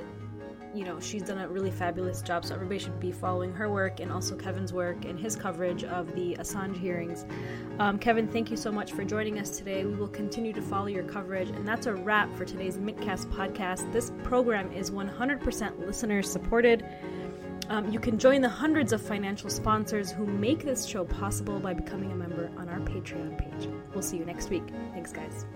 you 0.75 0.85
know, 0.85 0.99
she's 1.01 1.23
done 1.23 1.39
a 1.39 1.49
really 1.49 1.71
fabulous 1.71 2.23
job, 2.23 2.45
so 2.45 2.55
everybody 2.55 2.79
should 2.79 2.99
be 2.99 3.13
following 3.13 3.53
her 3.53 3.69
work 3.69 4.01
and 4.01 4.11
also 4.11 4.37
Kevin's 4.37 4.73
work 4.73 5.05
and 5.05 5.19
his 5.19 5.37
coverage 5.37 5.85
of 5.85 6.15
the 6.15 6.37
Assange 6.39 6.77
hearings. 6.77 7.27
Um, 7.79 7.99
Kevin, 7.99 8.27
thank 8.27 8.51
you 8.51 8.57
so 8.57 8.73
much 8.73 8.93
for 8.93 9.05
joining 9.05 9.39
us 9.39 9.51
today. 9.57 9.85
We 9.85 9.95
will 9.95 10.09
continue 10.09 10.53
to 10.53 10.63
follow 10.63 10.87
your 10.87 11.05
coverage, 11.05 11.51
and 11.51 11.67
that's 11.67 11.87
a 11.87 11.95
wrap 11.95 12.35
for 12.37 12.45
today's 12.45 12.79
Mintcast 12.79 13.27
podcast. 13.33 13.93
This 13.93 14.13
program 14.23 14.73
is 14.73 14.91
100% 14.91 15.87
listener 15.87 16.23
supported. 16.23 16.85
Um, 17.69 17.91
you 17.91 18.01
can 18.01 18.19
join 18.19 18.41
the 18.41 18.49
hundreds 18.49 18.93
of 18.93 19.01
financial 19.01 19.49
sponsors 19.49 20.11
who 20.11 20.27
make 20.27 20.65
this 20.65 20.85
show 20.85 21.05
possible 21.05 21.61
by 21.61 21.75
becoming 21.75 22.13
a 22.13 22.17
member 22.17 22.51
on 22.57 22.69
our 22.69 22.81
Patreon 22.81 23.39
page. 23.39 23.69
We'll 23.95 24.03
see 24.03 24.17
you 24.17 24.25
next 24.25 24.51
week. 24.51 24.65
Thanks, 24.93 25.13
guys. 25.13 25.47